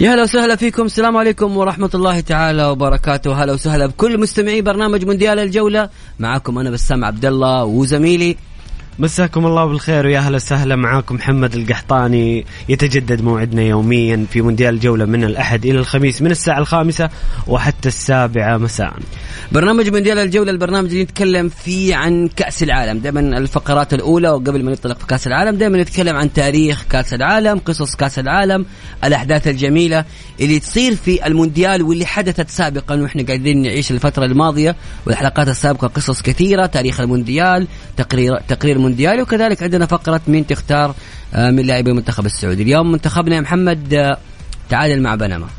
يا 0.00 0.14
هلا 0.14 0.22
وسهلا 0.22 0.56
فيكم. 0.56 0.82
السلام 0.86 1.16
عليكم 1.16 1.56
ورحمة 1.56 1.90
الله 1.94 2.20
تعالى 2.20 2.64
وبركاته. 2.64 3.44
هلا 3.44 3.52
وسهلا 3.52 3.86
بكل 3.86 4.20
مستمعي 4.20 4.62
برنامج 4.62 5.04
مونديال 5.04 5.38
الجولة. 5.38 5.88
معكم 6.18 6.58
أنا 6.58 6.70
بسام 6.70 7.04
عبد 7.04 7.24
الله 7.24 7.64
وزميلي. 7.64 8.36
مساكم 8.98 9.46
الله 9.46 9.64
بالخير 9.64 10.06
ويا 10.06 10.18
أهلا 10.18 10.36
وسهلا. 10.36 10.76
معاكم 10.76 11.14
محمد 11.14 11.54
القحطاني. 11.54 12.46
يتجدد 12.68 13.22
موعدنا 13.22 13.62
يوميا 13.62 14.26
في 14.30 14.42
مونديال 14.42 14.74
الجولة 14.74 15.04
من 15.04 15.24
الأحد 15.24 15.66
إلى 15.66 15.78
الخميس 15.78 16.22
من 16.22 16.30
الساعة 16.30 16.58
الخامسة 16.58 17.10
وحتى 17.46 17.88
السابعة 17.88 18.56
مساء. 18.56 18.94
برنامج 19.52 19.88
مونديال 19.88 20.18
الجولة 20.18 20.50
البرنامج 20.50 20.90
اللي 20.90 21.02
نتكلم 21.02 21.48
فيه 21.48 21.96
عن 21.96 22.28
كأس 22.28 22.62
العالم. 22.62 22.98
دائما 22.98 23.20
الفقرات 23.20 23.94
الأولى 23.94 24.30
وقبل 24.30 24.64
ما 24.64 24.70
ننطلق 24.70 24.98
في 24.98 25.06
كأس 25.06 25.26
العالم 25.26 25.56
دائما 25.56 25.82
نتكلم 25.82 26.16
عن 26.16 26.32
تاريخ 26.32 26.84
كأس 26.90 27.14
العالم 27.14 27.58
قصص 27.58 27.96
كأس 27.96 28.18
العالم 28.18 28.66
الأحداث 29.04 29.48
الجميلة 29.48 30.04
اللي 30.40 30.58
تصير 30.58 30.94
في 30.94 31.26
المونديال 31.26 31.82
واللي 31.82 32.06
حدثت 32.06 32.50
سابقا. 32.50 33.02
وإحنا 33.02 33.22
قاعدين 33.22 33.62
نعيش 33.62 33.90
الفترة 33.90 34.24
الماضية 34.24 34.76
والحلقات 35.06 35.48
السابقة 35.48 35.88
قصص 35.88 36.22
كثيرة 36.22 36.66
تاريخ 36.66 37.00
المونديال 37.00 37.66
تقرير 37.96 38.40
تقرير 38.48 38.76
المونديال 38.76 39.20
وكذلك 39.20 39.62
عندنا 39.62 39.86
فقرة 39.86 40.20
مين 40.28 40.46
تختار 40.46 40.94
آه، 41.34 41.50
من 41.50 41.62
لاعبي 41.66 41.90
المنتخب 41.90 42.26
السعودي. 42.26 42.62
اليوم 42.62 42.92
منتخبنا 42.92 43.36
يا 43.36 43.40
محمد 43.40 43.94
آه، 43.94 44.18
تعادل 44.70 45.02
مع 45.02 45.14
بنما. 45.14 45.57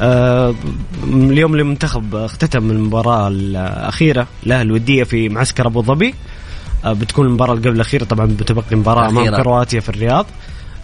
اليوم 0.00 1.54
المنتخب 1.54 2.14
اختتم 2.14 2.70
المباراة 2.70 3.28
الأخيرة 3.28 4.26
له 4.46 4.62
الوديه 4.62 5.04
في 5.04 5.28
معسكر 5.28 5.66
أبو 5.66 5.82
ظبي. 5.82 6.14
آه 6.84 6.92
بتكون 6.92 7.26
المباراة 7.26 7.52
اللي 7.52 7.68
قبل 7.68 7.76
الأخيرة 7.76 8.04
طبعا 8.04 8.26
بتبقى 8.26 8.64
مباراة 8.72 9.08
أمام 9.08 9.24
الأخيرة. 9.24 9.42
كرواتيا 9.42 9.80
في 9.80 9.88
الرياض. 9.88 10.26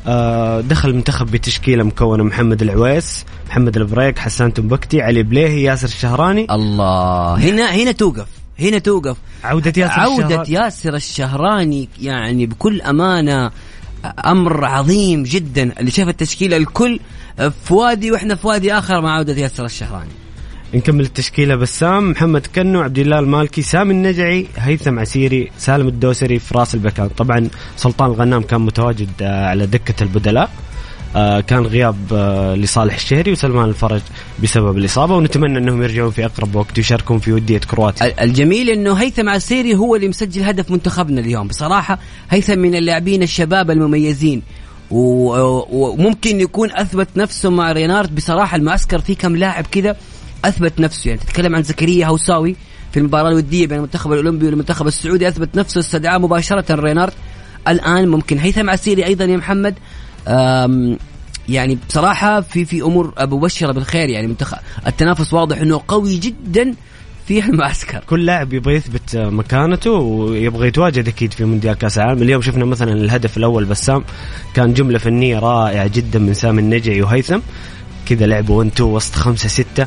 آه 0.07 0.61
دخل 0.61 0.89
المنتخب 0.89 1.31
بتشكيلة 1.31 1.85
مكونة 1.85 2.25
محمد 2.25 2.63
العويس 2.63 3.25
محمد 3.49 3.77
البريك 3.77 4.19
حسان 4.19 4.53
تمبكتي 4.55 5.03
علي 5.03 5.23
البليهي 5.22 5.62
ياسر 5.63 5.87
الشهراني. 5.89 6.47
الله. 6.51 7.35
هنا 7.35 7.71
هنا 7.71 7.93
توقف. 7.93 8.27
هنا 8.61 8.79
توقف. 8.79 9.17
عودة 9.45 9.73
ياسر 9.77 10.01
عودة 10.01 10.25
الشهراني. 10.25 10.53
ياسر 10.53 10.95
الشهراني 10.95 11.89
يعني 12.01 12.47
بكل 12.47 12.83
أمانة 12.83 13.51
أمر 14.04 14.64
عظيم 14.64 15.22
جدا 15.22 15.81
اللي 15.81 15.91
شاف 15.91 16.09
التشكيلة 16.09 16.56
الكل 16.56 17.00
في 17.36 17.75
وادي 17.75 18.12
وإحنا 18.12 18.34
في 18.34 18.47
وادي 18.47 18.72
آخر 18.72 19.00
مع 19.00 19.16
عودة 19.16 19.32
ياسر 19.32 19.64
الشهراني. 19.64 20.10
نكمل 20.75 21.00
التشكيلة 21.04 21.56
بسام 21.56 22.10
محمد 22.10 22.47
كنو 22.54 22.81
عبد 22.81 22.98
الإله 22.99 23.19
المالكي 23.19 23.62
سامي 23.62 23.92
النجعي 23.92 24.47
هيثم 24.56 24.98
عسيري 24.98 25.50
سالم 25.59 25.88
الدوسري 25.88 26.38
فراس 26.38 26.75
البريكان. 26.75 27.09
طبعا 27.09 27.48
سلطان 27.76 28.10
الغنام 28.10 28.42
كان 28.42 28.60
متواجد 28.60 29.10
آه، 29.22 29.47
على 29.47 29.66
دكة 29.66 30.03
البدلاء. 30.03 30.50
كان 31.47 31.67
غياب 31.67 31.97
آه، 32.13 32.55
لصالح 32.55 32.95
الشهري 32.95 33.33
وسلمان 33.33 33.69
الفرج 33.69 34.01
بسبب 34.43 34.79
الإصابة 34.79 35.17
ونتمنى 35.17 35.59
أنهم 35.59 35.83
يرجعون 35.83 36.11
في 36.11 36.25
أقرب 36.25 36.55
وقت 36.55 36.79
ويشاركون 36.79 37.19
في 37.19 37.33
ودية 37.33 37.59
كرواتيا. 37.59 38.07
ال- 38.07 38.21
الجميل 38.21 38.71
إنه 38.71 38.95
هيثم 38.95 39.29
عسيري 39.29 39.75
هو 39.75 39.97
اللي 39.97 40.09
مسجل 40.09 40.43
هدف 40.43 40.71
منتخبنا 40.71 41.21
اليوم. 41.21 41.49
بصراحة 41.49 41.99
هيثم 42.31 42.59
من 42.59 42.75
اللاعبين 42.75 43.23
الشباب 43.23 43.71
المميزين 43.71 44.43
وممكن 44.91 46.41
يكون 46.41 46.71
أثبت 46.73 47.09
نفسه 47.17 47.51
مع 47.51 47.73
رينارد. 47.73 48.15
بصراحة 48.15 48.57
المعسكر 48.57 48.99
فيه 48.99 49.15
كم 49.17 49.37
لاعب 49.37 49.67
كذا 49.67 49.97
أثبت 50.45 50.81
نفسه. 50.81 51.09
يعني 51.09 51.21
تتكلم 51.21 51.57
عن 51.57 51.63
زكريا 51.63 52.07
هوساوي 52.07 52.57
في 52.93 52.99
المباراة 53.01 53.29
الودية 53.31 53.67
بين 53.67 53.79
المنتخب 53.79 54.13
الأولمبي 54.13 54.47
والمنتخب 54.47 54.87
السعودي 54.87 55.29
أثبت 55.29 55.57
نفسه 55.57 55.79
استدعاه 55.79 56.19
مباشرة 56.19 56.75
رينارد. 56.75 57.13
الآن 57.69 58.09
ممكن 58.09 58.39
هيثم 58.39 58.71
عسيري 58.71 59.07
أيضا 59.07 59.25
يا 59.25 59.37
محمد 59.37 59.75
يعني 61.49 61.78
بصراحة 61.89 62.41
في 62.41 62.65
في 62.65 62.83
أمور 62.83 63.15
مبشره 63.21 63.72
بالخير 63.72 64.09
يعني 64.09 64.27
منتخب 64.27 64.59
التنافس 64.87 65.33
واضح 65.34 65.61
إنه 65.61 65.81
قوي 65.89 66.19
جدا 66.19 66.75
في 67.28 67.44
المعسكر. 67.44 68.00
كل 68.06 68.27
لاعب 68.27 68.53
يبغى 68.53 68.75
يثبت 68.75 69.16
مكانته 69.16 69.91
ويبغى 69.91 70.69
يتواجد 70.69 71.09
أكيد 71.09 71.33
في 71.33 71.44
مونديال 71.44 71.75
كأس 71.75 71.99
العالم. 71.99 72.22
اليوم 72.22 72.43
شفنا 72.43 72.65
مثلا 72.65 72.93
الهدف 72.93 73.37
الأول 73.37 73.65
بسام 73.65 74.05
كان 74.55 74.75
جملة 74.75 74.99
فنية 74.99 75.39
رائعة 75.39 75.87
جدا 75.87 76.19
من 76.19 76.34
سامي 76.34 76.60
النجعي 76.60 77.03
وهيثم. 77.03 77.39
كذا 78.06 78.27
لعبوا 78.27 78.59
1 78.59 78.71
2 78.71 78.91
وسط 78.91 79.15
خمسة 79.15 79.49
ستة. 79.49 79.87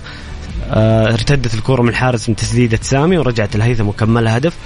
آه، 0.72 1.14
ارتدت 1.14 1.54
الكرة 1.54 1.82
من 1.82 1.90
الحارس 1.90 2.30
من 2.30 2.36
تسديدة 2.36 2.80
سامي 2.82 3.18
ورجعت 3.18 3.56
الهيثم 3.56 3.88
وكملها 3.88 4.38
هدف. 4.38 4.58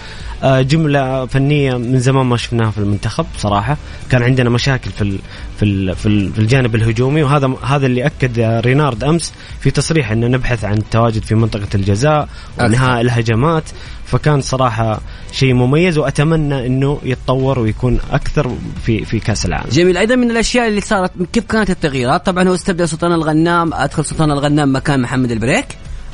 آه، 0.43 0.61
جملة 0.61 1.25
فنية 1.25 1.77
من 1.77 1.99
زمان 1.99 2.25
ما 2.25 2.37
شفناها 2.37 2.71
في 2.71 2.77
المنتخب 2.77 3.25
صراحة. 3.37 3.77
كان 4.11 4.23
عندنا 4.23 4.49
مشاكل 4.49 4.91
في 4.91 5.17
في 5.59 5.95
في, 5.95 6.05
ال 6.05 6.33
في 6.33 6.39
الجانب 6.39 6.75
الهجومي 6.75 7.23
وهذا 7.23 7.53
هذا 7.63 7.85
اللي 7.85 8.05
أكد 8.05 8.39
رينارد 8.65 9.03
أمس 9.03 9.33
في 9.59 9.71
تصريح 9.71 10.11
أنه 10.11 10.27
نبحث 10.27 10.65
عن 10.65 10.77
التواجد 10.77 11.23
في 11.23 11.35
منطقة 11.35 11.67
الجزاء 11.75 12.29
وإنهاء 12.59 13.01
الهجمات. 13.01 13.63
فكان 14.05 14.41
صراحة 14.41 15.01
شيء 15.31 15.53
مميز 15.53 15.97
وأتمنى 15.97 16.65
أنه 16.67 16.99
يتطور 17.03 17.59
ويكون 17.59 17.99
أكثر 18.11 18.55
في 18.85 19.05
في 19.05 19.19
كأس 19.19 19.45
العالم. 19.45 19.69
جميل. 19.71 19.97
أيضا 19.97 20.15
من 20.15 20.31
الأشياء 20.31 20.67
اللي 20.67 20.81
صارت 20.81 21.11
كيف 21.33 21.43
كانت 21.45 21.69
التغييرات؟ 21.69 22.25
طبعا 22.25 22.49
هو 22.49 22.53
استبدل 22.55 22.89
سلطان 22.89 23.11
الغنام 23.11 23.73
أدخل 23.73 24.05
سلطان 24.05 24.31
الغنام 24.31 24.75
مكان 24.75 25.01
محمد 25.01 25.31
البريك 25.31 25.65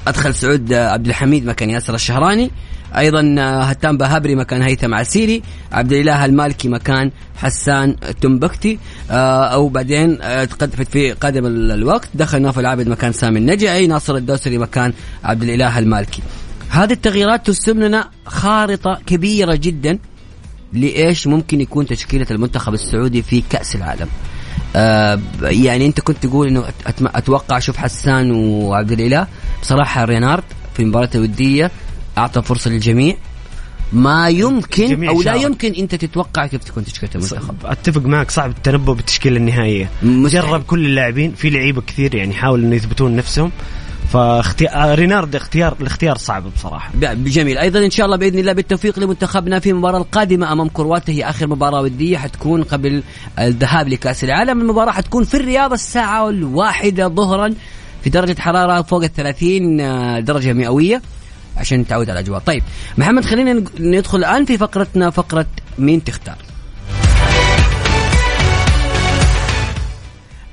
أدخل 0.08 0.36
سعود 0.36 0.74
عبد 0.74 1.08
الحميد 1.08 1.46
مكان 1.46 1.70
ياسر 1.70 1.96
الشهراني 1.96 2.52
أيضا 2.98 3.36
آه، 3.40 3.64
هتان 3.64 3.98
باهبري 3.98 4.36
مكان 4.36 4.62
هيثم 4.62 4.94
عسيري 4.94 5.42
عبد 5.72 5.94
الإله 5.94 6.26
المالكي 6.26 6.70
مكان 6.70 7.12
حسان 7.36 7.96
تمبكتي 8.22 8.80
آه، 9.12 9.44
أو 9.46 9.68
بعدين 9.70 10.18
آه، 10.22 10.44
تقد- 10.46 10.84
في 10.92 11.12
قادم 11.12 11.46
ال- 11.46 11.72
الوقت 11.72 12.10
دخل 12.14 12.42
نواف 12.42 12.60
العابد 12.60 12.88
مكان 12.88 13.12
سامي 13.12 13.40
النجعي 13.40 13.88
ناصر 13.88 14.16
الدوسري 14.16 14.58
مكان 14.58 14.94
عبد 15.24 15.44
الإله 15.44 15.80
المالكي. 15.80 16.22
هذه 16.70 16.94
التغييرات 16.94 17.46
ترسم 17.46 17.80
لنا 17.84 18.08
خارطة 18.26 19.00
كبيرة 19.08 19.56
جدا 19.56 20.00
لإيش 20.74 21.28
ممكن 21.28 21.62
يكون 21.62 21.86
تشكيلة 21.86 22.26
المنتخب 22.32 22.74
السعودي 22.74 23.22
في 23.22 23.44
كأس 23.50 23.76
العالم. 23.76 24.08
آه 24.76 25.20
يعني 25.42 25.86
أنت 25.86 26.00
كنت 26.02 26.18
تقول 26.26 26.48
إنه 26.48 26.64
أتوقع 27.16 27.58
أشوف 27.58 27.78
حسان 27.78 28.32
وعبد 28.32 28.92
الإله 28.92 29.28
بصراحة 29.62 30.06
رينارد 30.06 30.44
في 30.74 30.82
المباراة 30.84 31.10
الودية 31.16 31.72
أعطى 32.18 32.42
فرصة 32.42 32.72
للجميع. 32.72 33.16
ما 33.94 34.30
يمكن 34.30 35.08
أو 35.08 35.22
لا 35.22 35.32
شارك. 35.32 35.42
يمكن 35.42 35.74
أنت 35.74 35.96
تتوقع 35.96 36.48
كيف 36.48 36.64
تكون 36.64 36.86
تشكيلة 36.86 37.12
المنتخب. 37.16 37.56
أتفق 37.66 38.02
معك 38.02 38.32
صعب 38.32 38.50
التنبؤ 38.50 38.94
بالتشكيلة 38.94 39.38
النهائية. 39.38 39.90
مستحيل. 40.04 40.50
جرب 40.50 40.64
كل 40.64 40.86
اللاعبين 40.86 41.34
في 41.34 41.50
لعيبة 41.50 41.82
كثير 41.82 42.16
يعني 42.16 42.34
حاولوا 42.34 42.66
إنه 42.66 42.76
يثبتون 42.76 43.16
نفسهم. 43.16 43.52
فاختيار 44.14 45.00
رينارد 45.00 45.36
اختيار 45.36 45.76
الاختيار 45.82 46.18
صعب 46.18 46.44
بصراحة. 46.56 46.92
جميل. 47.14 47.58
أيضا 47.58 47.86
إن 47.86 47.90
شاء 47.92 48.06
الله 48.06 48.18
بإذن 48.18 48.40
الله 48.40 48.54
بالتوفيق 48.54 49.00
لمنتخبنا 49.00 49.60
في 49.60 49.70
المباراة 49.70 49.98
القادمة 49.98 50.52
أمام 50.52 50.68
كرواتيا. 50.68 51.14
هي 51.14 51.30
آخر 51.30 51.48
مباراة 51.48 51.82
ودية 51.82 52.18
حتكون 52.18 52.64
قبل 52.64 53.04
الذهاب 53.40 53.88
لكأس 53.88 54.24
العالم. 54.24 54.62
المباراة 54.62 54.92
حتكون 54.92 55.24
في 55.24 55.38
الرياض 55.38 55.74
الساعة 55.74 56.30
الواحدة 56.30 57.08
ظهرا 57.08 57.54
في 58.04 58.10
درجة 58.10 58.40
حرارة 58.40 58.82
فوق 58.82 59.04
ال 59.04 59.14
30 59.14 59.82
آه، 59.82 60.20
درجة 60.20 60.54
مئوية. 60.54 61.02
عشان 61.62 61.80
نتعود 61.80 62.10
على 62.10 62.20
الأجواء. 62.20 62.40
طيب 62.40 62.64
محمد 62.98 63.26
خلينا 63.26 63.64
ندخل 63.80 64.18
الآن 64.18 64.46
في 64.46 64.58
فقرتنا 64.58 65.10
فقرة 65.10 65.46
مين 65.78 66.04
تختار؟ 66.04 66.36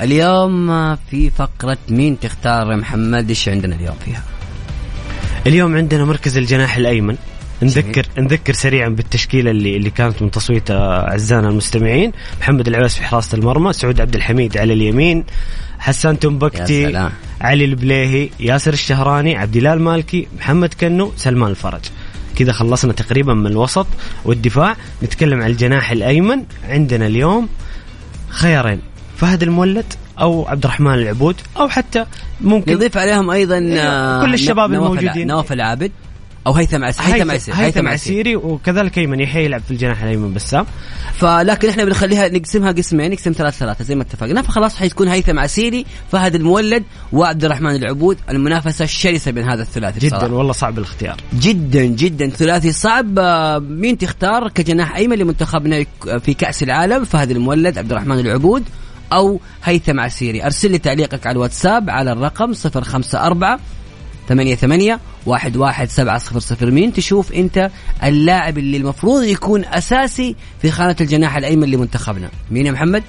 اليوم 0.00 0.96
في 0.96 1.30
فقرة 1.30 1.78
مين 1.88 2.20
تختار 2.20 2.70
يا 2.70 2.76
محمد؟ 2.76 3.28
إيش 3.28 3.48
عندنا 3.48 3.74
اليوم 3.76 3.96
فيها؟ 4.04 4.22
اليوم 5.46 5.76
عندنا 5.76 6.04
مركز 6.04 6.36
الجناح 6.36 6.76
الأيمن. 6.76 7.16
نذكر 7.62 8.06
نذكر 8.18 8.52
سريعا 8.52 8.88
بالتشكيلة 8.88 9.50
اللي 9.50 9.76
اللي 9.76 9.90
كانت 9.90 10.22
من 10.22 10.30
تصويت 10.30 10.70
آه، 10.70 11.08
أعزائنا 11.10 11.48
المستمعين. 11.48 12.12
محمد 12.40 12.68
العويس 12.68 12.94
في 12.94 13.02
حراسة 13.02 13.38
المرمى 13.38 13.72
سعود 13.72 14.00
عبد 14.00 14.14
الحميد 14.14 14.58
على 14.58 14.72
اليمين 14.72 15.24
حسان 15.78 16.18
تنبكتي. 16.18 17.10
علي 17.40 17.64
البليهي 17.64 18.30
ياسر 18.40 18.72
الشهراني 18.72 19.36
عبد 19.36 19.56
الله 19.56 19.72
المالكي 19.72 20.28
محمد 20.38 20.74
كنو 20.74 21.12
سلمان 21.16 21.50
الفرج. 21.50 21.80
كذا 22.36 22.52
خلصنا 22.52 22.92
تقريبا 22.92 23.34
من 23.34 23.46
الوسط 23.46 23.86
والدفاع. 24.24 24.76
نتكلم 25.02 25.42
عن 25.42 25.50
الجناح 25.50 25.90
الأيمن. 25.90 26.42
عندنا 26.68 27.06
اليوم 27.06 27.48
خيارين. 28.28 28.80
فهد 29.16 29.42
المولد 29.42 29.92
أو 30.20 30.48
عبد 30.48 30.64
الرحمن 30.64 30.94
العبود 30.94 31.36
أو 31.56 31.68
حتى 31.68 32.06
ممكن 32.40 32.74
نضيف 32.74 32.96
عليهم 32.96 33.30
أيضا 33.30 33.68
آه، 33.72 34.22
كل 34.22 34.34
الشباب 34.34 34.70
نواف 34.70 34.92
الموجودين. 34.92 35.26
نواف 35.26 35.52
العابد. 35.52 35.92
أو 36.48 36.52
هيثم 36.52 36.84
عس 36.84 37.00
هيثم 37.00 37.30
عسيري. 37.30 37.58
هيثم 37.58 37.88
عسيري. 37.88 38.36
وكذلك 38.36 38.98
أيمن 38.98 39.20
يحيى 39.20 39.44
يلعب 39.44 39.60
في 39.60 39.70
الجناح 39.70 40.02
الأيمن 40.02 40.34
بسام 40.34 40.66
فلكن 41.14 41.68
إحنا 41.68 41.84
بنخليها 41.84 42.28
نقسمها 42.28 42.72
قسمين 42.72 43.10
نقسم 43.10 43.32
ثلاث 43.32 43.58
ثلاثة 43.58 43.84
زي 43.84 43.94
ما 43.94 44.02
اتفقنا. 44.02 44.42
فخلاص 44.42 44.76
حيكون 44.76 45.08
هيثم 45.08 45.38
عسيري 45.38 45.86
فهد 46.12 46.34
المولد 46.34 46.84
وعبد 47.12 47.44
الرحمن 47.44 47.76
العبود. 47.76 48.18
المنافسة 48.30 48.84
الشرسة 48.84 49.30
بين 49.30 49.50
هذا 49.50 49.62
الثلاثي 49.62 50.00
جدا 50.00 50.16
بصراحة. 50.16 50.34
والله 50.34 50.52
صعب 50.52 50.78
الاختيار. 50.78 51.16
جدا 51.40 51.84
جدا. 51.84 52.30
ثلاثي 52.30 52.72
صعب. 52.72 53.18
آه، 53.18 53.58
مين 53.58 53.98
تختار؟ 53.98 54.48
كجناح 54.48 54.96
أيمن 54.96 55.18
لمنتخبنا 55.18 55.84
في 56.24 56.34
كأس 56.34 56.62
العالم 56.62 57.04
فهد 57.04 57.30
المولد 57.30 57.78
عبد 57.78 57.92
الرحمن 57.92 58.18
العبود 58.18 58.64
أو 59.12 59.40
هيثم 59.64 60.00
عسيري. 60.00 60.44
أرسل 60.44 60.70
لي 60.70 60.78
تعليقك 60.78 61.26
على 61.26 61.36
الواتساب 61.36 61.90
على 61.90 62.12
الرقم 62.12 62.52
054 62.52 63.58
ثمانية 64.28 64.54
ثمانية 64.54 65.00
واحد 65.26 65.56
واحد 65.56 65.88
سبعة 65.88 66.18
صفر 66.18 66.38
صفر 66.38 66.70
مين؟ 66.70 66.92
تشوف 66.92 67.32
انت 67.32 67.70
اللاعب 68.04 68.58
اللي 68.58 68.76
المفروض 68.76 69.22
يكون 69.22 69.64
أساسي 69.64 70.36
في 70.62 70.70
خانة 70.70 70.96
الجناح 71.00 71.36
الأيمن 71.36 71.70
لمنتخبنا. 71.70 72.30
مين 72.50 72.66
يا 72.66 72.72
محمد؟ 72.72 73.02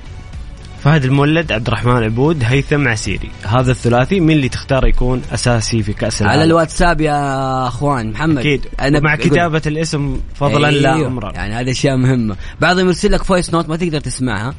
فهد 0.83 1.05
المولد 1.05 1.51
عبد 1.51 1.67
الرحمن 1.67 1.97
العبود 1.97 2.43
هيثم 2.43 2.87
عسيري. 2.87 3.31
هذا 3.43 3.71
الثلاثي 3.71 4.19
مين 4.19 4.37
اللي 4.37 4.49
تختار 4.49 4.87
يكون 4.87 5.21
أساسي 5.33 5.83
في 5.83 5.93
كأس 5.93 6.21
العالم؟ 6.21 6.39
على 6.39 6.47
الواتساب 6.47 7.01
يا 7.01 7.67
أخوان 7.67 8.11
محمد. 8.11 8.37
أكيد. 8.37 8.65
أنا 8.79 8.99
مع 8.99 9.15
كتابة 9.15 9.61
الاسم 9.65 10.19
فضلا 10.35 10.71
لا 10.71 10.95
أيوه. 10.95 11.07
امرا 11.07 11.31
يعني 11.31 11.53
هذه 11.53 11.71
أشياء 11.71 11.97
مهمة. 11.97 12.35
بعضهم 12.61 12.87
يرسل 12.87 13.11
لك 13.11 13.23
voice 13.23 13.53
note 13.53 13.69
ما 13.69 13.75
تقدر 13.75 13.99
تسمعها. 13.99 14.53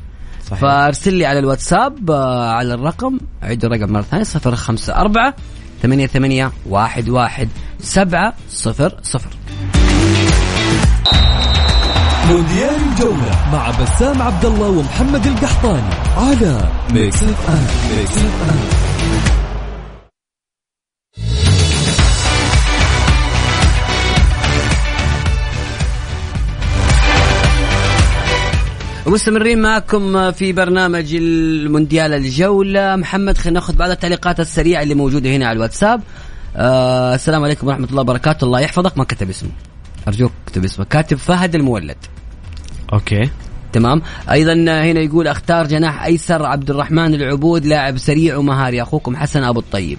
صحيح. 0.47 0.61
فارسل 0.61 1.15
لي 1.15 1.27
على 1.27 1.39
الواتساب 1.39 2.11
آه، 2.11 2.51
على 2.51 2.75
الرقم 2.75 3.19
عيد 3.43 3.65
الرقم 3.65 3.93
مرة 3.93 4.03
ثانية 4.03 4.25
صفر 4.25 4.57
خمسة 4.57 4.97
أربعة 4.97 5.35
ثمانية 5.83 6.07
ثمانية 6.07 6.53
واحد 6.67 7.09
واحد 7.09 7.49
سبعة 7.81 8.35
صفر 8.51 8.99
صفر. 9.03 9.31
مونديال 12.29 12.77
الجولة 12.93 13.49
مع 13.53 13.71
بسام 13.71 14.23
عبد 14.23 14.45
الله 14.45 14.69
ومحمد 14.69 15.27
القحطاني 15.27 15.95
على 16.17 16.69
Mix 16.91 17.23
FM 17.23 17.67
Mix 17.97 18.17
FM 18.17 19.40
ومستمرين 29.07 29.63
معكم 29.63 30.33
في 30.33 30.53
برنامج 30.53 31.15
المونديال 31.15 32.15
الجولة. 32.15 32.97
محمد 32.97 33.39
خلينا 33.39 33.61
ناخذ 33.61 33.77
بعض 33.77 33.91
التعليقات 33.91 34.41
السريعة 34.41 34.83
اللي 34.83 34.95
موجودة 34.95 35.31
هنا 35.31 35.47
على 35.47 35.57
الواتساب. 35.57 36.01
آه 36.57 37.15
السلام 37.15 37.45
عليكم 37.45 37.67
ورحمة 37.67 37.89
الله 37.91 38.01
وبركاته. 38.01 38.45
الله 38.45 38.61
يحفظك. 38.61 38.99
ما 38.99 39.05
كتب 39.05 39.31
اسمه. 39.31 39.51
أرجوك 40.09 40.33
اكتب 40.47 40.65
اسمه. 40.65 40.85
كاتب 40.85 41.17
فهد 41.17 41.55
المولد. 41.55 41.97
أوكي. 42.93 43.31
تمام. 43.73 44.03
أيضا 44.31 44.53
هنا 44.53 45.01
يقول 45.01 45.29
أختار 45.29 45.67
جناح 45.67 46.05
أيسر 46.05 46.47
عبد 46.47 46.71
الرحمن 46.71 47.15
العبود 47.15 47.67
لاعب 47.67 47.99
سريع 47.99 48.37
ومهاري. 48.37 48.83
أخوكم 48.83 49.17
حسن 49.17 49.43
أبو 49.43 49.61
الطيب. 49.61 49.99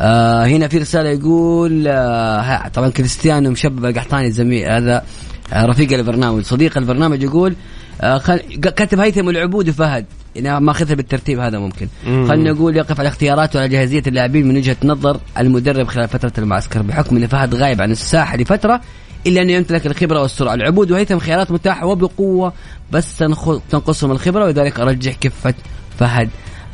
آه 0.00 0.44
هنا 0.46 0.68
في 0.68 0.78
رسالة 0.78 1.08
يقول 1.08 1.84
آه 1.88 2.68
طبعا 2.68 2.88
كريستيانو 2.88 3.50
مشبب 3.50 3.84
القحطاني 3.84 4.30
زميل 4.30 4.68
هذا 4.68 5.04
آه 5.52 5.66
رفيق 5.66 5.92
البرنامج. 5.92 6.42
صديق 6.42 6.78
البرنامج 6.78 7.22
يقول 7.22 7.52
آه 7.52 7.79
خل... 8.00 8.38
كاتب 8.76 9.00
هيثم 9.00 9.28
العبود 9.28 9.68
وفهد 9.68 10.06
يعني 10.36 10.60
ما 10.60 10.70
اخذها 10.70 10.94
بالترتيب 10.94 11.38
هذا 11.38 11.58
ممكن. 11.58 11.88
مم. 12.06 12.28
خلينا 12.28 12.52
نقول 12.52 12.76
يقف 12.76 13.00
على 13.00 13.08
اختياراته 13.08 13.58
وعلى 13.58 13.68
جاهزية 13.68 14.02
اللاعبين 14.06 14.48
من 14.48 14.56
وجهة 14.56 14.76
نظر 14.84 15.20
المدرب 15.38 15.86
خلال 15.86 16.08
فترة 16.08 16.32
المعسكر 16.38 16.82
بحكم 16.82 17.16
إن 17.16 17.26
فهد 17.26 17.54
غايب 17.54 17.82
عن 17.82 17.90
الساحة 17.90 18.36
لفترة 18.36 18.80
إلا 19.26 19.42
انه 19.42 19.52
يمتلك 19.52 19.86
الخبرة 19.86 20.22
والسرعة. 20.22 20.54
العبود 20.54 20.90
وهيثم 20.90 21.18
خيارات 21.18 21.50
متاحة 21.50 21.86
وبقوة 21.86 22.52
بس 22.92 23.18
تنقصهم 23.70 24.10
الخبرة 24.10 24.44
ولذلك 24.44 24.80
أرجح 24.80 25.14
كفة 25.20 25.54
فهد 25.98 26.28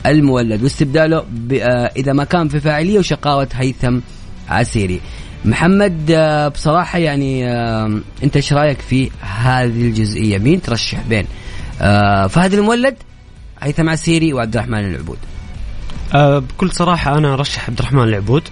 المولد. 0.07 0.63
واستبداله 0.63 1.25
آه، 1.53 1.91
إذا 1.97 2.13
ما 2.13 2.25
كان 2.25 2.49
في 2.49 2.61
فاعلية 2.61 2.99
وشقاوة 2.99 3.49
هيثم 3.55 3.99
عسيري. 4.49 5.01
محمد 5.45 6.11
آه، 6.11 6.49
بصراحة 6.49 6.99
يعني 6.99 7.49
آه، 7.53 8.01
أنت 8.23 8.37
إيش 8.37 8.53
رأيك 8.53 8.81
في 8.81 9.11
هذه 9.21 9.83
الجزئية؟ 9.83 10.39
مين 10.39 10.63
ترشح 10.63 11.01
بين؟ 11.09 11.27
آه، 11.81 12.27
فهد 12.27 12.55
المولد 12.55 12.97
هيثم 13.61 13.89
عسيري 13.89 14.33
وعبد 14.33 14.57
الرحمن 14.57 14.85
العبود. 14.85 15.19
بكل 16.15 16.73
صراحة 16.73 17.19
أنا 17.19 17.35
أرشح 17.35 17.69
عبد 17.69 17.79
الرحمن 17.79 18.03
العبود. 18.03 18.43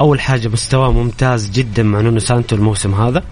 أول 0.00 0.20
حاجة 0.20 0.48
مستواه 0.48 0.92
ممتاز 0.92 1.50
جدا 1.50 1.82
مع 1.82 2.00
نونو 2.00 2.18
سانتو 2.18 2.56
الموسم 2.56 2.94
هذا. 2.94 3.22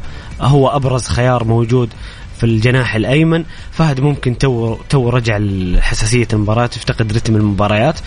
هو 0.40 0.68
أبرز 0.68 1.08
خيار 1.08 1.44
موجود 1.44 1.88
في 2.38 2.46
الجناح 2.46 2.94
الأيمن. 2.94 3.44
فهد 3.70 4.00
ممكن 4.00 4.38
تو 4.38 4.76
تو 4.88 5.08
رجع 5.08 5.38
لحساسية 5.38 6.28
المباراة 6.32 6.70
يفتقد 6.76 7.12
رتم 7.12 7.36
المباريات. 7.36 7.98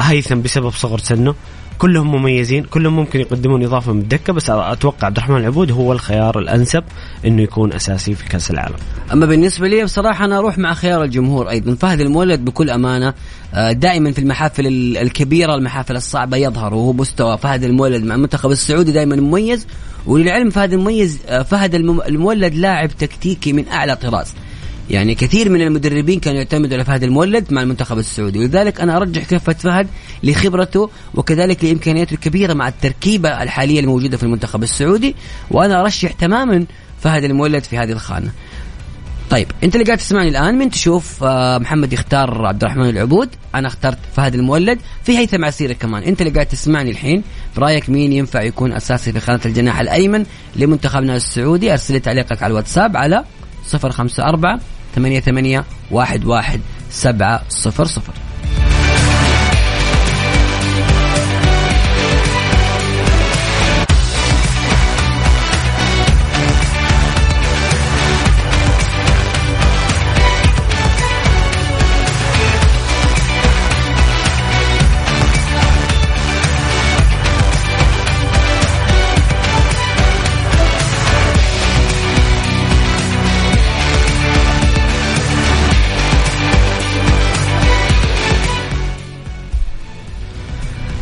هيثم 0.00 0.42
بسبب 0.42 0.70
صغر 0.70 0.98
سنه. 0.98 1.34
كلهم 1.78 2.14
مميزين 2.14 2.64
كلهم 2.64 2.96
ممكن 2.96 3.20
يقدمون 3.20 3.64
إضافة 3.64 3.92
من 3.92 4.00
الدكة 4.00 4.32
بس 4.32 4.50
أتوقع 4.50 5.06
عبد 5.06 5.16
الرحمن 5.16 5.36
العبود 5.36 5.72
هو 5.72 5.92
الخيار 5.92 6.38
الأنسب 6.38 6.84
إنه 7.26 7.42
يكون 7.42 7.72
أساسي 7.72 8.14
في 8.14 8.28
كأس 8.28 8.50
العالم. 8.50 8.74
أما 9.12 9.26
بالنسبة 9.26 9.68
لي 9.68 9.84
بصراحة 9.84 10.24
أنا 10.24 10.38
أروح 10.38 10.58
مع 10.58 10.74
خيار 10.74 11.04
الجمهور 11.04 11.50
أيضا. 11.50 11.74
فهد 11.74 12.00
المولد 12.00 12.44
بكل 12.44 12.70
أمانة 12.70 13.14
آه، 13.54 13.72
دائما 13.72 14.12
في 14.12 14.18
المحافل 14.18 14.66
ال- 14.66 14.96
الكبيرة 14.96 15.54
المحافل 15.54 15.96
الصعبة 15.96 16.36
يظهر 16.36 16.74
وهو 16.74 16.92
مستوى 16.92 17.38
فهد 17.38 17.64
المولد 17.64 18.04
مع 18.04 18.14
المنتخب 18.14 18.50
السعودي 18.50 18.92
دائما 18.92 19.16
مميز. 19.16 19.66
وللعلم 20.06 20.50
فهد 20.50 20.72
المميز 20.72 21.18
آه، 21.28 21.42
فهد 21.42 21.74
الم- 21.74 22.00
المولد 22.00 22.54
لاعب 22.54 22.88
تكتيكي 22.88 23.52
من 23.52 23.68
أعلى 23.68 23.96
طراز. 23.96 24.34
يعني 24.90 25.14
كثير 25.14 25.50
من 25.50 25.60
المدربين 25.60 26.20
كانوا 26.20 26.38
يعتمدوا 26.38 26.74
على 26.74 26.84
فهد 26.84 27.02
المولد 27.02 27.52
مع 27.52 27.62
المنتخب 27.62 27.98
السعودي 27.98 28.38
ولذلك 28.38 28.80
أنا 28.80 28.96
أرجح 28.96 29.24
كفة 29.24 29.52
فهد 29.52 29.86
لخبرته 30.22 30.90
وكذلك 31.14 31.64
لإمكانياته 31.64 32.14
الكبيرة 32.14 32.54
مع 32.54 32.68
التركيبة 32.68 33.42
الحالية 33.42 33.80
الموجودة 33.80 34.16
في 34.16 34.22
المنتخب 34.22 34.62
السعودي 34.62 35.14
وأنا 35.50 35.80
أرشح 35.80 36.12
تماما 36.12 36.66
فهد 37.00 37.24
المولد 37.24 37.64
في 37.64 37.78
هذه 37.78 37.92
الخانة. 37.92 38.30
طيب 39.30 39.46
أنت 39.64 39.74
اللي 39.74 39.86
قاعد 39.86 39.98
تسمعني 39.98 40.28
الآن 40.28 40.58
من 40.58 40.70
تشوف 40.70 41.24
آه، 41.24 41.58
محمد 41.58 41.92
يختار 41.92 42.46
عبد 42.46 42.64
الرحمن 42.64 42.88
العبود 42.88 43.28
أنا 43.54 43.68
اخترت 43.68 43.98
فهد 44.16 44.34
المولد 44.34 44.78
في 45.04 45.18
هيثم 45.18 45.44
عسيري 45.44 45.74
كمان. 45.74 46.02
أنت 46.02 46.20
اللي 46.20 46.32
قاعد 46.32 46.46
تسمعني 46.46 46.90
الحين 46.90 47.22
في 47.54 47.60
رايك 47.60 47.90
مين 47.90 48.12
ينفع 48.12 48.42
يكون 48.42 48.72
أساسي 48.72 49.12
في 49.12 49.20
خانة 49.20 49.40
الجناح 49.46 49.80
الأيمن 49.80 50.26
لمنتخبنا 50.56 51.16
السعودي؟ 51.16 51.72
أرسل 51.72 51.94
لي 51.94 52.00
تعليقك 52.00 52.42
على 52.42 52.50
الواتساب 52.50 52.96
على 52.96 53.24
054 53.74 54.75
88 54.96 55.64
11 55.90 56.62
700 56.90 58.25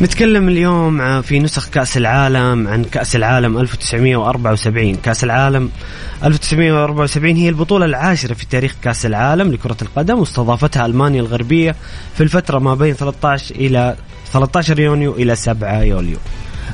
نتكلم 0.01 0.47
اليوم 0.47 1.21
في 1.21 1.39
نسخ 1.39 1.69
كأس 1.69 1.97
العالم 1.97 2.67
عن 2.67 2.83
كأس 2.83 3.15
العالم 3.15 3.57
1974 3.57 4.95
كأس 4.95 5.23
العالم 5.23 5.69
1974 6.23 7.35
هي 7.35 7.49
البطولة 7.49 7.85
العاشرة 7.85 8.33
في 8.33 8.45
تاريخ 8.45 8.75
كأس 8.81 9.05
العالم 9.05 9.51
لكرة 9.51 9.77
القدم 9.81 10.19
واستضافتها 10.19 10.85
ألمانيا 10.85 11.21
الغربية 11.21 11.75
في 12.15 12.23
الفترة 12.23 12.59
ما 12.59 12.75
بين 12.75 12.93
13 12.93 13.55
إلى 13.55 13.95
13 14.33 14.79
يونيو 14.79 15.13
إلى 15.13 15.35
7 15.35 15.81
يوليو. 15.81 16.17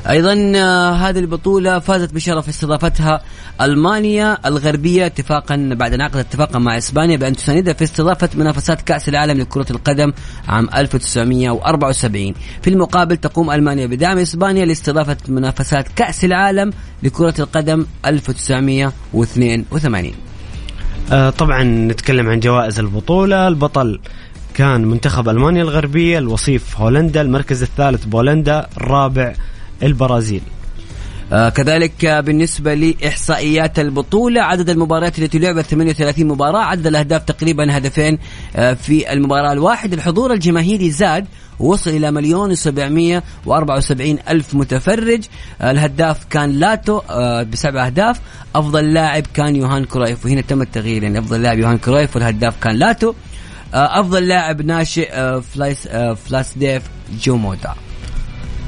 أيضا 0.08 0.52
آه، 0.56 0.92
هذه 0.92 1.18
البطولة 1.18 1.78
فازت 1.78 2.14
بشرف 2.14 2.48
استضافتها 2.48 3.20
ألمانيا 3.60 4.38
الغربية 4.46 5.06
اتفاقا 5.06 5.70
بعد 5.72 6.00
عقد 6.00 6.16
اتفاقا 6.16 6.58
مع 6.58 6.78
إسبانيا 6.78 7.16
بأن 7.16 7.36
تساندها 7.36 7.72
في 7.72 7.84
استضافة 7.84 8.28
منافسات 8.34 8.82
كأس 8.82 9.08
العالم 9.08 9.40
لكرة 9.40 9.66
القدم 9.70 10.12
عام 10.48 10.68
1974 10.76 12.34
في 12.62 12.70
المقابل 12.70 13.16
تقوم 13.16 13.50
ألمانيا 13.50 13.86
بدعم 13.86 14.18
إسبانيا 14.18 14.64
لاستضافة 14.64 15.16
منافسات 15.28 15.88
كأس 15.96 16.24
العالم 16.24 16.70
لكرة 17.02 17.34
القدم 17.38 17.86
1982 18.06 20.12
آه، 21.12 21.30
طبعا 21.30 21.64
نتكلم 21.64 22.28
عن 22.28 22.40
جوائز 22.40 22.78
البطولة. 22.78 23.48
البطل 23.48 24.00
كان 24.54 24.84
منتخب 24.84 25.28
ألمانيا 25.28 25.62
الغربية 25.62 26.18
الوصيف 26.18 26.80
هولندا 26.80 27.20
المركز 27.20 27.62
الثالث 27.62 28.04
بولندا 28.04 28.66
الرابع 28.76 29.34
البرازيل. 29.82 30.42
آه 31.32 31.48
كذلك 31.48 32.06
بالنسبة 32.06 32.74
لإحصائيات 32.74 33.78
البطولة 33.78 34.42
عدد 34.42 34.70
المباريات 34.70 35.18
التي 35.18 35.38
لعبت 35.38 35.64
38 35.64 36.26
مباراة 36.26 36.60
عدد 36.60 36.86
الأهداف 36.86 37.22
تقريبا 37.24 37.76
هدفين 37.76 38.18
آه 38.56 38.74
في 38.74 39.12
المباراة 39.12 39.52
الواحدة 39.52 39.96
الحضور 39.96 40.32
الجماهيري 40.32 40.90
زاد 40.90 41.26
وصل 41.58 41.90
إلى 41.90 42.10
مليون 42.10 42.50
وسبعمية 42.50 43.22
وأربعة 43.46 43.76
وسبعين 43.76 44.18
ألف 44.28 44.54
متفرج. 44.54 45.22
آه 45.60 45.70
الهداف 45.70 46.24
كان 46.30 46.50
لاتو 46.50 47.00
آه 47.10 47.42
بسبع 47.42 47.86
أهداف. 47.86 48.20
أفضل 48.54 48.92
لاعب 48.92 49.22
كان 49.34 49.56
يوهان 49.56 49.84
كرويف 49.84 50.26
وهنا 50.26 50.40
تم 50.40 50.62
التغيير 50.62 51.02
يعني 51.02 51.18
أفضل 51.18 51.42
لاعب 51.42 51.58
يوهان 51.58 51.78
كرويف 51.78 52.16
والهداف 52.16 52.54
كان 52.62 52.76
لاتو. 52.76 53.14
آه 53.74 54.00
أفضل 54.00 54.28
لاعب 54.28 54.62
ناشئ 54.62 55.08
آه 55.12 55.42
فلاس 56.14 56.58
ديف 56.58 56.82
جومودا. 57.24 57.74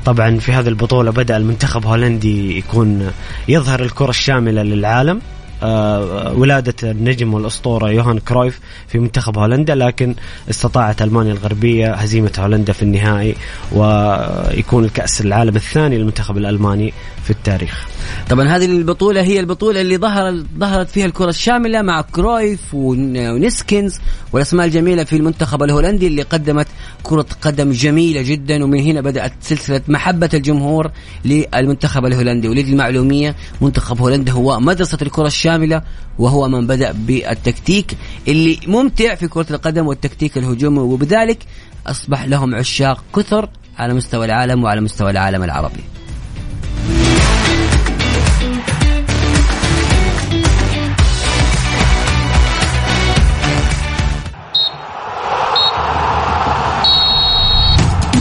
طبعا 0.04 0.38
في 0.38 0.52
هذه 0.52 0.68
البطولة 0.68 1.10
بدأ 1.10 1.36
المنتخب 1.36 1.86
هولندي 1.86 2.58
يكون 2.58 3.10
يظهر 3.48 3.82
الكرة 3.82 4.10
الشاملة 4.10 4.62
للعالم. 4.62 5.20
آه، 5.64 6.32
ولادة 6.32 6.74
النجم 6.90 7.34
والأسطورة 7.34 7.90
يوهان 7.90 8.18
كرويف 8.18 8.60
في 8.88 8.98
منتخب 8.98 9.38
هولندا 9.38 9.74
لكن 9.74 10.14
استطاعت 10.50 11.02
ألمانيا 11.02 11.32
الغربية 11.32 11.94
هزيمة 11.94 12.32
هولندا 12.38 12.72
في 12.72 12.82
النهائي 12.82 13.34
ويكون 13.72 14.84
الكأس 14.84 15.20
العالم 15.20 15.56
الثاني 15.56 15.98
للمنتخب 15.98 16.36
الألماني 16.36 16.92
في 17.24 17.30
التاريخ. 17.30 17.86
طبعا 18.30 18.48
هذه 18.48 18.64
البطولة 18.64 19.22
هي 19.22 19.40
البطولة 19.40 19.80
اللي 19.80 19.96
ظهر 19.98 20.42
ظهرت 20.58 20.88
فيها 20.90 21.06
الكرة 21.06 21.28
الشاملة 21.28 21.82
مع 21.82 22.00
كرويف 22.00 22.74
ون- 22.74 23.16
ونيسكنز 23.28 24.00
والأسماء 24.32 24.66
الجميلة 24.66 25.04
في 25.04 25.16
المنتخب 25.16 25.62
الهولندي 25.62 26.06
اللي 26.06 26.22
قدمت 26.22 26.66
كرة 27.02 27.26
قدم 27.42 27.72
جميلة 27.72 28.22
جدا 28.22 28.64
ومن 28.64 28.80
هنا 28.80 29.00
بدأت 29.00 29.32
سلسلة 29.40 29.80
محبة 29.88 30.30
الجمهور 30.34 30.90
للمنتخب 31.24 32.06
الهولندي 32.06 32.48
وللمعلومية 32.48 33.34
منتخب 33.60 34.00
هولندا 34.00 34.32
هو 34.32 34.60
مدرسة 34.60 34.98
الكرة 35.02 35.26
الشاملة 35.54 35.82
وهو 36.18 36.48
من 36.48 36.66
بدأ 36.66 36.92
بالتكتيك 36.92 37.96
اللي 38.28 38.58
ممتع 38.66 39.14
في 39.14 39.28
كرة 39.28 39.46
القدم 39.50 39.86
والتكتيك 39.86 40.38
الهجومي. 40.38 40.78
وبذلك 40.78 41.38
أصبح 41.86 42.24
لهم 42.24 42.54
عشاق 42.54 43.04
كثر 43.16 43.48
على 43.78 43.94
مستوى 43.94 44.26
العالم 44.26 44.64
وعلى 44.64 44.80
مستوى 44.80 45.10
العالم 45.10 45.42
العربي. 45.42 45.84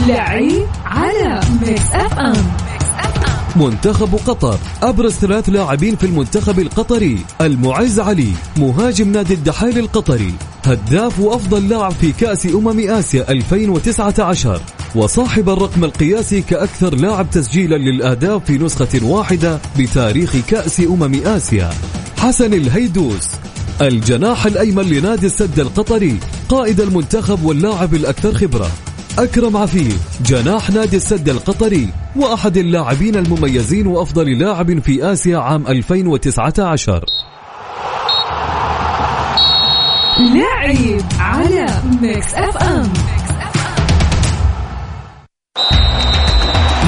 لعيب 0.07 0.67
على 0.85 1.39
Mix 1.61 1.91
FM. 1.93 2.62
منتخب 3.55 4.15
قطر 4.15 4.57
أبرز 4.83 5.11
ثلاث 5.11 5.49
لاعبين 5.49 5.95
في 5.95 6.05
المنتخب 6.05 6.59
القطري 6.59 7.17
المعز 7.41 7.99
علي 7.99 8.31
مهاجم 8.57 9.11
نادي 9.11 9.33
الدحيل 9.33 9.79
القطري 9.79 10.33
هداف 10.65 11.19
وأفضل 11.19 11.69
لاعب 11.69 11.91
في 11.91 12.11
كأس 12.11 12.45
أمم 12.45 12.79
آسيا 12.79 13.31
2019 13.31 14.61
وصاحب 14.95 15.49
الرقم 15.49 15.83
القياسي 15.83 16.41
كأكثر 16.41 16.95
لاعب 16.95 17.29
تسجيلا 17.29 17.75
للأهداف 17.75 18.45
في 18.45 18.57
نسخة 18.57 19.05
واحدة 19.05 19.59
بتاريخ 19.79 20.35
كأس 20.47 20.79
أمم 20.79 21.21
آسيا. 21.25 21.69
حسن 22.17 22.53
الهيدوس 22.53 23.27
الجناح 23.81 24.45
الأيمن 24.45 24.83
لنادي 24.83 25.25
السد 25.25 25.59
القطري 25.59 26.17
قائد 26.49 26.81
المنتخب 26.81 27.43
واللاعب 27.43 27.93
الأكثر 27.93 28.33
خبرة. 28.33 28.71
أكرم 29.19 29.57
عفيف 29.57 30.21
جناح 30.21 30.69
نادي 30.69 30.95
السد 30.95 31.29
القطري 31.29 31.89
وأحد 32.15 32.57
اللاعبين 32.57 33.15
المميزين 33.15 33.87
وأفضل 33.87 34.39
لاعب 34.39 34.79
في 34.79 35.13
آسيا 35.13 35.37
عام 35.37 35.67
2019 35.67 37.05
لعيب 40.19 41.05
على 41.19 41.67
Mix 42.01 42.33
FM 42.33 42.93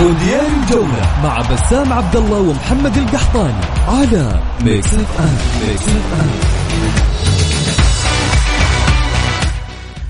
مونديال 0.02 0.48
الجولة 0.64 1.22
مع 1.24 1.42
بسام 1.42 1.94
عبد 1.94 2.16
الله 2.16 2.40
ومحمد 2.40 2.98
القحطاني 2.98 3.66
على 3.88 4.40
Mix 4.66 4.94
FM 4.94 5.68
Mix 5.68 5.82
FM 5.82 7.15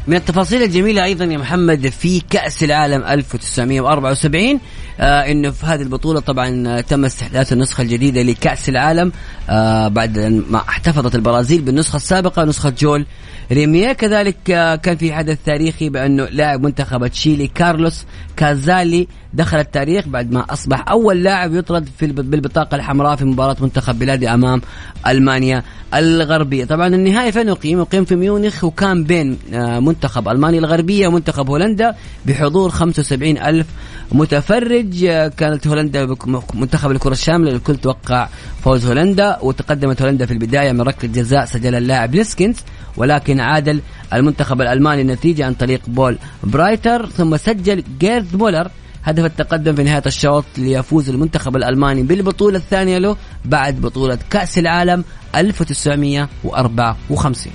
من 0.07 0.15
التفاصيل 0.15 0.63
الجميلة 0.63 1.03
أيضا 1.03 1.25
يا 1.25 1.38
محمد 1.38 1.89
في 1.89 2.19
كأس 2.29 2.63
العالم 2.63 3.03
1974 3.03 4.59
آه 5.00 5.31
إنه 5.31 5.51
في 5.51 5.65
هذه 5.65 5.81
البطولة 5.81 6.19
طبعا 6.19 6.63
آه، 6.67 6.81
تم 6.81 7.05
استحداث 7.05 7.53
النسخة 7.53 7.81
الجديدة 7.81 8.21
لكأس 8.21 8.69
العالم 8.69 9.12
آه 9.50 9.88
بعد 9.88 10.19
ما 10.50 10.57
احتفظت 10.57 11.15
البرازيل 11.15 11.62
بالنسخة 11.62 11.97
السابقة 11.97 12.43
نسخة 12.43 12.69
جول 12.69 13.05
ريميه. 13.51 13.91
كذلك 13.93 14.51
آه 14.51 14.75
كان 14.75 14.95
في 14.97 15.13
حدث 15.13 15.37
تاريخي 15.45 15.89
بأنه 15.89 16.23
لاعب 16.25 16.63
منتخب 16.63 17.07
تشيلي 17.07 17.47
كارلوس 17.47 18.05
كازالي 18.37 19.07
دخل 19.33 19.57
التاريخ 19.59 20.07
بعد 20.07 20.31
ما 20.31 20.45
أصبح 20.49 20.89
أول 20.89 21.23
لاعب 21.23 21.53
يطرد 21.53 21.89
في 21.99 22.05
الب- 22.05 22.29
بالبطاقة 22.31 22.75
الحمراء 22.75 23.15
في 23.15 23.25
مباراة 23.25 23.55
منتخب 23.61 23.99
بلاده 24.00 24.29
أمام 24.33 24.61
ألمانيا 25.07 25.63
الغربية. 25.93 26.65
طبعا 26.65 26.87
النهائي 26.87 27.31
فين 27.31 27.49
أقيم؟ 27.49 27.79
أقيم 27.79 28.05
في 28.05 28.15
ميونخ 28.15 28.63
وكان 28.63 29.03
بين 29.03 29.37
آه، 29.53 29.79
منتخب 29.79 30.27
ألمانيا 30.29 30.59
الغربية 30.59 31.07
ومنتخب 31.07 31.49
هولندا 31.49 31.95
بحضور 32.25 32.69
75 32.69 33.37
ألف 33.37 33.67
متفرج. 34.11 35.03
آه، 35.05 35.27
كانت 35.27 35.67
هولندا 35.67 36.15
منتخب 36.53 36.91
الكرة 36.91 37.11
الشاملة 37.11 37.51
الكل 37.51 37.75
توقع 37.77 38.27
فوز 38.63 38.85
هولندا 38.85 39.37
وتقدمت 39.41 40.01
هولندا 40.01 40.25
في 40.25 40.33
البداية 40.33 40.71
من 40.71 40.81
ركلة 40.81 41.11
جزاء 41.11 41.45
سجلها 41.45 41.79
اللاعب 41.79 42.15
نيسكنز. 42.15 42.55
ولكن 42.97 43.39
عادل 43.39 43.81
المنتخب 44.13 44.61
الألماني 44.61 45.01
النتيجة 45.01 45.45
عن 45.45 45.53
طريق 45.53 45.81
بول 45.87 46.17
برايتنر 46.43 47.05
ثم 47.05 47.37
سجل 47.37 47.83
جيرد 47.99 48.35
مولر 48.35 48.67
هدف 49.03 49.25
التقدم 49.25 49.75
في 49.75 49.83
نهاية 49.83 50.03
الشوط 50.05 50.45
ليفوز 50.57 51.09
المنتخب 51.09 51.55
الألماني 51.55 52.03
بالبطولة 52.03 52.57
الثانية 52.57 52.97
له 52.97 53.17
بعد 53.45 53.81
بطولة 53.81 54.19
كأس 54.29 54.57
العالم 54.57 55.03
1954 55.35 57.51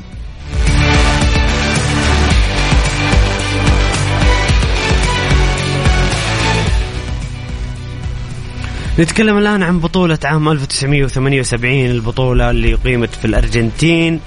نتكلم 8.98 9.38
الآن 9.38 9.62
عن 9.62 9.78
بطولة 9.78 10.18
عام 10.24 10.48
1978 10.48 11.86
البطولة 11.86 12.50
اللي 12.50 12.74
أقيمت 12.74 13.14
في 13.14 13.24
الأرجنتين. 13.24 14.20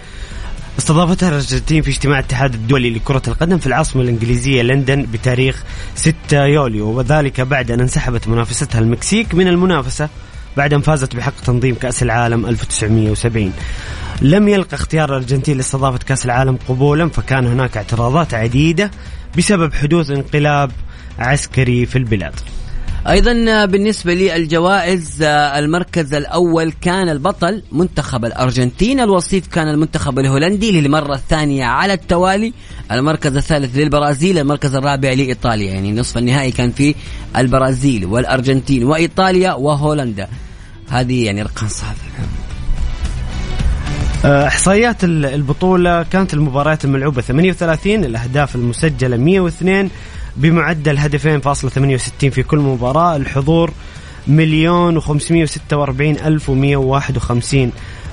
استضافتها 0.79 1.29
الأرجنتين 1.29 1.81
في 1.81 1.89
اجتماع 1.89 2.19
الاتحاد 2.19 2.53
الدولي 2.53 2.89
لكرة 2.89 3.21
القدم 3.27 3.57
في 3.57 3.67
العاصمة 3.67 4.01
الإنجليزية 4.01 4.61
لندن 4.61 5.07
بتاريخ 5.13 5.63
6 5.95 6.45
يوليو 6.45 6.87
وذلك 6.87 7.41
بعد 7.41 7.71
أن 7.71 7.79
انسحبت 7.79 8.27
منافستها 8.27 8.79
المكسيك 8.79 9.35
من 9.35 9.47
المنافسة 9.47 10.09
بعد 10.57 10.73
أن 10.73 10.81
فازت 10.81 11.15
بحق 11.15 11.41
تنظيم 11.45 11.75
كأس 11.75 12.03
العالم 12.03 12.45
1970 12.45 13.53
لم 14.21 14.47
يلقى 14.47 14.75
اختيار 14.75 15.09
الأرجنتين 15.09 15.57
لاستضافة 15.57 15.97
كأس 15.97 16.25
العالم 16.25 16.57
قبولا 16.69 17.09
فكان 17.09 17.47
هناك 17.47 17.77
اعتراضات 17.77 18.33
عديدة 18.33 18.91
بسبب 19.37 19.73
حدوث 19.73 20.11
انقلاب 20.11 20.71
عسكري 21.19 21.85
في 21.85 21.97
البلاد. 21.97 22.33
أيضا 23.09 23.65
بالنسبة 23.65 24.13
للجوائز 24.13 25.21
المركز 25.21 26.13
الأول 26.13 26.71
كان 26.81 27.09
البطل 27.09 27.63
منتخب 27.71 28.25
الأرجنتين 28.25 28.99
الوصيف 28.99 29.47
كان 29.47 29.67
المنتخب 29.69 30.19
الهولندي 30.19 30.81
للمرة 30.81 31.15
الثانية 31.15 31.65
على 31.65 31.93
التوالي 31.93 32.53
المركز 32.91 33.35
الثالث 33.37 33.77
للبرازيل 33.77 34.37
المركز 34.37 34.75
الرابع 34.75 35.09
لإيطاليا 35.13 35.73
يعني 35.73 35.91
نصف 35.91 36.17
النهائي 36.17 36.51
كان 36.51 36.71
في 36.71 36.95
البرازيل 37.37 38.05
والأرجنتين 38.05 38.83
وإيطاليا 38.83 39.53
وهولندا. 39.53 40.27
هذه 40.89 41.25
يعني 41.25 41.41
أرقام 41.41 41.67
صعبة. 41.69 41.97
آه، 44.25 44.47
إحصائيات 44.47 45.03
ال- 45.03 45.25
البطولة 45.25 46.03
كانت 46.03 46.33
المباريات 46.33 46.85
الملعوبة 46.85 47.21
38 47.21 48.03
الأهداف 48.05 48.55
المسجلة 48.55 49.17
102 49.17 49.89
بمعدل 50.37 50.97
هدفين 50.97 51.39
فاصلة 51.39 51.69
68 51.69 52.29
في 52.29 52.43
كل 52.43 52.57
مباراة. 52.57 53.15
الحضور 53.15 53.71
مليون 54.27 55.01
و546 55.01 56.01
ألف 56.01 56.51
و151 56.51 57.55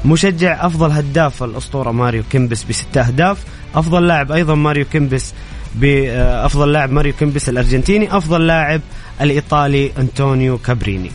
مشجع 0.04 0.66
أفضل 0.66 0.90
هداف 0.90 1.42
الأسطورة 1.42 1.90
ماريو 1.90 2.22
كيمبس 2.30 2.64
بست 2.64 2.96
أهداف. 2.96 3.44
أفضل 3.74 4.06
لاعب 4.06 4.32
أيضا 4.32 4.54
ماريو 4.54 4.84
كيمبس 4.84 5.32
بافضل 5.74 6.72
لاعب 6.72 6.92
ماريو 6.92 7.12
كيمبس 7.12 7.48
الأرجنتيني. 7.48 8.16
أفضل 8.16 8.46
لاعب 8.46 8.80
الإيطالي 9.20 9.92
انطونيو 9.98 10.58
كابريني. 10.58 11.10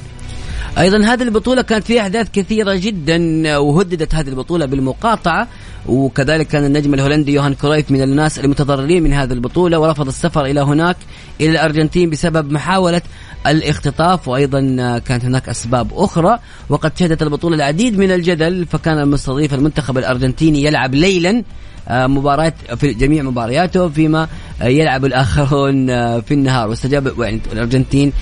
أيضا 0.77 0.97
هذه 0.97 1.23
البطولة 1.23 1.61
كانت 1.61 1.85
فيها 1.85 2.01
أحداث 2.01 2.29
كثيرة 2.33 2.75
جدا 2.75 3.57
وهددت 3.57 4.15
هذه 4.15 4.27
البطولة 4.27 4.65
بالمقاطعة 4.65 5.47
وكذلك 5.87 6.47
كان 6.47 6.65
النجم 6.65 6.93
الهولندي 6.93 7.33
يوهان 7.33 7.53
كرويف 7.53 7.91
من 7.91 8.01
الناس 8.01 8.39
المتضررين 8.39 9.03
من 9.03 9.13
هذه 9.13 9.33
البطولة 9.33 9.79
ورفض 9.79 10.07
السفر 10.07 10.45
إلى 10.45 10.61
هناك 10.61 10.97
إلى 11.41 11.49
الأرجنتين 11.49 12.09
بسبب 12.09 12.51
محاولة 12.51 13.01
الاختطاف 13.47 14.27
وأيضا 14.27 14.59
كانت 15.05 15.25
هناك 15.25 15.49
أسباب 15.49 15.87
أخرى 15.93 16.39
وقد 16.69 16.91
شهدت 16.97 17.21
البطولة 17.21 17.55
العديد 17.55 17.97
من 17.97 18.11
الجدل 18.11 18.65
فكان 18.65 18.99
المستضيف 18.99 19.53
المنتخب 19.53 19.97
الأرجنتيني 19.97 20.63
يلعب 20.63 20.95
ليلا 20.95 21.43
آه، 21.87 22.07
مباراة 22.07 22.53
في 22.75 22.93
جميع 22.93 23.23
مبارياته 23.23 23.89
فيما 23.89 24.27
يلعب 24.61 25.05
الآخرون 25.05 25.89
آه، 25.89 26.19
في 26.19 26.33
النهار 26.33 26.69
واستجاب 26.69 27.21
يعني 27.21 27.41
الأرجنتين 27.53 28.13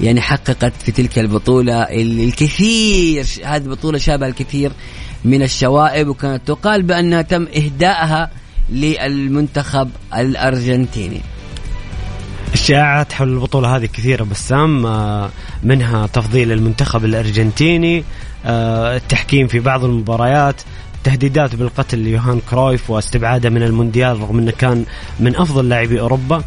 يعني 0.00 0.20
حققت 0.20 0.72
في 0.84 0.92
تلك 0.92 1.18
البطولة 1.18 1.82
ال- 1.82 2.20
الكثير 2.24 3.26
هذه 3.44 3.62
البطولة 3.62 3.98
شابها 3.98 4.28
الكثير 4.28 4.72
من 5.24 5.42
الشوائب 5.42 6.08
وكانت 6.08 6.42
تقال 6.46 6.82
بأنها 6.82 7.22
تم 7.22 7.46
إهدائها 7.56 8.30
للمنتخب 8.70 9.90
الأرجنتيني. 10.16 11.20
الشائعات 12.54 13.12
حول 13.12 13.28
البطولة 13.28 13.76
هذه 13.76 13.86
كثيرة 13.86 14.24
بسام 14.24 14.86
آه، 14.86 15.30
منها 15.62 16.06
تفضيل 16.06 16.52
المنتخب 16.52 17.04
الأرجنتيني 17.04 18.04
آه، 18.46 18.96
التحكيم 18.96 19.46
في 19.46 19.58
بعض 19.58 19.84
المباريات 19.84 20.54
تهديدات 21.04 21.54
بالقتل 21.54 21.98
ليوهان 21.98 22.40
كرويف 22.50 22.90
واستبعاده 22.90 23.50
من 23.50 23.62
المونديال 23.62 24.20
رغم 24.20 24.38
إنه 24.38 24.52
كان 24.58 24.84
من 25.20 25.36
أفضل 25.36 25.68
لاعبي 25.68 26.00
أوروبا. 26.00 26.42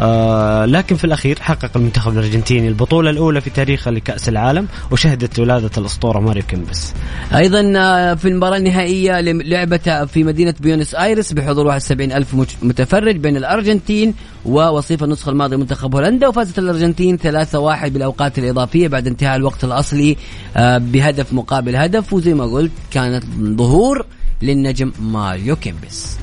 آه 0.00 0.64
لكن 0.64 0.96
في 0.96 1.04
الأخير 1.04 1.38
حقق 1.40 1.70
المنتخب 1.76 2.12
الأرجنتيني 2.12 2.68
البطولة 2.68 3.10
الأولى 3.10 3.40
في 3.40 3.50
تاريخه 3.50 3.90
لكأس 3.90 4.28
العالم 4.28 4.66
وشهدت 4.90 5.38
ولادة 5.38 5.70
الأسطورة 5.78 6.20
ماريو 6.20 6.42
كيمبس. 6.42 6.92
أيضا 7.34 7.72
آه، 7.76 8.14
في 8.14 8.28
المباراة 8.28 8.56
النهائية 8.56 9.20
لم- 9.20 9.42
لعبت 9.42 9.88
في 9.88 10.24
مدينة 10.24 10.54
بيونس 10.60 10.94
آيرس 10.94 11.32
بحضور 11.32 11.66
71 11.66 12.12
ألف 12.12 12.34
مت- 12.34 12.56
متفرج 12.62 13.16
بين 13.16 13.36
الأرجنتين 13.36 14.14
ووصيف 14.46 15.04
النسخة 15.04 15.30
الماضية 15.30 15.56
منتخب 15.56 15.94
هولندا 15.94 16.28
وفازت 16.28 16.58
الأرجنتين 16.58 17.18
3-1 17.18 17.88
بالأوقات 17.92 18.38
الإضافية 18.38 18.88
بعد 18.88 19.06
انتهاء 19.06 19.36
الوقت 19.36 19.64
الأصلي 19.64 20.16
آه، 20.56 20.78
بهدف 20.78 21.32
مقابل 21.32 21.76
هدف 21.76 22.12
وزي 22.12 22.34
ما 22.34 22.44
قلت 22.44 22.72
كانت 22.90 23.24
ظهور 23.38 24.06
للنجم 24.42 24.92
ماريو 25.02 25.56
كيمبس. 25.56 26.16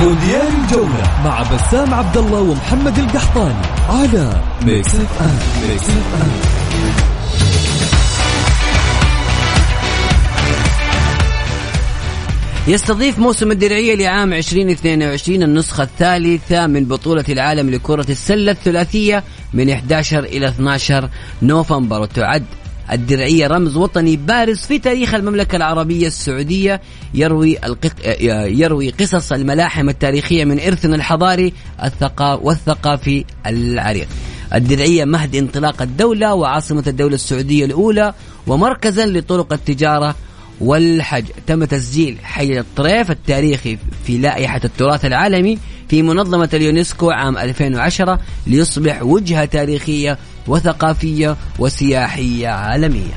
مونديال 0.00 0.48
الجولة 0.62 1.22
مع 1.24 1.42
بسام 1.42 1.94
عبد 1.94 2.16
الله 2.16 2.40
ومحمد 2.40 2.98
القحطاني 2.98 3.66
على 3.88 4.42
Mix 4.62 4.94
FM 4.94 5.38
Mix 5.68 5.88
FM 5.88 6.60
يستضيف 12.68 13.18
موسم 13.18 13.50
الدرعية 13.50 13.94
لعام 13.94 14.32
2022 14.32 15.42
النسخة 15.42 15.82
الثالثة 15.82 16.66
من 16.66 16.84
بطولة 16.84 17.24
العالم 17.28 17.70
لكرة 17.70 18.06
السلة 18.10 18.52
الثلاثية 18.52 19.24
من 19.54 19.70
11 19.70 20.24
إلى 20.24 20.48
12 20.48 21.08
نوفمبر 21.42 22.00
وتعد 22.00 22.44
الدرعية 22.92 23.46
رمز 23.46 23.76
وطني 23.76 24.16
بارز 24.16 24.58
في 24.58 24.78
تاريخ 24.78 25.14
المملكة 25.14 25.56
العربية 25.56 26.06
السعودية 26.06 26.80
يروي 27.14 27.58
القق... 27.66 27.92
يروي 28.60 28.90
قصص 28.90 29.32
الملاحم 29.32 29.88
التاريخية 29.88 30.44
من 30.44 30.60
إرثنا 30.60 30.96
الحضاري 30.96 31.52
الثقا... 31.84 32.34
والثقافي 32.34 33.24
العريق. 33.46 34.08
الدرعية 34.54 35.04
مهد 35.04 35.36
انطلاق 35.36 35.82
الدولة 35.82 36.34
وعاصمة 36.34 36.84
الدولة 36.86 37.14
السعودية 37.14 37.64
الأولى 37.64 38.14
ومركزا 38.46 39.06
لطرق 39.06 39.52
التجارة 39.52 40.14
والحج 40.60 41.24
تم 41.46 41.64
تسجيل 41.64 42.16
حي 42.22 42.58
الطريف 42.58 43.10
التاريخي 43.10 43.78
في 44.06 44.18
لائحة 44.18 44.60
التراث 44.64 45.04
العالمي 45.04 45.58
في 45.88 46.02
منظمة 46.02 46.48
اليونسكو 46.54 47.10
عام 47.10 47.38
2010 47.38 48.20
ليصبح 48.46 49.02
وجهة 49.02 49.44
تاريخية 49.44 50.18
وثقافية 50.50 51.36
وسياحية 51.58 52.48
عالمية. 52.48 53.14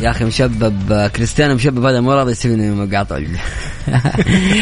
يا 0.00 0.10
أخي 0.10 0.24
مشبب 0.24 1.06
كريستيانو 1.06 1.54
مشبب 1.54 1.84
هذا 1.84 2.00
مو 2.00 2.12
راضي 2.12 2.32
يسوي 2.32 2.70
مقاطع 2.70 3.18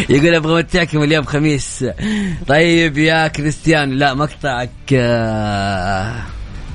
يقول 0.08 0.34
أبغى 0.34 0.60
أمتعكم 0.60 1.02
اليوم 1.02 1.24
خميس. 1.24 1.84
طيب 2.46 2.98
يا 2.98 3.28
كريستيانو 3.28 3.94
لا 3.94 4.14
مقطعك 4.14 4.70
آه، 4.92 6.14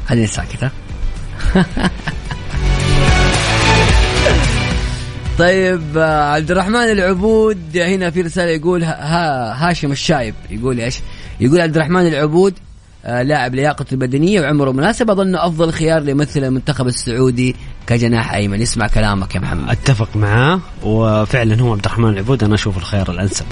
خليني 0.08 0.28
ساكت 0.28 0.64
ها. 0.64 0.72
طيب 5.40 5.98
آه، 5.98 6.32
عبد 6.34 6.52
الرحمن 6.52 6.76
العبود 6.92 7.78
هنا 7.78 8.10
في 8.10 8.22
رسالة 8.22 8.52
يقول 8.52 8.84
ها- 8.84 9.00
ها 9.02 9.70
هاشم 9.70 9.92
الشايب 9.92 10.34
يقول 10.50 10.80
إيش؟ 10.80 11.00
يقول 11.40 11.62
عبد 11.62 11.76
الرحمن 11.76 12.08
العبود 12.08 12.54
آه، 13.06 13.22
لاعب 13.22 13.56
لياقته 13.56 13.94
البدنية 13.94 14.42
وعمره 14.42 14.72
مناسب 14.72 15.10
اظنه 15.10 15.46
أفضل 15.46 15.72
خيار 15.72 16.02
ليمثل 16.02 16.44
المنتخب 16.44 16.88
السعودي 16.88 17.56
كجناح 17.88 18.34
أيمن. 18.34 18.62
اسمع 18.62 18.88
كلامك 18.88 19.36
يا 19.36 19.40
محمد. 19.40 19.70
أتفق 19.70 20.16
معاه 20.16 20.60
وفعلا 20.84 21.62
هو 21.62 21.72
عبد 21.74 21.86
الرحمن 21.86 22.10
العبود 22.10 22.44
أنا 22.44 22.56
أشوف 22.56 22.78
الخيار 22.78 23.12
الأنسب. 23.12 23.46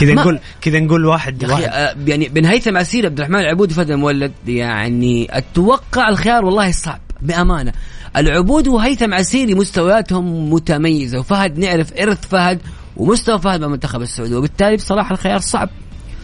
كذا 0.00 0.14
نقول 0.14 0.38
كذا 0.60 0.80
نقول 0.80 1.04
واحد, 1.06 1.44
واحد 1.44 1.62
آه، 1.62 1.94
يعني 2.06 2.28
بن 2.28 2.44
هيثم 2.44 2.76
عسير 2.76 3.06
عبد 3.06 3.18
الرحمن 3.18 3.40
العبود 3.40 3.72
فهد 3.72 3.90
المولد 3.90 4.32
يعني 4.46 5.28
أتوقع 5.38 6.08
الخيار 6.08 6.44
والله 6.44 6.70
صعب. 6.70 7.00
بأمانة. 7.24 7.72
العبود 8.16 8.68
وهيثم 8.68 9.14
عسيري 9.14 9.54
مستوياتهم 9.54 10.52
متميزة 10.52 11.18
وفهد 11.18 11.58
نعرف 11.58 11.92
إرث 11.92 12.26
فهد 12.26 12.60
ومستوى 12.96 13.38
فهد 13.38 13.60
بالمنتخب 13.60 14.02
السعودي 14.02 14.34
وبالتالي 14.34 14.76
بصراحة 14.76 15.12
الخيار 15.12 15.38
صعب 15.38 15.70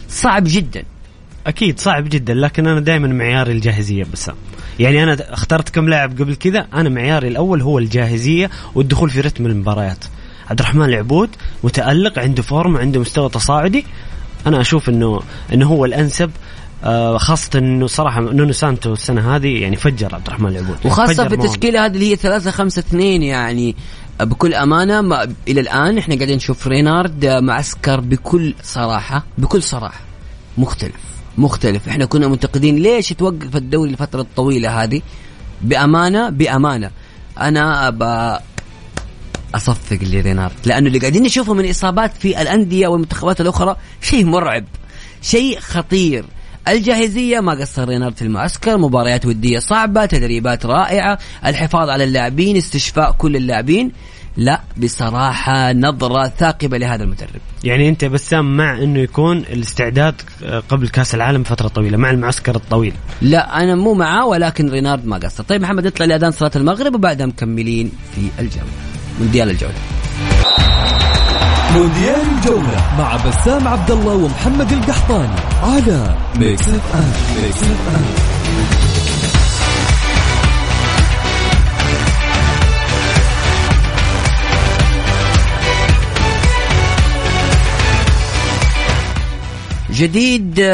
صعب 0.09 0.45
جدا. 0.47 0.83
أكيد 1.47 1.81
صعب 1.81 2.09
جدا 2.09 2.35
لكن 2.35 2.67
أنا 2.67 2.81
دائما 2.81 3.09
معياري 3.09 3.53
الجاهزية 3.53 4.05
بس. 4.13 4.31
يعني 4.79 5.03
أنا 5.03 5.17
اخترت 5.33 5.69
كم 5.69 5.89
لاعب 5.89 6.19
قبل 6.19 6.35
كذا 6.35 6.67
أنا 6.75 6.89
معياري 6.89 7.29
الأول 7.29 7.63
هو 7.63 7.79
الجاهزية 7.79 8.51
والدخول 8.75 9.11
في 9.11 9.21
رتم 9.21 9.47
المباريات. 9.47 10.05
عبد 10.51 10.61
الرحمن 10.61 10.85
العبود 10.85 11.31
متألق 11.65 12.19
عنده 12.19 12.43
فورم 12.43 12.77
عنده 12.77 13.01
مستوى 13.01 13.29
تصاعدي. 13.29 13.85
أنا 14.47 14.61
أشوف 14.61 14.89
انه 14.89 15.21
إنه 15.53 15.67
هو 15.67 15.85
الأنسب 15.85 16.31
خاصة 17.17 17.59
إنه 17.59 17.87
صراحة 17.87 18.21
نونو 18.21 18.53
سانتو 18.53 18.93
السنة 18.93 19.37
هذه 19.37 19.63
يعني 19.63 19.77
فجر 19.77 20.15
عبد 20.15 20.27
الرحمن 20.27 20.49
العبود. 20.49 20.77
وخاصة 20.85 21.13
فجر 21.13 21.29
في 21.29 21.37
مواهب. 21.37 21.45
التشكيلة 21.45 21.87
هذه 21.87 21.93
اللي 21.93 22.11
هي 22.11 22.17
3 22.17 22.51
5 22.51 22.81
2 22.81 23.23
يعني 23.23 23.77
بكل 24.21 24.55
أمانة 24.55 25.01
ما 25.01 25.35
إلى 25.49 25.61
الآن 25.61 25.99
إحنا 25.99 26.15
قاعدين 26.15 26.37
نشوف 26.37 26.67
رينارد 26.67 27.27
معسكر 27.27 28.01
بكل 28.01 28.55
صراحة 28.63 29.25
بكل 29.39 29.63
صراحة. 29.63 30.01
مختلف 30.59 31.01
مختلف. 31.39 31.89
إحنا 31.89 32.05
كنا 32.05 32.29
منتقدين 32.29 32.77
ليش 32.77 33.09
توقف 33.09 33.57
الدوري 33.57 33.91
الفترة 33.91 34.21
الطويلة 34.21 34.83
هذه؟ 34.83 35.03
بأمانة 35.63 36.31
بأمانة. 36.31 36.91
أنا 37.41 37.89
ابى 37.89 38.45
أصفق 39.55 39.99
لرينارد 40.03 40.55
لأنه 40.65 40.87
اللي 40.87 40.99
قاعدين 40.99 41.23
نشوفه 41.23 41.55
من 41.55 41.71
إصابات 41.71 42.17
في 42.17 42.43
الأندية 42.43 42.89
والمنتخبات 42.89 43.41
الأخرى 43.41 43.77
شيء 44.01 44.25
مرعب 44.25 44.65
شيء 45.23 45.61
خطير. 45.61 46.25
الجاهزية 46.69 47.41
ما 47.41 47.53
قصر 47.53 47.89
رينارد 47.89 48.17
في 48.17 48.23
المعسكر 48.23 48.79
مباريات 48.79 49.27
ودية 49.27 49.59
صعبة 49.59 50.07
تدريبات 50.07 50.67
رائعة 50.67 51.19
الحفاظ 51.47 51.89
على 51.89 52.05
اللاعبين 52.05 52.57
استشفاء 52.57 53.13
كل 53.13 53.37
اللاعبين. 53.37 53.93
لا 54.37 54.61
بصراحة 54.77 55.73
نظرة 55.73 56.29
ثاقبة 56.39 56.79
لهذا 56.79 57.05
المدرب. 57.05 57.41
يعني 57.65 57.89
أنت 57.89 58.05
بسام 58.05 58.57
مع 58.57 58.79
إنه 58.79 59.01
يكون 59.01 59.39
الاستعداد 59.39 60.15
قبل 60.69 60.89
كأس 60.89 61.15
العالم 61.15 61.43
فترة 61.43 61.69
طويلة 61.69 61.97
مع 61.97 62.11
المعسكر 62.11 62.57
الطويل. 62.57 62.93
لا 63.23 63.63
أنا 63.63 63.75
مو 63.75 63.95
معاه 63.95 64.27
ولكن 64.27 64.71
رينارد 64.71 65.07
ما 65.07 65.17
قصر. 65.17 65.45
طيب 65.45 65.63
محمد 65.63 65.87
اطلع 65.87 66.07
لاذان 66.07 66.31
صلاة 66.31 66.53
المغرب 66.57 66.95
وبعدها 66.95 67.27
مكملين 67.27 67.93
في 68.15 68.21
الجولة 68.39 68.71
مونديال 69.21 69.51
الجولة. 69.51 69.75
مونديال 71.75 72.21
الجولة 72.39 72.97
مع 72.99 73.17
بسام 73.17 73.69
عبد 73.69 73.91
الله 73.91 74.15
ومحمد 74.15 74.73
القحطاني 74.73 75.41
على 75.63 76.17
Mix 76.37 76.69
FM 76.69 77.13
Mix 77.43 77.63
FM 77.63 78.31
جديد 89.93 90.61
آه، 90.61 90.69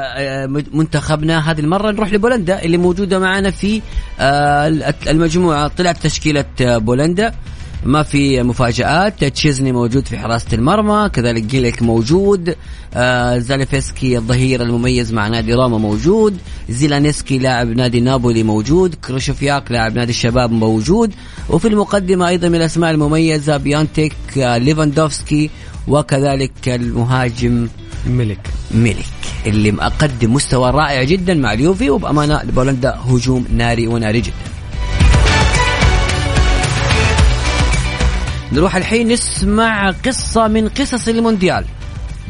آه، 0.00 0.46
منتخبنا 0.72 1.50
هذه 1.50 1.60
المرة 1.60 1.90
نروح 1.90 2.12
لبولندا 2.12 2.62
اللي 2.62 2.76
موجودة 2.76 3.18
معنا 3.18 3.50
في 3.50 3.82
آه، 4.20 4.94
المجموعة 5.06 5.68
طلعت 5.68 6.02
تشكيلة 6.02 6.44
آه، 6.60 6.78
بولندا. 6.78 7.34
ما 7.86 8.02
في 8.02 8.42
مفاجآت 8.42 9.24
تشيزني 9.24 9.72
موجود 9.72 10.08
في 10.08 10.18
حراسة 10.18 10.46
المرمى 10.52 11.08
كذلك 11.12 11.42
جيليك 11.42 11.82
موجود 11.82 12.56
آه 12.94 13.38
زاليفسكي 13.38 14.16
الظهير 14.16 14.62
المميز 14.62 15.12
مع 15.12 15.28
نادي 15.28 15.54
روما 15.54 15.78
موجود 15.78 16.36
زيلينسكي 16.68 17.38
لاعب 17.38 17.68
نادي 17.68 18.00
نابولي 18.00 18.42
موجود 18.42 18.94
كريتشوفياك 18.94 19.72
لاعب 19.72 19.96
نادي 19.96 20.10
الشباب 20.10 20.50
موجود 20.52 21.12
وفي 21.48 21.68
المقدمة 21.68 22.28
أيضا 22.28 22.48
من 22.48 22.54
الأسماء 22.54 22.90
المميزة 22.90 23.56
بيونتيك 23.56 24.14
آه 24.38 24.58
ليفاندوفسكي 24.58 25.50
وكذلك 25.88 26.68
المهاجم 26.68 27.68
ملك 28.06 28.50
ميليك 28.70 29.06
اللي 29.46 29.70
مقدم 29.72 30.32
مستوى 30.32 30.70
رائع 30.70 31.02
جدا 31.02 31.34
مع 31.34 31.52
اليوفي 31.52 31.90
وبأمانة 31.90 32.42
بولندا 32.44 32.96
هجوم 33.08 33.44
ناري 33.52 33.86
وناري 33.86 34.20
جدا. 34.20 34.55
نروح 38.52 38.76
الحين 38.76 39.08
نسمع 39.08 39.90
قصة 39.90 40.48
من 40.48 40.68
قصص 40.68 41.08
المونديال. 41.08 41.64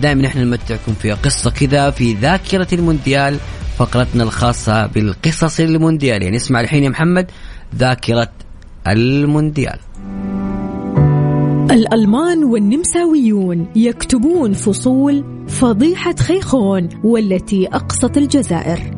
دائما 0.02 0.22
نحن 0.22 0.38
نمتعكم 0.38 0.92
في 0.92 1.12
قصة 1.12 1.50
كذا 1.50 1.90
في 1.90 2.14
ذاكرة 2.14 2.68
المونديال 2.72 3.36
فقرتنا 3.78 4.22
الخاصة 4.22 4.86
بالقصص 4.86 5.60
المونديال. 5.60 6.22
يعني 6.22 6.36
اسمع 6.36 6.60
الحين 6.60 6.84
يا 6.84 6.88
محمد 6.88 7.30
ذاكرة 7.76 8.28
المونديال. 8.88 9.78
الألمان 11.70 12.44
والنمساويون 12.44 13.66
يكتبون 13.76 14.52
فصول 14.52 15.24
فضيحة 15.48 16.14
خيخون 16.14 16.88
والتي 17.04 17.66
أقصت 17.66 18.16
الجزائر. 18.16 18.90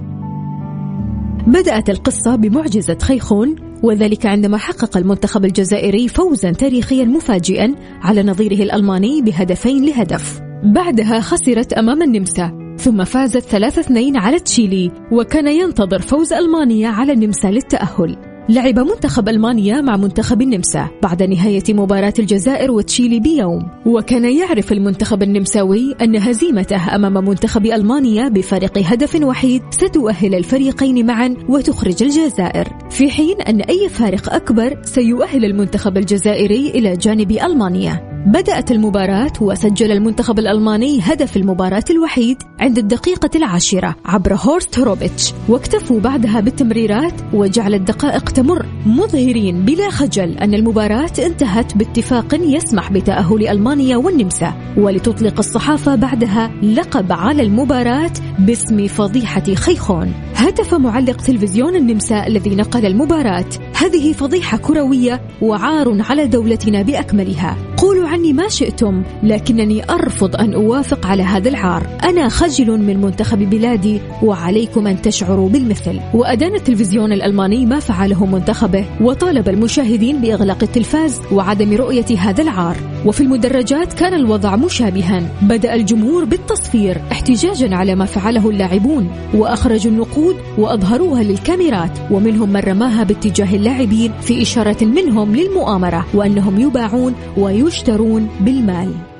بدأت 1.47 1.91
القصة 1.91 2.37
بمعجزة 2.37 2.99
خيخون 3.03 3.68
وذلك 3.83 4.27
عندما 4.27 4.57
حقق 4.57 4.97
المنتخب 4.97 5.45
الجزائري 5.45 6.09
فوزا 6.09 6.53
تاريخيا 6.53 7.05
مفاجئا 7.05 7.75
على 8.03 8.23
نظيره 8.23 8.63
الألماني 8.63 9.23
بهدفين 9.23 9.85
لهدف. 9.85 10.41
بعدها 10.65 11.21
خسرت 11.21 11.73
أمام 11.73 12.03
النمسا 12.03 12.77
ثم 12.79 13.05
فازت 13.05 13.57
3-2 13.57 14.17
على 14.17 14.39
تشيلي 14.39 14.91
وكان 15.13 15.49
ينتظر 15.49 15.99
فوز 15.99 16.33
ألمانيا 16.33 16.89
على 16.89 17.13
النمسا 17.13 17.49
للتأهل. 17.49 18.17
لعب 18.51 18.79
منتخب 18.79 19.29
ألمانيا 19.29 19.81
مع 19.81 19.97
منتخب 19.97 20.43
النمسا 20.43 20.89
بعد 21.03 21.23
نهاية 21.23 21.63
مباراة 21.69 22.13
الجزائر 22.19 22.71
وتشيلي 22.71 23.21
بيوم. 23.21 23.69
وكان 23.87 24.25
يعرف 24.25 24.73
المنتخب 24.73 25.23
النمساوي 25.23 25.95
أن 26.03 26.17
هزيمته 26.17 26.97
أمام 26.97 27.29
منتخب 27.29 27.67
ألمانيا 27.67 28.29
بفارق 28.29 28.79
هدف 28.79 29.23
وحيد 29.23 29.63
ستؤهل 29.71 30.35
الفريقين 30.35 31.07
معا 31.07 31.35
وتخرج 31.49 32.03
الجزائر. 32.03 32.69
في 32.91 33.11
حين 33.11 33.41
أن 33.41 33.61
أي 33.61 33.89
فارق 33.89 34.35
أكبر 34.35 34.79
سيؤهل 34.83 35.45
المنتخب 35.45 35.97
الجزائري 35.97 36.71
إلى 36.71 36.97
جانب 36.97 37.31
ألمانيا. 37.31 38.09
بدأت 38.27 38.71
المباراة 38.71 39.33
وسجل 39.41 39.93
المنتخب 39.93 40.39
الألماني 40.39 41.01
هدف 41.03 41.37
المباراة 41.37 41.85
الوحيد 41.91 42.37
عند 42.61 42.79
الدقيقة 42.79 43.31
العاشرة 43.35 43.97
عبر 44.05 44.35
هورست 44.35 44.79
هوروبيتش 44.79 45.33
واكتفوا 45.49 46.01
بعدها 46.01 46.41
بالتمريرات 46.41 47.13
وجعل 47.33 47.75
الدقائق 47.75 48.31
تمر 48.39 48.67
مظهرين 48.87 49.65
بلا 49.65 49.91
خجل 49.91 50.39
أن 50.39 50.55
المباراة 50.55 51.11
انتهت 51.19 51.77
باتفاق 51.77 52.35
يسمح 52.35 52.93
بتأهل 52.93 53.49
ألمانيا 53.49 53.97
والنمسا 53.97 54.55
ولتطلق 54.77 55.39
الصحافة 55.39 55.95
بعدها 55.95 56.51
لقب 56.63 57.13
على 57.13 57.43
المباراة 57.43 58.13
باسم 58.39 58.87
فضيحة 58.87 59.55
خيخون. 59.55 60.13
هتف 60.35 60.75
معلق 60.75 61.17
تلفزيون 61.17 61.77
النمسا 61.77 62.27
الذي 62.27 62.55
نقل 62.55 62.87
المباراة. 62.87 63.49
هذه 63.79 64.13
فضيحة 64.13 64.59
كروية 64.59 65.21
وعار 65.43 66.03
على 66.03 66.27
دولتنا 66.27 66.83
بأكملها. 66.83 67.57
قولوا 67.77 68.09
عني 68.09 68.33
ما 68.33 68.49
شئتم 68.49 69.03
لكنني 69.23 69.91
أرفض 69.91 70.37
أن 70.37 70.55
أوافق 70.55 71.07
على 71.07 71.23
هذا 71.23 71.49
العار. 71.49 71.87
أنا 72.05 72.29
خجل 72.29 72.79
من 72.79 73.01
منتخب 73.01 73.39
بلادي 73.39 74.01
وعليكم 74.23 74.87
أن 74.87 75.03
تشعروا 75.03 75.49
بالمثل. 75.49 76.01
وأدان 76.15 76.55
التلفزيون 76.55 77.13
الألماني 77.13 77.67
ما 77.67 77.81
فعله 77.81 78.27
منتخبه 78.27 78.85
وطالب 79.01 79.49
المشاهدين 79.49 80.21
بإغلاق 80.21 80.63
التلفاز 80.63 81.21
وعدم 81.33 81.77
رؤية 81.77 82.19
هذا 82.19 82.43
العار. 82.43 82.77
وفي 83.07 83.21
المدرجات 83.21 83.93
كان 83.93 84.15
الوضع 84.15 84.57
مشابها. 84.57 85.23
بدأ 85.43 85.75
الجمهور 85.75 86.25
بالتصفير 86.25 87.01
احتجاجا 87.13 87.77
على 87.77 87.95
ما 87.95 88.05
فعله 88.05 88.51
اللاعبون 88.51 89.11
وأخرجوا 89.35 89.93
النقود 89.93 90.37
وأظهروها 90.59 91.23
للكاميرات 91.23 91.99
ومنهم 92.11 92.49
من 92.49 92.61
رماها 92.61 93.05
باتجاه 93.05 93.57
اللاعبين 93.57 94.13
في 94.21 94.43
إشارة 94.43 94.85
منهم 94.85 95.37
للمؤامرة 95.37 96.07
وأنهم 96.15 96.61
يباعون 96.61 97.15
ويشترون 97.37 98.29
بالمال. 98.41 99.18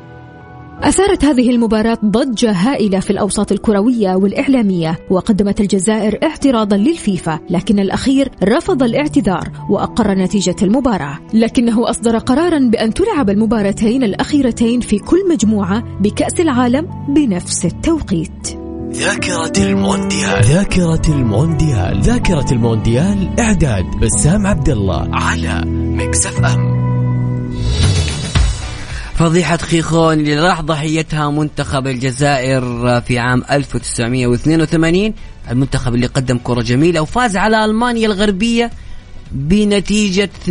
أثارت 0.83 1.25
هذه 1.25 1.51
المباراة 1.51 1.99
ضجة 2.05 2.53
هائلة 2.53 3.01
في 3.01 3.11
الأوساط 3.11 3.53
الكروية 3.53 4.15
والإعلامية 4.15 4.99
وقدمت 5.11 5.61
الجزائر 5.61 6.19
اعتراضا 6.23 6.77
للفيفا 6.77 7.41
لكن 7.51 7.79
الأخير 7.79 8.31
رفض 8.45 8.83
الاعتذار 8.83 9.49
وأقر 9.71 10.15
نتيجة 10.15 10.57
المباراة. 10.63 11.19
لكنه 11.35 11.91
أصدر 11.91 12.19
قرارا 12.19 12.59
بأن 12.59 12.95
تلعب 12.95 13.31
المباراتين 13.31 14.03
الأخيرتين 14.03 14.81
في 14.81 14.99
كل 14.99 15.29
مجموعة 15.31 15.85
بكأس 16.01 16.41
العالم 16.41 16.89
بنفس 17.09 17.65
التوقيت. 17.65 18.59
ذاكرة 18.93 19.53
المونديال. 19.59 20.45
ذاكرة 20.45 21.03
المونديال. 21.09 22.01
ذاكرة 22.01 22.53
المونديال. 22.53 23.41
إعداد 23.41 23.85
بسام 24.03 24.47
عبد 24.47 24.69
الله 24.69 25.09
على 25.13 25.63
Mix 25.67 26.27
FM. 26.27 26.78
فضيحة 29.19 29.57
خيخون 29.57 30.13
اللي 30.21 30.39
راح 30.41 30.61
ضحيتها 30.61 31.31
منتخب 31.31 31.87
الجزائر 31.87 32.61
في 33.01 33.19
عام 33.19 33.43
1982 33.51 35.15
المنتخب 35.51 35.95
اللي 35.95 36.07
قدم 36.07 36.39
كرة 36.45 36.63
جميلة 36.63 37.01
وفاز 37.01 37.37
على 37.37 37.65
ألمانيا 37.65 38.07
الغربية 38.07 38.71
بنتيجة 39.33 40.31
2-1 40.47 40.49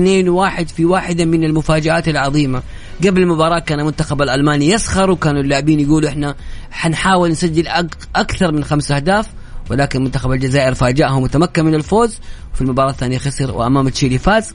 في 0.76 0.86
واحدة 0.86 1.26
من 1.26 1.44
المفاجآت 1.44 2.08
العظيمة. 2.08 2.62
قبل 3.06 3.22
المباراة 3.22 3.60
كان 3.60 3.80
المنتخب 3.80 4.22
الألماني 4.22 4.70
يسخر 4.70 5.12
وكانوا 5.12 5.42
اللاعبين 5.42 5.80
يقولوا 5.80 6.10
إحنا 6.10 6.36
حنحاول 6.72 7.30
نسجل 7.32 7.68
أك- 7.68 8.08
أكثر 8.16 8.52
من 8.52 8.64
خمس 8.64 8.92
أهداف 8.92 9.28
ولكن 9.70 10.04
منتخب 10.04 10.32
الجزائر 10.32 10.74
فاجأهم 10.74 11.24
وتمكن 11.24 11.66
من 11.66 11.76
الفوز 11.76 12.18
وفي 12.54 12.62
المباراة 12.62 12.90
الثانية 12.92 13.18
خسر 13.18 13.52
وأمام 13.52 13.90
تشيلي 13.90 14.18
فاز. 14.18 14.54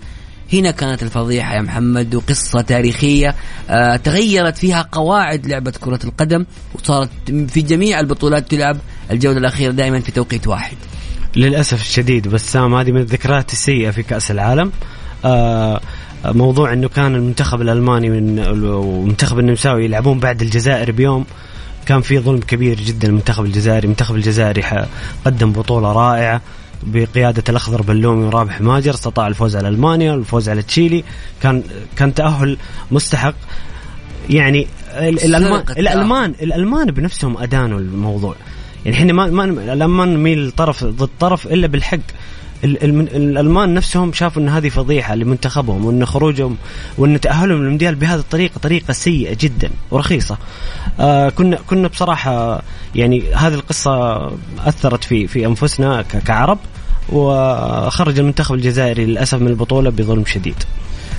هنا 0.52 0.70
كانت 0.70 1.02
الفضيحة 1.02 1.54
يا 1.54 1.60
محمد 1.60 2.14
وقصة 2.14 2.60
تاريخية 2.60 3.34
آه 3.70 3.96
تغيرت 3.96 4.56
فيها 4.56 4.88
قواعد 4.92 5.46
لعبة 5.46 5.72
كرة 5.80 6.00
القدم 6.04 6.46
وصارت 6.74 7.10
في 7.48 7.60
جميع 7.60 8.00
البطولات 8.00 8.50
تلعب 8.50 8.76
الجولة 9.10 9.38
الأخيرة 9.38 9.72
دائما 9.72 10.00
في 10.00 10.12
توقيت 10.12 10.46
واحد. 10.46 10.76
للأسف 11.36 11.80
الشديد 11.80 12.28
بسام 12.28 12.74
هذه 12.74 12.92
من 12.92 13.00
الذكريات 13.00 13.52
السيئة 13.52 13.90
في 13.90 14.02
كأس 14.02 14.30
العالم. 14.30 14.72
آه 15.24 15.80
موضوع 16.24 16.72
إنه 16.72 16.88
كان 16.88 17.14
المنتخب 17.14 17.62
الألماني 17.62 18.10
من 18.10 18.38
والمنتخب 18.38 19.38
النمساوي 19.38 19.84
يلعبون 19.84 20.18
بعد 20.18 20.42
الجزائر 20.42 20.92
بيوم 20.92 21.24
كان 21.86 22.00
في 22.00 22.18
ظلم 22.18 22.40
كبير 22.40 22.76
جدا. 22.80 23.08
المنتخب 23.08 23.44
الجزائري 23.44 23.84
المنتخب 23.84 24.14
الجزائري 24.14 24.62
قدم 25.24 25.52
بطولة 25.52 25.92
رائعة. 25.92 26.40
بقيادة 26.82 27.42
الأخضر 27.48 27.82
بلومي 27.82 28.24
ورابح 28.24 28.60
ماجر 28.60 28.94
استطاع 28.94 29.26
الفوز 29.26 29.56
على 29.56 29.68
ألمانيا 29.68 30.12
والفوز 30.12 30.48
على 30.48 30.62
تشيلي. 30.62 31.04
كان 31.42 31.62
كان 31.96 32.14
تأهل 32.14 32.56
مستحق. 32.90 33.34
يعني 34.30 34.66
ال- 34.90 35.24
الألمان 35.24 35.64
الألمان 35.78 36.34
الألمان 36.42 36.86
بنفسهم 36.90 37.38
أدانوا 37.38 37.78
الموضوع. 37.78 38.34
يعني 38.84 38.96
إحنا 38.96 39.12
ما, 39.12 39.26
ما 39.26 39.44
الألمان 39.44 40.14
نميل 40.14 40.50
طرف 40.50 40.84
ضد 40.84 41.08
طرف 41.20 41.46
إلا 41.46 41.66
بالحق. 41.66 41.98
ال- 42.64 42.84
الم- 42.84 43.00
الألمان 43.00 43.74
نفسهم 43.74 44.12
شافوا 44.12 44.42
إن 44.42 44.48
هذه 44.48 44.68
فضيحة 44.68 45.14
لمنتخبهم 45.14 45.84
وإن 45.84 46.06
خروجهم 46.06 46.56
وإن 46.98 47.20
تأهلهم 47.20 47.58
للمونديال 47.62 47.94
بهذه 47.94 48.18
الطريقة 48.18 48.58
طريقة 48.58 48.92
سيئة 48.92 49.36
جدا 49.40 49.70
ورخيصة. 49.90 50.36
آه 51.00 51.28
كنا 51.28 51.58
كنا 51.66 51.88
بصراحة 51.88 52.62
يعني 52.94 53.34
هذه 53.34 53.54
القصة 53.54 54.16
أثرت 54.66 55.04
في 55.04 55.26
في 55.26 55.46
أنفسنا 55.46 56.02
كعرب. 56.02 56.58
وخرج 57.08 58.18
المنتخب 58.18 58.54
الجزائري 58.54 59.06
للأسف 59.06 59.40
من 59.40 59.48
البطولة 59.48 59.90
بظلم 59.90 60.24
شديد. 60.24 60.54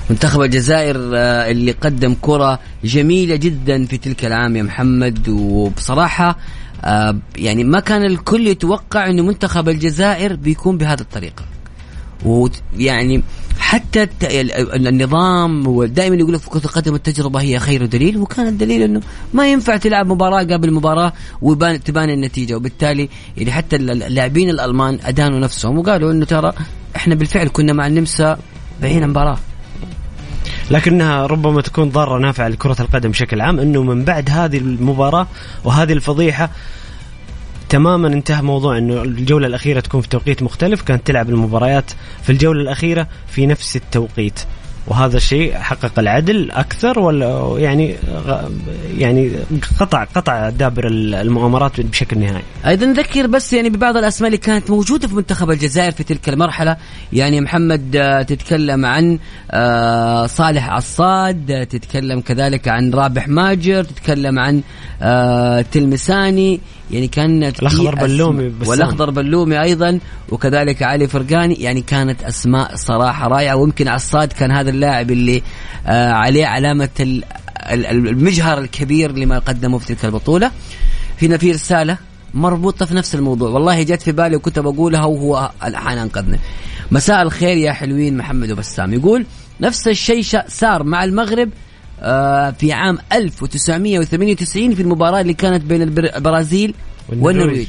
منتخب 0.09 0.41
الجزائر 0.41 0.97
آه، 1.15 1.51
اللي 1.51 1.71
قدم 1.71 2.15
كرة 2.21 2.59
جميلة 2.83 3.35
جدا 3.35 3.85
في 3.85 3.97
تلك 3.97 4.25
العام 4.25 4.55
يا 4.55 4.63
محمد 4.63 5.29
وبصراحة 5.29 6.37
آه، 6.83 7.17
يعني 7.37 7.63
ما 7.63 7.79
كان 7.79 8.03
الكل 8.05 8.47
يتوقع 8.47 9.09
إنه 9.09 9.23
منتخب 9.23 9.69
الجزائر 9.69 10.35
بيكون 10.35 10.77
بهذه 10.77 10.99
الطريقة 11.01 11.43
ويعني 12.25 13.23
حتى 13.73 14.07
النظام 14.75 15.67
ودائما 15.67 16.15
يقول 16.15 16.33
لك 16.33 16.39
في 16.39 16.49
كرة 16.49 16.65
القدم 16.65 16.95
التجربة 16.95 17.41
هي 17.41 17.59
خير 17.59 17.86
دليل 17.86 18.17
وكان 18.17 18.47
الدليل 18.47 18.81
إنه 18.81 19.01
ما 19.33 19.51
ينفع 19.51 19.77
تلعب 19.77 20.07
مباراة 20.07 20.43
قبل 20.43 20.73
مباراة 20.73 21.13
ويبان 21.41 21.83
تبان 21.83 22.09
النتيجة. 22.09 22.55
وبالتالي 22.55 23.09
يعني 23.38 23.51
حتى 23.51 23.75
اللاعبين 23.75 24.49
الألمان 24.49 24.99
أدانوا 25.05 25.39
نفسهم 25.39 25.77
وقالوا 25.77 26.12
إنه 26.12 26.25
ترى 26.25 26.53
إحنا 26.95 27.15
بالفعل 27.15 27.47
كنا 27.47 27.73
مع 27.73 27.88
النمسا 27.88 28.38
بعين 28.81 29.07
مباراة 29.07 29.38
لكنها 30.71 31.25
ربما 31.25 31.62
تكون 31.62 31.89
ضارة 31.89 32.19
نافعة 32.19 32.47
لكرة 32.47 32.75
القدم 32.79 33.12
بشكل 33.12 33.41
عام 33.41 33.59
إنه 33.59 33.83
من 33.83 34.03
بعد 34.03 34.29
هذه 34.29 34.57
المباراة 34.57 35.27
وهذه 35.63 35.93
الفضيحة 35.93 36.49
تماما 37.73 38.07
انتهى 38.07 38.41
موضوع 38.41 38.77
إنه 38.77 39.01
الجولة 39.01 39.47
الأخيرة 39.47 39.79
تكون 39.79 40.01
في 40.01 40.09
توقيت 40.09 40.43
مختلف 40.43 40.81
كانت 40.81 41.07
تلعب 41.07 41.29
المباريات 41.29 41.91
في 42.23 42.29
الجولة 42.29 42.62
الأخيرة 42.62 43.07
في 43.27 43.45
نفس 43.45 43.75
التوقيت. 43.75 44.39
وهذا 44.88 45.17
الشيء 45.17 45.53
حقق 45.53 45.99
العدل 45.99 46.51
أكثر 46.51 46.99
ولا 46.99 47.55
يعني 47.57 47.95
يعني 48.97 49.31
قطع 49.79 50.03
قطع 50.03 50.49
دابر 50.49 50.88
المؤامرات 50.88 51.81
بشكل 51.81 52.19
نهائي. 52.19 52.43
أيضا 52.67 52.86
نذكر 52.86 53.27
بس 53.27 53.53
يعني 53.53 53.69
ببعض 53.69 53.97
الأسماء 53.97 54.27
اللي 54.27 54.38
كانت 54.38 54.69
موجودة 54.69 55.07
في 55.07 55.15
منتخب 55.15 55.51
الجزائر 55.51 55.91
في 55.91 56.03
تلك 56.03 56.29
المرحلة. 56.29 56.77
يعني 57.13 57.41
محمد 57.41 57.95
آه، 57.95 58.21
تتكلم 58.21 58.86
عن 58.86 59.19
آه، 59.51 60.27
صالح 60.27 60.69
عصاد 60.69 61.51
آه، 61.51 61.63
تتكلم 61.63 62.21
كذلك 62.21 62.67
عن 62.67 62.93
رابح 62.93 63.27
ماجر 63.27 63.83
تتكلم 63.83 64.39
عن 64.39 64.62
تلمساني. 65.71 66.59
يعني 66.93 67.08
كانت 67.08 67.62
أسماء- 67.95 68.03
بلومي 68.03 68.49
بسام. 68.49 68.69
والأخضر 68.69 69.10
بلومي 69.10 69.62
أيضا 69.62 69.99
وكذلك 70.29 70.84
علي 70.84 71.08
فرقاني 71.08 71.53
يعني 71.56 71.82
كانت 71.82 72.23
أسماء 72.23 72.75
صراحة 72.75 73.27
رائعة. 73.27 73.56
ويمكن 73.56 73.88
عصاد 73.88 74.34
كان 74.34 74.51
هذا 74.51 74.69
اللاعب 74.69 75.12
اللي 75.12 75.41
آه، 75.88 76.12
عليه 76.12 76.45
علامة 76.45 76.89
ال- 76.99 77.23
ال- 77.71 77.86
المجهر 78.08 78.58
الكبير 78.58 79.12
لما 79.12 79.39
قدمه 79.39 79.77
في 79.77 79.86
تلك 79.88 80.06
البطولة. 80.06 80.51
هنا 81.21 81.38
في 81.38 81.51
رسالة 81.51 81.97
مربوطة 82.34 82.86
في 82.86 82.95
نفس 82.95 83.15
الموضوع. 83.15 83.49
والله 83.49 83.84
جت 83.84 84.01
في 84.01 84.12
بالي 84.12 84.36
وكنت 84.36 84.60
بقولها 84.60 85.06
وهو 85.06 85.51
الحين 85.63 85.97
أنقذني. 85.97 86.39
مساء 86.91 87.21
الخير 87.21 87.58
يا 87.58 87.71
حلوين 87.71 88.17
محمد 88.17 88.51
وبسام 88.51 88.93
يقول 88.93 89.25
نفس 89.62 89.88
الشيء 89.88 90.23
صار 90.47 90.84
مع 90.84 91.03
المغرب 91.03 91.49
في 92.51 92.71
عام 92.73 92.97
1998 93.13 94.75
في 94.75 94.82
المباراة 94.82 95.21
اللي 95.21 95.34
كانت 95.34 95.63
بين 95.65 95.82
البر- 95.82 96.15
البرازيل 96.15 96.73
والنرويج. 97.10 97.67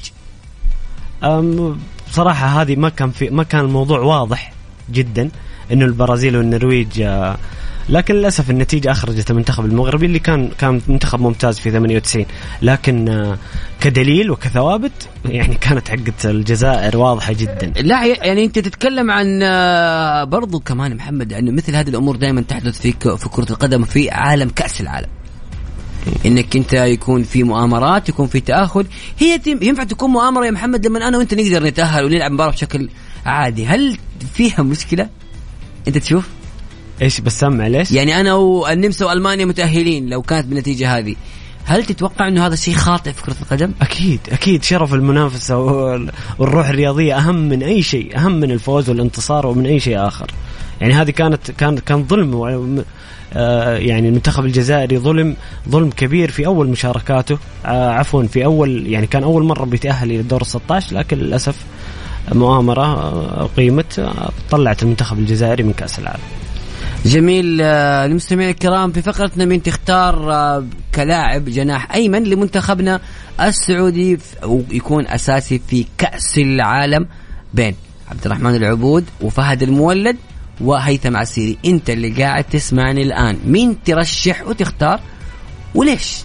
بصراحة 2.11 2.47
هذه 2.63 2.77
ما 2.77 2.89
كان 2.89 3.11
في 3.11 3.31
ما 3.31 3.43
كان 3.43 3.61
الموضوع 3.65 3.99
واضح 3.99 4.53
جدا 4.93 5.31
إنه 5.73 5.85
البرازيل 5.85 6.37
والنرويج 6.37 7.01
آه، 7.01 7.37
لكن 7.89 8.15
للأسف 8.15 8.51
النتيجة 8.51 8.93
أخرجت 8.93 9.31
المنتخب 9.31 9.65
المغربي 9.65 10.07
اللي 10.07 10.19
كان 10.19 10.51
كان 10.59 10.81
منتخب 10.89 11.21
ممتاز 11.21 11.59
في 11.59 11.71
98 11.71 12.27
لكن 12.63 13.09
آه، 13.09 13.39
كدليل 13.81 14.31
وكثوابت 14.31 15.09
يعني 15.25 15.55
كانت 15.55 15.89
حقت 15.89 16.27
الجزائر 16.27 16.97
واضحة 16.97 17.33
جدا. 17.33 17.73
لا 17.77 18.07
يعني 18.07 18.45
أنت 18.45 18.59
تتكلم 18.59 19.11
عن 19.11 19.41
آه، 19.43 20.25
برضو 20.25 20.61
كمان 20.61 20.97
محمد 20.97 21.33
انه 21.33 21.51
مثل 21.51 21.77
هذه 21.77 21.89
الأمور 21.89 22.17
دائما 22.17 22.41
تحدث 22.41 22.81
في 22.81 22.93
في 22.93 23.29
كرة 23.29 23.51
القدم 23.51 23.85
في 23.85 24.11
عالم 24.11 24.49
كأس 24.49 24.81
العالم. 24.81 25.09
إنك 26.27 26.57
أنت 26.57 26.73
يكون 26.73 27.23
في 27.23 27.43
مؤامرات 27.43 28.09
يكون 28.09 28.27
في 28.27 28.41
تأهل. 28.41 28.87
هي 29.19 29.41
ينفع 29.47 29.85
تكون 29.85 30.11
مؤامرة 30.11 30.47
يا 30.47 30.51
محمد 30.51 30.87
لما 30.87 31.09
أنا 31.09 31.19
وأنت 31.19 31.35
نقدر 31.35 31.67
نتأهل 31.67 32.05
ونلعب 32.05 32.33
مباراة 32.33 32.51
بشكل 32.51 32.89
عادي. 33.27 33.67
هل 33.67 33.99
فيها 34.35 34.63
مشكلة؟ 34.63 35.09
أنت 35.89 35.99
تشوف؟ 35.99 36.29
إيش 37.03 37.21
بسام 37.21 37.57
معليش 37.59 37.91
يعني 37.93 38.21
أنا 38.21 38.35
والنمسا 38.35 39.07
وألمانيا 39.07 39.45
متأهلين 39.45 40.09
لو 40.09 40.23
كانت 40.23 40.47
بالنتيجة 40.47 40.99
هذه. 40.99 41.15
هل 41.65 41.85
تتوقع 41.85 42.29
إنه 42.29 42.47
هذا 42.47 42.57
شيء 42.57 42.75
خاطئ 42.75 43.13
في 43.13 43.23
كرة 43.23 43.37
القدم؟ 43.43 43.73
أكيد 43.83 44.21
أكيد 44.33 44.63
شرف 44.63 44.95
المنافسة 44.95 45.59
وال- 45.59 46.11
والروح 46.39 46.69
الرياضية 46.69 47.19
أهم 47.19 47.37
من 47.37 47.63
أي 47.63 47.83
شيء 47.83 48.17
أهم 48.19 48.33
من 48.33 48.51
الفوز 48.51 48.89
والانتصار 48.91 49.47
ومن 49.47 49.67
أي 49.67 49.81
شيء 49.81 50.07
آخر. 50.07 50.31
يعني 50.81 50.95
هذه 50.95 51.11
كانت 51.11 51.51
كان 51.51 51.79
كان 51.79 52.05
ظلم 52.07 52.85
آه، 53.37 53.77
يعني 53.77 54.09
المنتخب 54.09 54.45
الجزائري 54.45 54.99
ظلم 54.99 55.37
ظلم 55.69 55.91
كبير 55.91 56.31
في 56.31 56.47
أول 56.47 56.69
مشاركاته 56.69 57.39
آه، 57.67 57.91
عفوا 57.91 58.23
في 58.23 58.45
أول 58.45 58.87
يعني 58.87 59.07
كان 59.07 59.23
أول 59.23 59.45
مرة 59.45 59.65
بيتأهل 59.65 60.11
إلى 60.11 60.21
الدور 60.21 60.41
ال 60.41 60.47
16 60.47 60.97
لكن 60.97 61.17
للأسف 61.19 61.57
مؤامرة 62.33 62.83
آه، 62.85 63.49
قيمت 63.57 64.13
طلعت 64.51 64.83
المنتخب 64.83 65.19
الجزائري 65.19 65.63
من 65.63 65.73
كأس 65.73 65.99
العالم. 65.99 66.21
جميل 67.05 67.61
آه، 67.63 68.07
المستمعين 68.07 68.51
الكرام 68.51 68.93
في 68.93 69.03
فقرتنا 69.03 69.45
مين 69.45 69.63
تختار 69.63 70.33
آه، 70.33 70.65
كلاعب 70.95 71.45
جناح 71.45 71.95
أيمن 71.95 72.25
لمنتخبنا 72.25 73.01
السعودي 73.41 74.19
ويكون 74.43 75.07
أساسي 75.07 75.61
في 75.69 75.87
كأس 75.99 76.39
العالم 76.39 77.07
بين 77.55 77.75
عبد 78.11 78.25
الرحمن 78.27 78.55
العبود 78.55 79.05
وفهد 79.21 79.63
المولد 79.63 80.17
وهيثم 80.61 81.17
عسيري. 81.17 81.59
أنت 81.65 81.91
اللي 81.91 82.11
قاعد 82.23 82.45
تسمعني 82.45 83.03
الآن. 83.03 83.39
مين 83.47 83.83
ترشح 83.85 84.47
وتختار؟ 84.47 85.01
وليش؟ 85.75 86.19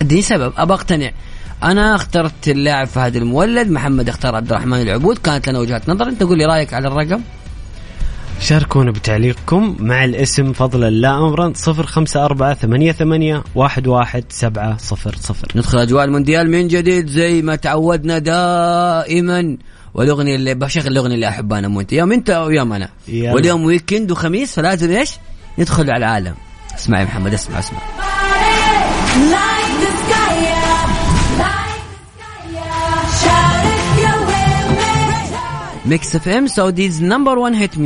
اديني 0.00 0.22
سبب 0.22 0.52
ابى 0.56 0.74
أقتنع. 0.74 1.10
أنا 1.62 1.94
اخترت 1.94 2.48
اللاعب 2.48 2.86
فهد 2.86 3.16
المولد 3.16 3.70
محمد 3.70 4.08
اختار 4.08 4.34
عبد 4.36 4.52
الرحمن 4.52 4.82
العبود. 4.82 5.18
كانت 5.18 5.48
لنا 5.48 5.58
وجهه 5.58 5.82
نظر. 5.88 6.08
أنت 6.08 6.22
قول 6.22 6.38
لي 6.38 6.44
رأيك 6.44 6.74
على 6.74 6.88
الرقم. 6.88 7.20
شاركونا 8.42 8.90
بتعليقكم 8.90 9.76
مع 9.80 10.04
الاسم 10.04 10.52
فضلا 10.52 10.90
لا 10.90 11.18
أمرا 11.18 11.52
054 11.68 12.54
88 12.54 13.42
11700 13.56 15.44
ندخل 15.56 15.78
أجواء 15.78 16.04
المونديال 16.04 16.50
من 16.50 16.68
جديد 16.68 17.06
زي 17.06 17.42
ما 17.42 17.56
تعودنا 17.56 18.18
دائما. 18.18 19.56
والأغنية 19.94 20.34
اللي 20.36 20.54
بشغل 20.54 20.86
الأغنية 20.86 21.14
اللي 21.14 21.28
أحبها 21.28 21.58
أنا 21.58 21.76
وانت 21.76 21.92
يوم 21.92 22.12
أنت 22.12 22.30
أو 22.30 22.50
يوم 22.50 22.72
أنا. 22.72 22.88
يلا. 23.08 23.34
واليوم 23.34 23.64
weekend 23.64 24.10
وخميس 24.10 24.54
فلازم 24.54 24.90
إيش؟ 24.90 25.10
ندخل 25.58 25.90
على 25.90 25.96
العالم. 25.96 26.34
اسمع 26.74 27.00
يا 27.00 27.04
محمد 27.04 27.34
اسمع 27.34 27.58
اسمع. 27.58 27.78
Me. 35.92 36.02
Mix 36.02 36.16
FM 36.16 36.46
Saudi's 36.46 37.02
number 37.02 37.38
1 37.38 37.54
hit 37.54 37.78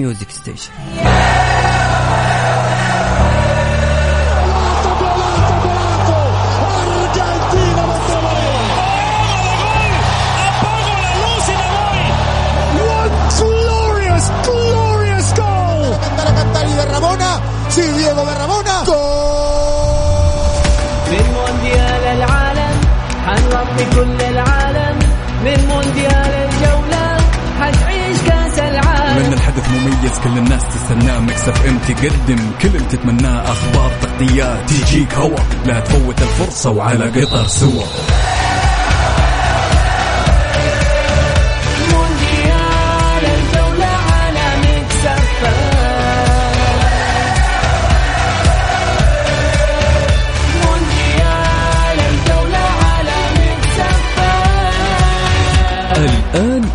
مميز 30.17 30.25
كل 30.25 30.39
الناس 30.39 30.63
تستناه 30.75 31.19
مكسف 31.19 31.67
ام 31.67 31.79
تقدم 31.79 32.51
كل 32.63 32.69
اللي 32.69 32.89
تتمناه. 32.91 33.53
أخبار 33.53 33.93
تغطيات 34.03 34.71
تجيك 34.71 35.15
هوا. 35.15 35.39
لا 35.67 35.81
تفوت 35.81 36.23
الفرصة 36.23 36.71
وعلى 36.71 37.05
قطر 37.05 37.47
سوا. 37.47 37.83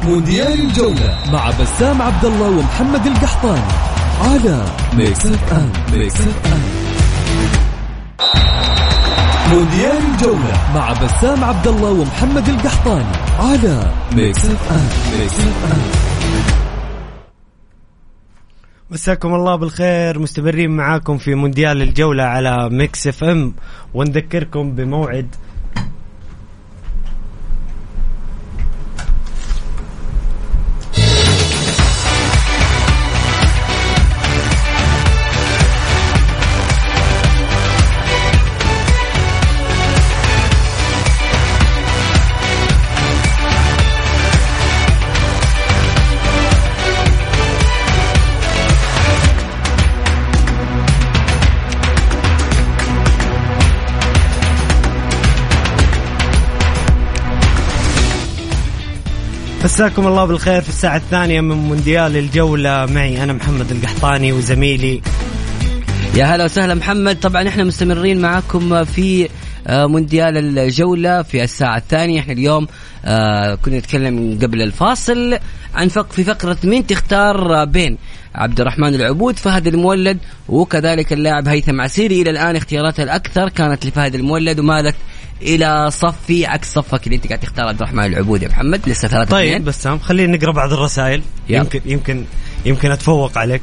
مونديال 0.03 0.61
الجولة 0.61 1.17
مع 1.33 1.49
بسام 1.49 2.01
عبد 2.01 2.25
الله 2.25 2.49
ومحمد 2.49 3.07
القحطاني 3.07 3.71
على 4.21 4.65
Mix 4.93 5.25
FM 5.25 5.71
Mix 5.93 6.21
FM 6.21 6.62
مونديال 9.53 9.97
الجولة 10.13 10.53
مع 10.75 10.93
بسام 10.93 11.43
عبد 11.43 11.67
الله 11.67 11.89
ومحمد 11.91 12.49
القحطاني 12.49 13.15
على 13.39 13.91
Mix 14.15 14.45
FM 14.45 15.19
Mix 15.19 15.39
FM 15.39 15.82
مساكم 18.91 19.33
الله 19.33 19.55
بالخير 19.55 20.19
مستمرين 20.19 20.71
معاكم 20.71 21.17
في 21.17 21.35
مونديال 21.35 21.81
الجولة 21.81 22.23
على 22.23 22.69
Mix 22.69 23.08
FM 23.08 23.54
ونذكركم 23.93 24.71
بموعد 24.75 25.35
مساكم 59.63 60.08
الله 60.08 60.26
بالخير 60.26 60.62
في 60.62 60.69
الساعة 60.69 60.97
الثانية 60.97 61.41
من 61.41 61.56
مونديال 61.56 62.17
الجولة. 62.17 62.86
معي 62.86 63.24
أنا 63.24 63.34
محمد 63.34 63.71
القحطاني 63.71 64.32
وزميلي. 64.32 65.02
يا 66.15 66.26
هلا 66.26 66.45
وسهلا 66.45 66.74
محمد. 66.74 67.19
طبعا 67.19 67.47
إحنا 67.47 67.63
مستمرين 67.63 68.21
معكم 68.21 68.84
في 68.84 69.30
آه، 69.67 69.86
مونديال 69.86 70.58
الجولة 70.58 71.21
في 71.21 71.43
الساعة 71.43 71.78
الثانية. 71.78 72.19
إحنا 72.19 72.34
اليوم 72.34 72.67
آه، 73.06 73.56
كنا 73.56 73.78
نتكلم 73.78 74.39
قبل 74.41 74.62
الفاصل 74.62 75.38
عن 75.76 75.88
فق 75.88 76.12
في 76.12 76.24
فقرة 76.24 76.58
مين 76.63 76.88
تختار 76.88 77.65
بين 77.65 77.97
عبد 78.36 78.62
الرحمن 78.62 78.95
العبود 78.95 79.39
فهد 79.39 79.67
المولد 79.67 80.17
وكذلك 80.50 81.13
اللاعب 81.13 81.47
هيثم 81.47 81.82
عسيري. 81.82 82.21
إلى 82.21 82.30
الآن 82.30 82.56
اختياراته 82.56 83.04
الأكثر 83.04 83.50
كانت 83.50 83.86
لفهد 83.86 84.15
المولد 84.15 84.60
ومالت 84.60 84.95
إلى 85.41 85.91
صفي 85.91 86.45
عكس 86.45 86.73
صفك 86.73 87.08
اللي 87.08 87.15
أنت 87.15 87.27
قاعد 87.27 87.39
تختار 87.39 87.67
عبد 87.67 87.82
الرحمن 87.82 88.06
العبود 88.06 88.43
يا 88.43 88.47
محمد 88.47 88.89
لسه 88.89 89.08
ثلاثة 89.08 89.32
طيب 89.32 89.47
اثنين. 89.47 89.63
بسام 89.63 89.99
خلينا 89.99 90.38
نقرأ 90.38 90.51
بعض 90.51 90.73
الرسائل. 90.73 91.21
يلا. 91.49 91.60
يمكن 91.60 91.82
يمكن 91.86 92.25
يمكن 92.65 92.91
أتفوق 92.91 93.38
عليك. 93.38 93.62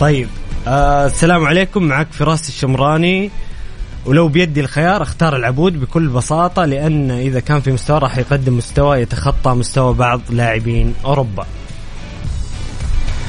طيب 0.00 0.28
آه 0.68 1.06
السلام 1.06 1.44
عليكم. 1.44 1.82
معك 1.82 2.12
فراس 2.12 2.48
الشمراني. 2.48 3.30
ولو 4.06 4.28
بيدي 4.28 4.60
الخيار 4.60 5.02
أختار 5.02 5.36
العبود 5.36 5.80
بكل 5.80 6.08
بساطة 6.08 6.64
لأن 6.64 7.10
إذا 7.10 7.40
كان 7.40 7.60
في 7.60 7.72
مستوى 7.72 7.98
راح 7.98 8.18
يقدم 8.18 8.56
مستوى 8.56 9.00
يتخطى 9.00 9.50
مستوى 9.50 9.94
بعض 9.94 10.20
لاعبين 10.30 10.94
أوروبا. 11.04 11.46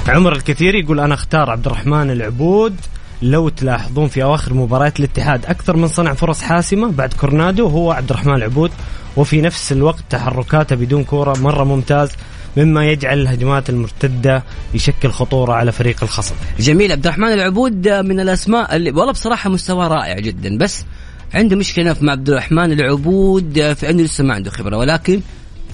عمر 0.08 0.34
الكثير 0.34 0.76
يقول 0.76 1.00
أنا 1.00 1.13
أختار 1.13 1.50
عبد 1.50 1.65
الرحمن 1.65 2.12
العبود. 2.12 2.76
لو 3.22 3.50
تلاحظون 3.50 4.08
في 4.08 4.24
أواخر 4.24 4.54
مباريات 4.54 5.00
الاتحاد 5.00 5.46
أكثر 5.46 5.78
من 5.78 5.88
صنع 5.88 6.14
فرص 6.14 6.42
حاسمة 6.42 6.92
بعد 6.92 7.14
كورنادو 7.14 7.68
هو 7.68 7.92
عبد 7.92 8.10
الرحمن 8.10 8.34
العبود 8.36 8.72
وفي 9.18 9.42
نفس 9.42 9.72
الوقت 9.72 10.04
تحركاته 10.10 10.76
بدون 10.76 11.04
كورة 11.04 11.38
مرة 11.40 11.64
ممتاز 11.64 12.10
مما 12.58 12.86
يجعل 12.86 13.20
الهجمات 13.22 13.70
المرتدة 13.70 14.44
يشكل 14.74 15.10
خطورة 15.12 15.54
على 15.54 15.72
فريق 15.72 16.04
الخصم. 16.04 16.36
جميل 16.60 16.92
عبد 16.92 17.06
الرحمن 17.08 17.34
العبود 17.34 17.88
من 17.88 18.20
الأسماء 18.20 18.76
اللي 18.76 18.92
والله 18.92 19.12
بصراحة 19.12 19.50
مستواه 19.50 19.88
رائع 19.88 20.20
جدا 20.20 20.58
بس 20.58 20.86
عنده 21.34 21.56
مشكلة 21.56 21.96
مع 22.02 22.12
عبد 22.12 22.30
الرحمن 22.30 22.72
العبود 22.72 23.74
في 23.74 23.90
أنه 23.90 24.04
لسه 24.04 24.24
ما 24.24 24.34
عنده 24.34 24.52
خبرة 24.52 24.78
ولكن 24.78 25.22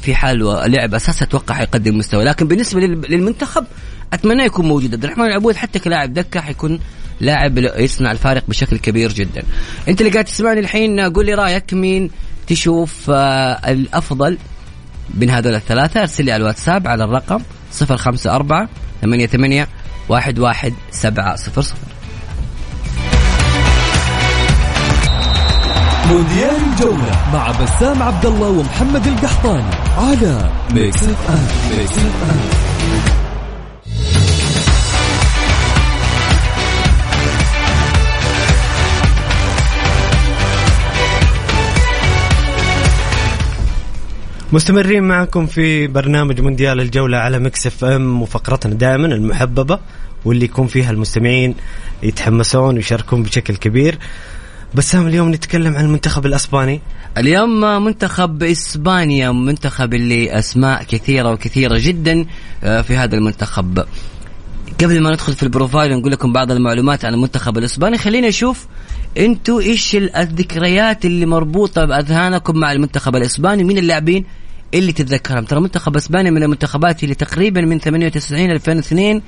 في 0.01 0.15
حال 0.15 0.39
لعب 0.71 0.93
أساس 0.93 1.21
أتوقع 1.21 1.55
حيقدم 1.55 1.97
مستوى 1.97 2.23
لكن 2.23 2.47
بالنسبة 2.47 2.79
لل- 2.81 3.01
للمنتخب 3.11 3.65
أتمنى 4.13 4.43
يكون 4.43 4.65
موجود. 4.67 4.93
عبد 4.93 5.03
الرحمن 5.03 5.25
العبود 5.25 5.55
حتى 5.55 5.79
كلاعب 5.79 6.13
دكة 6.13 6.41
حيكون 6.41 6.79
لاعب 7.21 7.57
يصنع 7.57 8.11
الفارق 8.11 8.43
بشكل 8.47 8.77
كبير 8.77 9.13
جدا. 9.13 9.43
أنت 9.87 10.01
اللي 10.01 10.11
قاعد 10.11 10.25
تسمعني 10.25 10.59
الحين 10.59 10.99
قول 10.99 11.25
لي 11.25 11.33
رأيك 11.33 11.73
مين 11.73 12.11
تشوف 12.47 13.09
آه، 13.09 13.71
الأفضل 13.71 14.37
بين 15.09 15.29
هذول 15.29 15.55
الثلاثة؟ 15.55 16.01
أرسل 16.01 16.25
لي 16.25 16.31
على 16.31 16.41
الواتساب 16.41 16.87
على 16.87 17.03
الرقم 17.03 17.41
054 17.81 18.67
88 19.01 19.65
11 20.11 20.73
700 20.91 21.37
مونديال 26.07 26.55
الجولة 26.73 27.31
مع 27.33 27.51
بسام 27.51 28.03
عبد 28.03 28.25
الله 28.25 28.49
ومحمد 28.49 29.07
القحطاني 29.07 29.75
على 29.97 30.51
Mix 30.73 31.03
F 31.03 31.31
Mix 31.77 31.97
F 31.97 32.66
مستمرين 44.51 45.03
معكم 45.03 45.47
في 45.47 45.87
برنامج 45.87 46.41
مونديال 46.41 46.81
الجولة 46.81 47.17
على 47.17 47.39
Mix 47.39 47.67
FM 47.67 48.21
وفقرتنا 48.21 48.73
دائما 48.73 49.07
المحببة 49.07 49.79
واللي 50.25 50.45
يكون 50.45 50.67
فيها 50.67 50.91
المستمعين 50.91 51.55
يتحمسون 52.03 52.75
ويشاركون 52.75 53.23
بشكل 53.23 53.55
كبير. 53.55 53.97
بسام 54.75 55.07
اليوم 55.07 55.31
نتكلم 55.31 55.75
عن 55.75 55.85
المنتخب 55.85 56.25
الأسباني. 56.25 56.81
اليوم 57.17 57.83
منتخب 57.83 58.43
إسبانيا 58.43 59.31
منتخب 59.31 59.93
اللي 59.93 60.39
أسماء 60.39 60.83
كثيرة 60.83 61.31
وكثيرة 61.31 61.77
جدا 61.77 62.25
آه، 62.63 62.81
في 62.81 62.95
هذا 62.95 63.15
المنتخب. 63.15 63.85
قبل 64.83 65.01
ما 65.01 65.11
ندخل 65.11 65.33
في 65.33 65.43
البروفايل 65.43 65.93
ونقول 65.93 66.11
لكم 66.11 66.33
بعض 66.33 66.51
المعلومات 66.51 67.05
عن 67.05 67.13
المنتخب 67.13 67.57
الإسباني 67.57 67.97
خلينا 67.97 68.27
نشوف 68.27 68.67
أنتوا 69.17 69.61
إيش 69.61 69.95
ال- 69.95 70.15
الذكريات 70.15 71.05
اللي 71.05 71.25
مربوطة 71.25 71.85
بأذهانكم 71.85 72.57
مع 72.57 72.71
المنتخب 72.71 73.15
الإسباني؟ 73.15 73.63
مين 73.63 73.77
اللاعبين 73.77 74.25
اللي 74.73 74.91
تتذكرهم؟ 74.91 75.45
ترى 75.45 75.59
منتخب 75.59 75.95
إسبانيا 75.95 76.31
من 76.31 76.43
المنتخبات 76.43 77.03
اللي 77.03 77.15
تقريبا 77.15 77.61
من 77.61 77.79
98 77.79 78.51
2002 78.51 79.21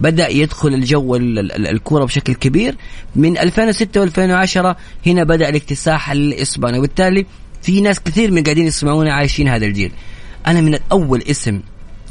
بدأ 0.00 0.28
يدخل 0.28 0.68
الجو 0.68 1.16
ال- 1.16 1.38
ال- 1.38 1.66
الكورة 1.66 2.04
بشكل 2.04 2.34
كبير. 2.34 2.76
من 3.16 3.38
2006 3.38 4.06
و2010 4.06 4.76
هنا 5.06 5.24
بدأ 5.24 5.48
الاكتساح 5.48 6.10
الإسباني. 6.10 6.78
وبالتالي 6.78 7.26
في 7.62 7.80
ناس 7.80 8.00
كثير 8.00 8.30
من 8.30 8.42
قاعدين 8.42 8.66
يسمعونا 8.66 9.12
عايشين 9.14 9.48
هذا 9.48 9.66
الجيل. 9.66 9.92
أنا 10.46 10.60
من 10.60 10.78
اول 10.92 11.22
اسم 11.22 11.60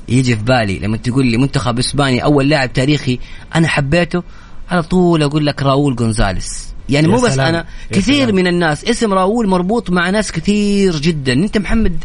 يجي 0.10 0.36
في 0.36 0.44
بالي 0.44 0.80
لما 0.80 0.98
تقول 0.98 1.26
لي 1.26 1.38
منتخب 1.38 1.80
اسباني 1.80 2.24
أول 2.24 2.50
لاعب 2.50 2.74
تاريخي 2.74 3.20
أنا 3.56 3.68
حبيته 3.68 4.24
على 4.70 4.84
طول 4.84 5.24
أقول 5.24 5.46
لك 5.46 5.64
راؤول 5.64 5.96
جونزاليس 5.96 6.71
يعني 6.90 7.08
مو 7.08 7.22
بس 7.22 7.40
أنا 7.40 7.66
كثير 7.92 8.24
سلام. 8.26 8.36
من 8.36 8.48
الناس 8.48 8.86
اسم 8.86 9.14
راؤول 9.14 9.48
مربوط 9.48 9.90
مع 9.90 10.10
ناس 10.10 10.32
كثير 10.32 10.96
جدا. 10.96 11.34
أنت 11.34 11.58
محمد 11.58 12.04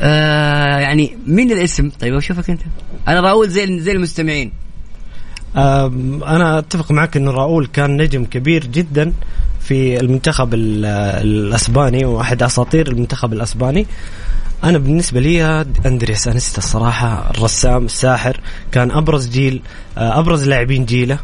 آه 0.00 0.78
يعني 0.78 1.16
مين 1.26 1.52
الاسم؟ 1.52 1.90
طيب 2.00 2.14
اشوفك 2.14 2.50
أنت. 2.50 2.60
أنا 3.08 3.20
راؤول 3.20 3.48
زي 3.48 3.80
زي 3.80 3.92
المستمعين. 3.92 4.52
أم، 5.56 6.24
أنا 6.24 6.58
أتفق 6.58 6.92
معك 6.92 7.16
انه 7.16 7.30
راؤول 7.30 7.66
كان 7.66 7.96
نجم 8.02 8.24
كبير 8.24 8.66
جدا 8.66 9.12
في 9.60 10.00
المنتخب 10.00 10.54
ال- 10.54 10.84
الأسباني 11.26 12.04
وأحد 12.04 12.42
أساطير 12.42 12.88
المنتخب 12.88 13.32
الأسباني. 13.32 13.86
أنا 14.64 14.78
بالنسبة 14.78 15.20
لي 15.20 15.64
اندرياس 15.86 16.28
انيستا 16.28 16.58
الصراحة 16.58 17.30
الرسام 17.30 17.84
الساحر 17.84 18.40
كان 18.72 18.90
أبرز 18.90 19.28
جيل 19.28 19.62
آه، 19.98 20.18
أبرز 20.18 20.48
لاعبين 20.48 20.84
جيله. 20.84 21.18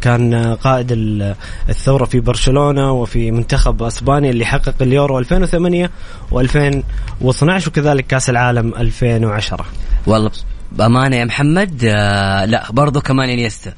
كان 0.00 0.54
قائد 0.54 0.92
ال- 0.92 1.34
الثورة 1.68 2.04
في 2.04 2.20
برشلونة 2.20 2.92
وفي 2.92 3.30
منتخب 3.30 3.82
أسبانيا 3.82 4.30
اللي 4.30 4.44
حقق 4.44 4.74
اليورو 4.80 5.18
2008 5.18 5.90
و2012 6.32 7.66
وكذلك 7.68 8.06
كأس 8.06 8.30
العالم 8.30 8.74
2010 8.74 9.66
والله 10.06 10.30
بأمانة 10.72 11.16
يا 11.16 11.24
محمد 11.24 11.84
آه 11.84 12.44
لا 12.44 12.66
برضو 12.72 13.00
كمان 13.00 13.28
إنيستا. 13.28 13.72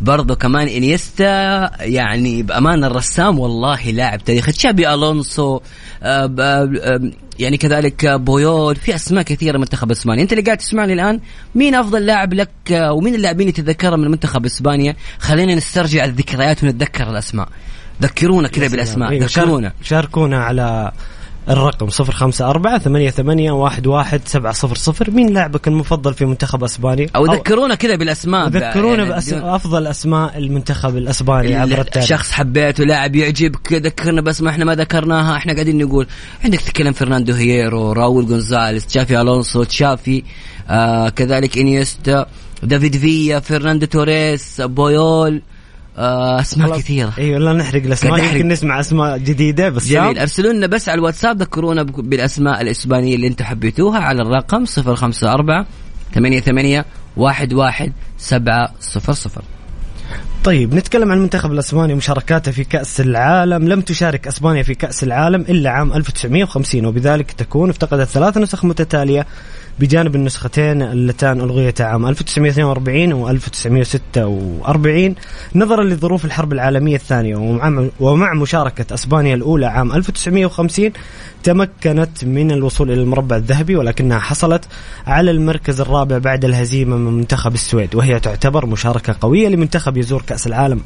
برضو 0.00 0.36
كمان 0.36 0.68
إنيستا 0.68 1.70
يعني 1.82 2.42
بامانه 2.42 2.86
الرسام 2.86 3.38
والله 3.38 3.90
لاعب 3.90 4.24
تاريخي. 4.24 4.52
تشابي 4.52 4.94
ألونسو 4.94 5.60
آه 6.02 6.34
آه 6.40 7.00
يعني 7.38 7.56
كذلك 7.56 8.06
بويول 8.06 8.76
في 8.76 8.94
أسماء 8.94 9.24
كثيرة 9.24 9.58
منتخب 9.58 9.90
إسبانيا. 9.90 10.22
أنت 10.22 10.32
اللي 10.32 10.44
قاعد 10.44 10.56
تسمعني 10.58 10.92
الآن 10.92 11.20
مين 11.54 11.74
أفضل 11.74 12.06
لاعب 12.06 12.34
لك 12.34 12.50
آه، 12.72 12.92
ومين 12.92 13.14
اللاعبين 13.14 13.48
اللي 13.48 13.52
تتذكرها 13.62 13.96
من 13.96 14.10
منتخب 14.10 14.44
إسبانيا؟ 14.44 14.96
خلينا 15.18 15.54
نسترجع 15.54 16.04
الذكريات 16.04 16.64
ونتذكر 16.64 17.10
الأسماء. 17.10 17.48
ذكرونا 18.02 18.48
كذا 18.48 18.68
بالأسماء 18.68 19.26
شار- 19.26 19.44
ذكرونا. 19.44 19.72
شاركونا 19.82 20.44
على 20.44 20.92
الرقم 21.48 21.88
054 22.00 22.78
88 22.78 23.66
11 23.66 24.74
700 24.74 25.16
مين 25.16 25.34
لاعبك 25.34 25.68
المفضل 25.68 26.14
في 26.14 26.24
منتخب 26.24 26.64
أسبانيا؟ 26.64 27.06
أو 27.16 27.26
ذكرونا 27.26 27.74
كذا 27.74 27.96
بالأسماء 27.96 28.48
ذكرونا 28.48 28.96
يعني 28.96 29.08
بأس... 29.08 29.32
أفضل 29.32 29.86
أسماء 29.86 30.38
المنتخب 30.38 30.96
الأسباني 30.96 31.54
عبر 31.54 31.80
التاريخ. 31.80 32.08
شخص 32.08 32.32
حبيته 32.32 32.84
لاعب 32.84 33.16
يعجبك 33.16 33.72
ذكرنا 33.72 34.20
بس 34.20 34.42
ما 34.42 34.50
إحنا 34.50 34.64
ما 34.64 34.74
ذكرناها 34.74 35.36
إحنا 35.36 35.52
قاعدين 35.52 35.84
نقول. 35.84 36.06
عندك 36.44 36.60
تتكلم 36.60 36.92
فرناندو 36.92 37.32
هييرو 37.32 37.92
راول 37.92 38.26
جونزاليس 38.26 38.86
تشافي 38.86 39.20
ألونسو 39.20 39.64
تشافي 39.64 40.22
آه 40.68 41.08
كذلك 41.08 41.58
إنيستا 41.58 42.26
دافيد 42.62 42.96
فيا 42.96 43.38
فرناندو 43.40 43.86
توريس 43.86 44.60
بويول. 44.60 45.34
آه 45.34 45.55
أسماء 45.96 46.68
خلاص. 46.68 46.78
كثيرة. 46.78 47.12
أيوه 47.18 47.38
لا 47.38 47.52
نحرق 47.52 47.82
الأسماء. 47.82 48.34
يمكن 48.34 48.48
نسمع 48.48 48.80
أسماء 48.80 49.18
جديدة 49.18 49.68
بس 49.68 49.88
جميل. 49.88 50.18
ارسلوا 50.18 50.52
لنا 50.52 50.66
بس 50.66 50.88
على 50.88 50.98
الواتساب 50.98 51.42
ذكرونا 51.42 51.82
بالأسماء 51.82 52.60
الإسبانية 52.62 53.14
اللي 53.14 53.26
أنتم 53.26 53.44
حبيتوها 53.44 53.98
على 53.98 54.22
الرقم 54.22 54.64
054 54.78 55.66
88 56.14 56.84
11 57.18 57.92
700 58.08 58.68
طيب 60.44 60.74
نتكلم 60.74 61.10
عن 61.12 61.18
المنتخب 61.18 61.52
الأسباني 61.52 61.92
ومشاركاته 61.92 62.52
في 62.52 62.64
كأس 62.64 63.00
العالم. 63.00 63.68
لم 63.68 63.80
تشارك 63.80 64.26
أسبانيا 64.26 64.62
في 64.62 64.74
كأس 64.74 65.04
العالم 65.04 65.40
إلا 65.40 65.70
عام 65.70 65.92
1950 65.92 66.86
وبذلك 66.86 67.32
تكون 67.32 67.70
افتقدت 67.70 68.08
ثلاث 68.08 68.38
نسخ 68.38 68.64
متتالية 68.64 69.26
بجانب 69.80 70.14
النسختين 70.14 70.82
اللتان 70.82 71.40
ألغيتا 71.40 71.82
عام 71.82 72.06
1942 72.06 73.12
و 73.12 73.30
1946 73.30 75.14
نظرا 75.54 75.84
لظروف 75.84 76.24
الحرب 76.24 76.52
العالمية 76.52 76.96
الثانية 76.96 77.36
ومع 78.00 78.34
مشاركة 78.34 78.94
أسبانيا 78.94 79.34
الأولى 79.34 79.66
عام 79.66 79.92
1950 79.92 80.90
تمكنت 81.42 82.24
من 82.24 82.50
الوصول 82.50 82.90
إلى 82.92 83.02
المربع 83.02 83.36
الذهبي 83.36 83.76
ولكنها 83.76 84.18
حصلت 84.18 84.64
على 85.06 85.30
المركز 85.30 85.80
الرابع 85.80 86.18
بعد 86.18 86.44
الهزيمة 86.44 86.96
من 86.96 87.12
منتخب 87.12 87.54
السويد 87.54 87.94
وهي 87.94 88.20
تعتبر 88.20 88.66
مشاركة 88.66 89.16
قوية 89.20 89.48
لمنتخب 89.48 89.96
يزور 89.96 90.22
كأس 90.26 90.46
العالم 90.46 90.80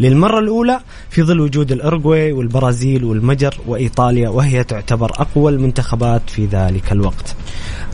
للمرة 0.00 0.38
الأولى 0.38 0.80
في 1.10 1.22
ظل 1.22 1.40
وجود 1.40 1.72
الاورجواي 1.72 2.32
والبرازيل 2.32 3.04
والمجر 3.04 3.54
وإيطاليا 3.66 4.28
وهي 4.28 4.64
تعتبر 4.64 5.10
أقوى 5.10 5.52
المنتخبات 5.52 6.30
في 6.30 6.46
ذلك 6.46 6.92
الوقت. 6.92 7.34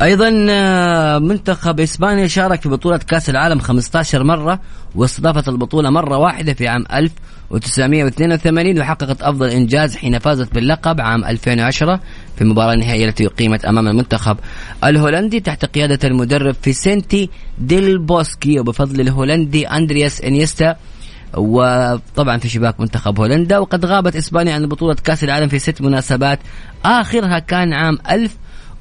أيضا 0.02 0.30
آه، 0.50 1.18
منتخب 1.18 1.80
إسبانيا 1.80 2.26
شارك 2.26 2.60
في 2.60 2.68
بطولة 2.68 2.96
كأس 2.98 3.30
العالم 3.30 3.58
15 3.58 4.24
مرة 4.24 4.60
واستضافت 4.94 5.48
البطولة 5.48 5.90
مرة 5.90 6.16
واحدة 6.16 6.54
في 6.54 6.68
عام 6.68 6.84
1982 6.92 8.80
وحققت 8.80 9.22
أفضل 9.22 9.48
إنجاز 9.48 9.96
حين 9.96 10.18
فازت 10.18 10.54
باللقب 10.54 11.00
عام 11.00 11.24
2010 11.24 12.00
في 12.36 12.42
المباراه 12.42 12.72
النهائية 12.72 13.08
التي 13.08 13.26
أقيمت 13.26 13.64
أمام 13.64 13.88
المنتخب 13.88 14.36
الهولندي 14.84 15.40
تحت 15.40 15.64
قيادة 15.64 16.08
المدرب 16.08 16.54
فيسنتي 16.62 17.30
ديل 17.58 17.98
بوسكي. 17.98 18.60
وبفضل 18.60 19.00
الهولندي 19.00 19.68
أندرياس 19.68 20.20
إنيستا 20.20 20.76
وطبعا 21.36 22.38
في 22.38 22.48
شباك 22.48 22.80
منتخب 22.80 23.20
هولندا. 23.20 23.58
وقد 23.58 23.84
غابت 23.84 24.16
إسبانيا 24.16 24.54
عن 24.54 24.66
بطولة 24.66 24.96
كأس 25.04 25.24
العالم 25.24 25.48
في 25.48 25.58
ست 25.58 25.82
مناسبات. 25.82 26.38
آخرها 26.84 27.38
كان 27.38 27.72
عام 27.72 27.98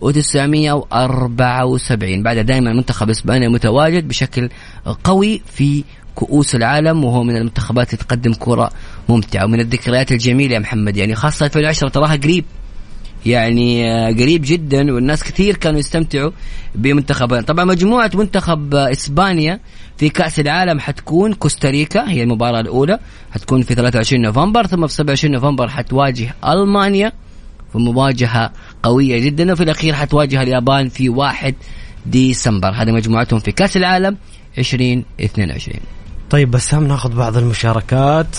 1974 0.04 2.24
بعد 2.24 2.38
دائما 2.38 2.74
منتخب 2.74 3.10
اسبانيا 3.10 3.49
متواجد 3.49 4.08
بشكل 4.08 4.49
قوي 5.04 5.41
في 5.45 5.84
كؤوس 6.16 6.56
العالم 6.56 7.04
وهو 7.04 7.24
من 7.24 7.38
المنتخبات 7.38 7.93
اللي 7.93 8.04
تقدم 8.04 8.34
كرة 8.34 8.72
ممتعة. 9.10 9.45
ومن 9.45 9.60
الذكريات 9.60 10.12
الجميلة 10.12 10.54
يا 10.54 10.60
محمد 10.60 10.97
يعني 10.97 11.16
خاصة 11.16 11.45
2010 11.45 11.89
تراها 11.89 12.16
قريب. 12.16 12.45
يعني 13.26 13.91
آه، 13.91 14.08
قريب 14.08 14.41
جدا 14.45 14.93
والناس 14.93 15.24
كثير 15.24 15.58
كانوا 15.58 15.80
يستمتعوا 15.80 16.32
بمنتخب 16.76 17.41
طبعا 17.41 17.66
مجموعة 17.66 18.12
منتخب 18.14 18.76
إسبانيا 18.76 19.60
في 19.97 20.10
كأس 20.10 20.39
العالم 20.39 20.80
حتكون 20.80 21.34
كوستاريكا 21.34 22.10
هي 22.10 22.24
المباراة 22.24 22.60
الأولى 22.60 22.99
حتكون 23.32 23.62
في 23.62 23.76
23 23.76 24.22
نوفمبر 24.22 24.68
ثم 24.68 24.88
في 24.88 24.93
27 24.93 25.34
نوفمبر 25.34 25.70
حتواجه 25.70 26.36
ألمانيا. 26.47 27.12
في 27.72 27.78
مواجهة 27.78 28.51
قوية 28.84 29.19
جدا. 29.19 29.53
وفي 29.53 29.63
الأخير 29.63 29.93
حتواجه 29.93 30.41
اليابان 30.41 30.89
في 30.89 31.09
1 31.09 31.55
ديسمبر. 32.05 32.69
هذه 32.69 32.91
مجموعتهم 32.91 33.39
في 33.39 33.51
كأس 33.51 33.78
العالم 33.78 34.17
2022 34.57 35.80
طيب 36.30 36.51
بسام 36.51 36.88
ناخذ 36.88 37.15
بعض 37.15 37.38
المشاركات. 37.38 38.38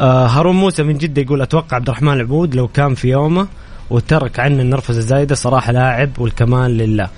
آه 0.00 0.26
هارون 0.26 0.56
موسى 0.56 0.82
من 0.82 0.98
جدة 0.98 1.22
يقول 1.22 1.42
أتوقع 1.42 1.76
عبد 1.76 1.88
الرحمن 1.88 2.12
العبود 2.12 2.54
لو 2.54 2.68
كان 2.68 2.94
في 2.94 3.08
يومه 3.08 3.48
وترك 3.90 4.40
عنا 4.40 4.62
النرفزة 4.62 4.98
الزايدة 4.98 5.34
صراحة 5.34 5.72
لاعب 5.72 6.10
والكمال 6.18 6.76
لله. 6.78 7.08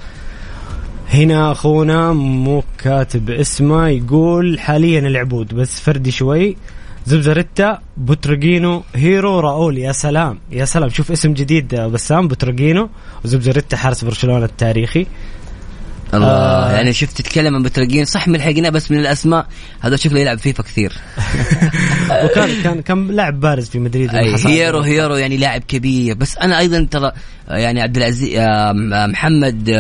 هنا 1.12 1.52
أخونا 1.52 2.12
مو 2.12 2.62
كاتب 2.78 3.30
اسمه 3.30 3.88
يقول 3.88 4.60
حاليا 4.60 4.98
العبود 4.98 5.54
بس 5.54 5.80
فردي 5.80 6.10
شوي. 6.10 6.56
زوبيزاريتا 7.06 7.78
بوتراغينيو 7.96 8.82
هييرو 8.94 9.40
راؤول. 9.40 9.78
يا 9.78 9.92
سلام 9.92 10.38
يا 10.52 10.64
سلام. 10.64 10.88
شوف 10.90 11.10
اسم 11.12 11.32
جديد 11.34 11.74
آه، 11.74 11.86
بسام 11.86 12.28
بوتراغينيو. 12.28 12.88
وزوبيزاريتا 13.24 13.76
حارس 13.76 14.04
برشلونة 14.04 14.44
التاريخي. 14.44 15.06
الله. 16.14 16.26
آه. 16.26 16.72
يعني 16.72 16.92
شفت 16.92 17.16
تتكلم 17.16 17.54
عن 17.54 17.62
بوتراغينيو 17.62 18.04
صح 18.04 18.28
من 18.28 18.40
حقنا 18.40 18.70
بس 18.70 18.90
من 18.90 18.98
الأسماء. 18.98 19.46
هذا 19.80 19.96
شكله 19.96 20.20
يلعب 20.20 20.38
فيفا 20.38 20.62
كثير. 20.62 20.92
وكان 22.24 22.62
كان 22.62 22.82
كان 22.82 23.06
لاعب 23.08 23.40
بارز 23.40 23.68
في 23.68 23.78
مدريد. 23.78 24.10
حصل- 24.10 24.48
هيرو 24.48 24.80
هيرو 24.80 25.14
يعني 25.16 25.36
لاعب 25.36 25.60
كبير. 25.68 26.14
بس 26.14 26.38
أنا 26.38 26.58
أيضا 26.58 26.88
ترى 26.90 27.12
آه، 27.48 27.56
يعني 27.56 27.80
عبد 27.82 27.96
العزيز 27.96 28.34
آه، 28.38 28.72
محمد 29.06 29.70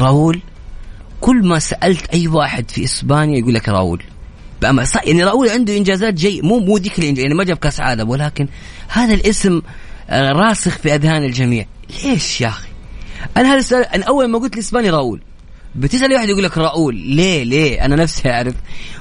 راؤول. 0.00 0.40
كل 1.20 1.46
ما 1.46 1.58
سألت 1.58 2.06
أي 2.14 2.28
واحد 2.28 2.70
في 2.70 2.84
إسبانيا 2.84 3.38
يقول 3.38 3.54
لك 3.54 3.68
راؤول. 3.68 4.02
يعني 4.62 5.24
راؤول 5.24 5.48
عنده 5.48 5.76
إنجازات 5.76 6.14
جي 6.14 6.42
مو 6.42 6.58
مو 6.58 6.76
ذيك 6.76 6.98
يعني 6.98 7.34
ما 7.34 7.44
جاب 7.44 7.56
كأس 7.56 7.80
عالم 7.80 8.10
ولكن 8.10 8.48
هذا 8.88 9.14
الاسم 9.14 9.62
آه، 10.10 10.32
راسخ 10.32 10.78
في 10.78 10.94
أذهان 10.94 11.24
الجميع. 11.24 11.66
ليش 12.04 12.40
يا 12.40 12.48
أخي؟ 12.48 12.68
أنا 13.36 13.52
هذا 13.52 13.58
السؤال 13.58 13.84
أنا 13.84 14.04
أول 14.04 14.26
ما 14.26 14.38
قلت 14.38 14.54
الاسباني 14.54 14.90
راؤول. 14.90 15.20
بتسأل 15.74 16.12
واحد 16.12 16.28
يقول 16.28 16.42
لك 16.42 16.58
راؤول 16.58 16.94
ليه 16.94 17.42
ليه؟ 17.42 17.84
أنا 17.84 17.96
نفسي 17.96 18.30
أعرف. 18.30 18.54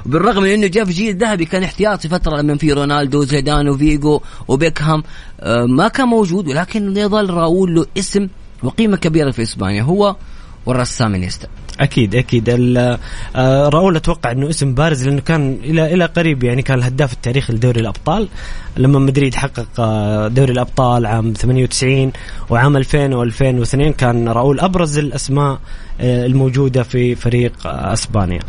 وبالرغم 0.06 0.44
من 0.44 0.50
إنه 0.50 0.68
جاء 0.68 0.86
في 0.86 0.92
جيل 0.92 1.18
ذهبي 1.18 1.46
كان 1.46 1.64
احتياطي 1.64 2.10
فترة 2.10 2.38
لما 2.38 2.58
في 2.58 2.72
رونالدو 2.72 3.20
وزيدان 3.20 3.70
وفيجو 3.70 4.22
وبيكهام 4.48 5.04
آه، 5.40 5.66
ما 5.66 5.88
كان 5.88 6.08
موجود 6.08 6.48
ولكن 6.48 6.98
يظل 6.98 7.30
راؤول 7.30 7.76
له 7.76 7.86
اسم 7.98 8.28
وقيمة 8.64 8.98
كبيرة 8.98 9.32
في 9.32 9.42
إسبانيا. 9.42 9.82
هو 9.82 10.16
والرسام 10.66 11.16
انيستا 11.16 11.48
أكيد 11.80 12.16
أكيد 12.16 12.50
آه، 13.36 13.70
راؤول 13.70 13.96
أتوقع 13.96 14.32
إنه 14.32 14.50
اسم 14.50 14.74
بارز 14.74 15.08
لأنه 15.08 15.22
كان 15.22 15.58
إلى 15.64 15.94
إلى 15.94 16.06
قريب 16.06 16.44
يعني 16.44 16.62
كان 16.62 16.80
الهداف 16.80 17.14
التاريخي 17.14 17.54
لدوري 17.54 17.80
الأبطال 17.82 18.28
لما 18.78 19.00
مدريد 19.00 19.36
حقق 19.36 19.68
آه، 19.80 20.28
دوري 20.28 20.52
الأبطال 20.52 21.06
عام 21.06 21.34
98 21.34 22.12
وعام 22.50 22.78
2000 22.78 23.32
و2002 23.32 23.96
كان 23.96 24.30
راؤول 24.30 24.60
أبرز 24.60 24.98
الأسماء 24.98 25.60
آه، 26.02 26.26
الموجودة 26.26 26.84
في 26.84 27.16
فريق 27.16 27.54
أسبانيا. 27.66 28.40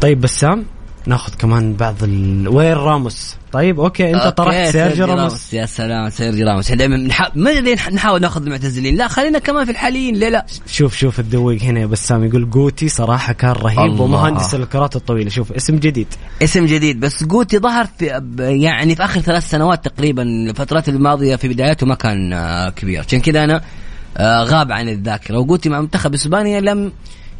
طيب 0.00 0.20
بسام 0.20 0.64
ناخذ 1.06 1.34
كمان 1.34 1.74
بعض 1.74 1.94
ال... 2.02 2.48
وين 2.48 2.72
راموس؟ 2.72 3.36
طيب 3.52 3.80
أوكي 3.80 4.14
أنت 4.14 4.22
أوكي، 4.22 4.34
طرحت 4.34 4.72
سيرجيو 4.72 5.06
راموس. 5.06 5.54
يا 5.54 5.66
سلام 5.66 6.10
سيرجيو 6.10 6.46
راموس. 6.46 6.64
إحنا 6.64 6.76
دائما 6.76 6.96
نحا... 6.96 7.30
ما 7.34 7.60
نحاول 7.92 8.20
نأخذ 8.20 8.42
المعتزلين. 8.42 8.96
لا 8.96 9.08
خلينا 9.08 9.38
كمان 9.38 9.64
في 9.64 9.70
الحاليين. 9.70 10.16
ليه 10.16 10.28
لا. 10.28 10.46
شوف 10.66 10.96
شوف 10.96 11.20
الذويق 11.20 11.62
هنا 11.62 11.80
يا 11.80 11.86
بسام. 11.86 12.24
يقول 12.24 12.50
جوتي 12.50 12.88
صراحة 12.88 13.32
كان 13.32 13.50
رهيب 13.50 13.78
الله. 13.78 14.02
ومهندس 14.02 14.54
الكرات 14.54 14.96
الطويلة. 14.96 15.30
شوف 15.30 15.52
اسم 15.52 15.76
جديد. 15.76 16.06
اسم 16.42 16.66
جديد. 16.66 17.00
بس 17.00 17.24
جوتي 17.24 17.58
ظهر 17.58 17.86
في 17.98 18.22
يعني 18.38 18.96
في 18.96 19.04
آخر 19.04 19.20
ثلاث 19.20 19.50
سنوات 19.50 19.88
تقريبا 19.88 20.22
الفترات 20.22 20.88
الماضية 20.88 21.36
في 21.36 21.48
بداياته 21.48 21.86
ما 21.86 21.94
كان 21.94 22.32
آه، 22.32 22.70
كبير. 22.70 23.04
عشان 23.06 23.20
كذا 23.20 23.44
أنا 23.44 23.62
آه، 24.16 24.44
غاب 24.44 24.72
عن 24.72 24.88
الذاكرة. 24.88 25.38
وجوتي 25.38 25.68
مع 25.68 25.80
منتخب 25.80 26.14
إسبانيا 26.14 26.60
لم 26.60 26.92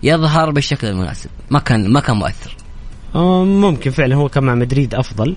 يظهر 0.02 0.50
بالشكل 0.50 0.86
المناسب. 0.86 1.30
ما 1.50 1.58
كان 1.58 1.92
ما 1.92 2.00
كان 2.00 2.16
مؤثر. 2.16 2.56
آه، 3.14 3.44
ممكن 3.44 3.90
فعلا. 3.90 4.14
هو 4.14 4.28
كان 4.28 4.44
مع 4.44 4.54
مدريد 4.54 4.94
أفضل. 4.94 5.36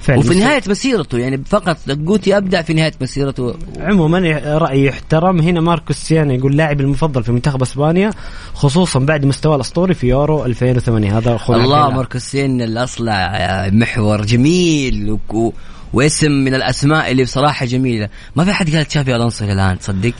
فعلا. 0.00 0.18
وفي 0.18 0.34
نهاية 0.34 0.62
مسيرته 0.68 1.18
يعني 1.18 1.42
فقط 1.46 1.76
جوتي 1.88 2.36
ابدع 2.36 2.62
في 2.62 2.74
نهاية 2.74 2.92
مسيرته. 3.00 3.54
عموما 3.80 4.18
رايي 4.58 4.84
يحترم. 4.84 5.40
هنا 5.40 5.60
ماركوس 5.60 5.96
سيانا 5.96 6.34
يقول 6.34 6.56
لاعبي 6.56 6.82
المفضل 6.82 7.24
في 7.24 7.32
منتخب 7.32 7.62
إسبانيا 7.62 8.10
خصوصا 8.54 8.98
بعد 8.98 9.24
مستواه 9.24 9.56
الأسطوري 9.56 9.94
في 9.94 10.06
يورو 10.08 10.44
2008 10.44 11.18
هذا 11.18 11.34
اخونا 11.34 11.64
الله 11.64 11.76
عبد 11.78 11.94
ماركوس 11.96 12.37
سينا 12.37 12.62
الأصلع 12.62 13.30
محور 13.72 14.24
جميل 14.24 15.18
و- 15.30 15.52
واسم 15.92 16.30
من 16.32 16.54
الأسماء 16.54 17.10
اللي 17.10 17.22
بصراحة 17.24 17.66
جميلة. 17.66 18.08
ما 18.36 18.44
في 18.44 18.52
حد 18.52 18.70
قال 18.76 18.84
تشافي 18.84 19.16
ألونسو 19.16 19.44
الآن 19.44 19.78
تصدق؟ 19.78 20.12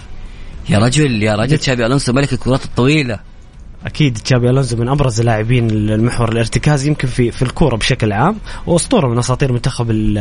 يا 0.68 0.78
رجل 0.78 1.22
يا 1.22 1.34
رجل 1.34 1.58
تشافي 1.58 1.86
ألونسو 1.86 2.12
ملك 2.12 2.32
الكرات 2.32 2.64
الطويلة. 2.64 3.18
أكيد 3.86 4.18
تشابي 4.18 4.50
ألونزو 4.50 4.76
من 4.76 4.88
أبرز 4.88 5.20
لاعبين 5.20 5.70
المحور 5.70 6.32
الارتكازي 6.32 6.88
يمكن 6.88 7.08
في 7.08 7.30
في 7.30 7.42
الكورة 7.42 7.76
بشكل 7.76 8.12
عام 8.12 8.36
وأسطورة 8.66 9.08
من 9.08 9.18
أساطير 9.18 9.48
المنتخب 9.48 9.90
ال- 9.90 10.18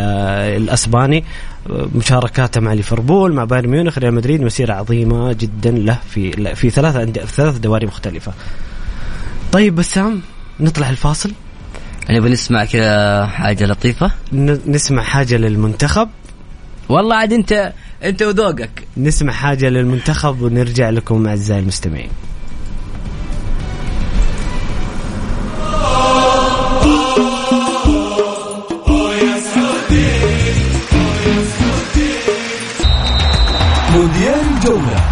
الأسباني 0.62 1.24
مشاركاته 1.96 2.62
مع 2.62 2.74
ليفربول 2.74 3.34
مع 3.34 3.44
بايرن 3.44 3.70
ميونخ 3.70 3.98
ريال 3.98 4.14
مدريد 4.14 4.42
مسيرة 4.42 4.74
عظيمة 4.74 5.34
جدا 5.34 5.72
له 5.72 6.00
في 6.10 6.56
في 6.56 6.70
ثلاث 6.70 6.96
أندية- 6.96 7.26
في 7.26 7.34
ثلاث 7.36 7.58
دواري 7.58 7.86
مختلفة. 7.86 8.34
طيب 9.52 9.76
بسام 9.76 10.22
نطلع 10.60 10.90
الفاصل. 10.90 11.32
نبغى 12.10 12.30
نسمع 12.30 12.66
كذا 12.66 13.26
حاجة 13.26 13.66
لطيفة. 13.66 14.12
ن- 14.34 14.60
نسمع 14.72 15.04
حاجة 15.04 15.38
للمنتخب. 15.38 16.10
والله 16.90 17.16
عاد 17.16 17.34
انت 17.34 17.74
أنت 18.04 18.22
وذوقك 18.24 18.70
نسمع 18.98 19.34
حاجة 19.34 19.70
للمنتخب 19.70 20.42
ونرجع 20.42 20.90
لكم 20.90 21.28
أعزائي 21.28 21.60
المستمعين. 21.60 22.10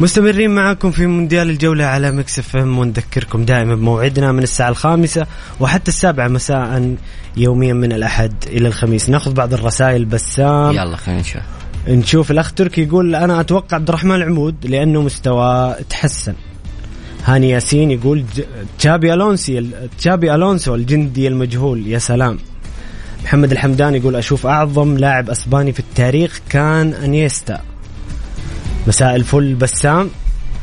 مستمرين 0.00 0.50
معكم 0.50 0.90
في 0.90 1.06
مونديال 1.06 1.50
الجولة 1.50 1.84
على 1.84 2.10
Mix 2.10 2.38
FM. 2.38 2.78
ونذكركم 2.78 3.44
دائما 3.44 3.74
بموعدنا 3.74 4.32
من 4.32 4.42
الساعة 4.42 4.68
الخامسة 4.68 5.26
وحتى 5.60 5.88
السابعة 5.88 6.28
مساء 6.28 6.96
يوميا 7.36 7.72
من 7.72 7.92
الأحد 7.92 8.32
إلى 8.46 8.68
الخميس. 8.68 9.10
نأخذ 9.10 9.32
بعض 9.32 9.54
الرسائل 9.54 10.04
بسام. 10.04 10.72
يلا 10.72 10.96
خلينا 10.96 11.20
نشوف. 11.20 11.42
نشوف 11.88 12.30
الأخ 12.30 12.52
تركي 12.52 12.82
يقول 12.82 13.14
أنا 13.14 13.40
أتوقع 13.40 13.76
عبد 13.76 13.88
الرحمن 13.88 14.14
العمود 14.14 14.66
لأنه 14.66 15.02
مستواه 15.02 15.76
تحسن. 15.90 16.34
هاني 17.24 17.50
ياسين 17.50 17.90
يقول 17.90 18.24
تشابي 18.78 19.14
ألونسي 19.14 19.70
تشابي 19.98 20.34
ألونسو 20.34 20.74
الجندي 20.74 21.28
المجهول. 21.28 21.86
يا 21.86 21.98
سلام. 21.98 22.38
محمد 23.24 23.52
الحمدان 23.52 23.94
يقول 23.94 24.16
أشوف 24.16 24.46
أعظم 24.46 24.98
لاعب 24.98 25.30
أسباني 25.30 25.72
في 25.72 25.80
التاريخ 25.80 26.40
كان 26.48 26.92
أنيستا. 26.92 27.60
مساء 28.86 29.16
الفل 29.16 29.54
بسام. 29.54 30.10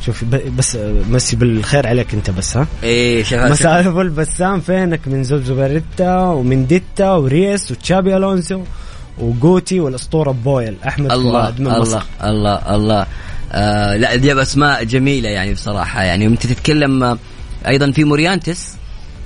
شوف 0.06 0.24
بس 0.58 0.78
مسي 1.10 1.36
بالخير 1.36 1.86
عليك 1.86 2.14
انت 2.14 2.30
بس 2.30 2.56
ها 2.56 2.66
إيه 2.82 3.22
شغال. 3.22 3.50
مساء 3.50 3.80
الفل 3.80 4.08
بسام. 4.08 4.60
فينك؟ 4.60 5.00
من 5.06 5.24
زوبيزاريتا 5.24 6.18
ومندييتا 6.18 7.12
وريس 7.12 7.70
وتشابي 7.70 8.16
ألونسو 8.16 8.62
وجوتي 9.18 9.80
والأسطورة 9.80 10.30
بويول. 10.30 10.76
أحمد 10.86 11.12
الله 11.12 11.54
من 11.58 11.66
الله 11.66 11.80
مصر. 11.80 12.02
الله 12.24 12.74
الله. 12.74 13.06
آه 13.52 13.96
لا 13.96 14.16
دي 14.16 14.42
أسماء 14.42 14.84
جميلة 14.84 15.28
يعني 15.28 15.54
بصراحة. 15.54 16.02
يعني 16.02 16.26
أنت 16.26 16.46
تتكلم 16.46 17.04
آه، 17.04 17.18
أيضا 17.68 17.90
في 17.90 18.04
موريانتس 18.04 18.76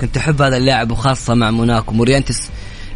كنت 0.01 0.17
أحب 0.17 0.43
هذا 0.43 0.57
اللاعب 0.57 0.91
وخاصة 0.91 1.35
مع 1.35 1.51
موناكو. 1.51 1.93
موريانتس 1.93 2.51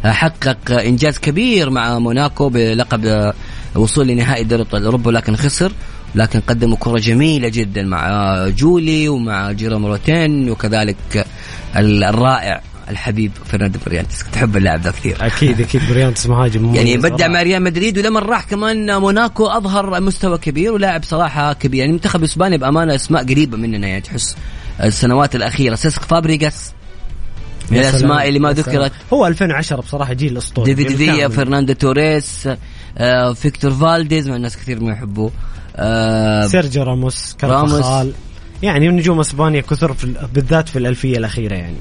آه، 0.05 0.11
حقق 0.11 0.71
إنجاز 0.71 1.17
كبير 1.17 1.69
مع 1.69 1.99
موناكو 1.99 2.49
بلقب 2.49 3.05
آه، 3.05 3.33
وصول 3.75 4.07
لنهائي 4.07 4.43
دوري 4.43 4.61
ابطال 4.61 4.85
اوروبا 4.85 5.11
لكن 5.11 5.35
خسر 5.35 5.71
لكن 6.15 6.39
قدموا 6.39 6.77
كرة 6.79 6.99
جميلة 6.99 7.49
جدا 7.49 7.83
مع 7.83 8.47
جولي 8.47 9.09
ومع 9.09 9.51
جيروم 9.51 9.87
روتين 9.87 10.49
وكذلك 10.49 11.25
الرائع 11.75 12.61
الحبيب 12.89 13.31
فرناندو 13.45 13.79
موريانتس 13.87 14.23
كنت 14.23 14.37
أحب 14.37 14.57
اللاعب 14.57 14.81
ذا 14.81 14.91
كثير. 14.91 15.17
أكيد 15.21 15.61
أكيد 15.61 15.81
موريانتس 15.89 16.27
مهاجم 16.27 16.75
يعني 16.75 16.97
بدع. 16.97 17.27
مع 17.27 17.41
ريال 17.41 17.63
مدريد 17.63 17.97
ولما 17.97 18.19
راح 18.19 18.43
كمان 18.43 18.97
موناكو 18.97 19.47
أظهر 19.47 20.01
مستوى 20.01 20.37
كبير 20.37 20.73
ولاعب 20.73 21.03
صراحة 21.03 21.53
كبير. 21.53 21.79
يعني 21.79 21.93
منتخب 21.93 22.23
إسبانيا 22.23 22.57
بأمانة 22.57 22.95
أسماء 22.95 23.23
قريبة 23.23 23.57
مننا 23.57 23.87
يعني 23.87 24.01
تحس 24.01 24.35
السنوات 24.83 25.35
الأخيرة. 25.35 25.75
سيسك 25.75 26.01
فابريجاس 26.01 26.71
من 27.71 27.77
الأسماء 27.77 28.27
اللي 28.27 28.39
ما. 28.39 28.51
ذكرت 28.53 28.91
هو 29.13 29.27
2010 29.27 29.81
بصراحة 29.81 30.13
جيل 30.13 30.37
أسطوري 30.37 30.73
ديفيد 30.73 30.97
فيا. 30.97 31.27
فرناندو 31.27 31.73
توريس 31.73 32.49
آه، 32.97 33.33
فيكتور 33.33 33.71
فالديز 33.71 34.29
مع 34.29 34.35
الناس 34.35 34.57
كثير 34.57 34.83
ما 34.83 34.91
يحبوه 34.91 35.31
آه، 35.75 36.47
سيرجيو 36.47 36.83
راموس. 36.83 37.35
كارفاخال 37.39 38.11
يعني 38.63 38.87
نجوم 38.87 39.19
أسبانيا 39.19 39.61
كثر 39.61 39.93
في 39.93 40.03
ال- 40.03 40.27
بالذات 40.33 40.69
في 40.69 40.79
الألفية 40.79 41.17
الأخيرة 41.17 41.53
يعني 41.55 41.75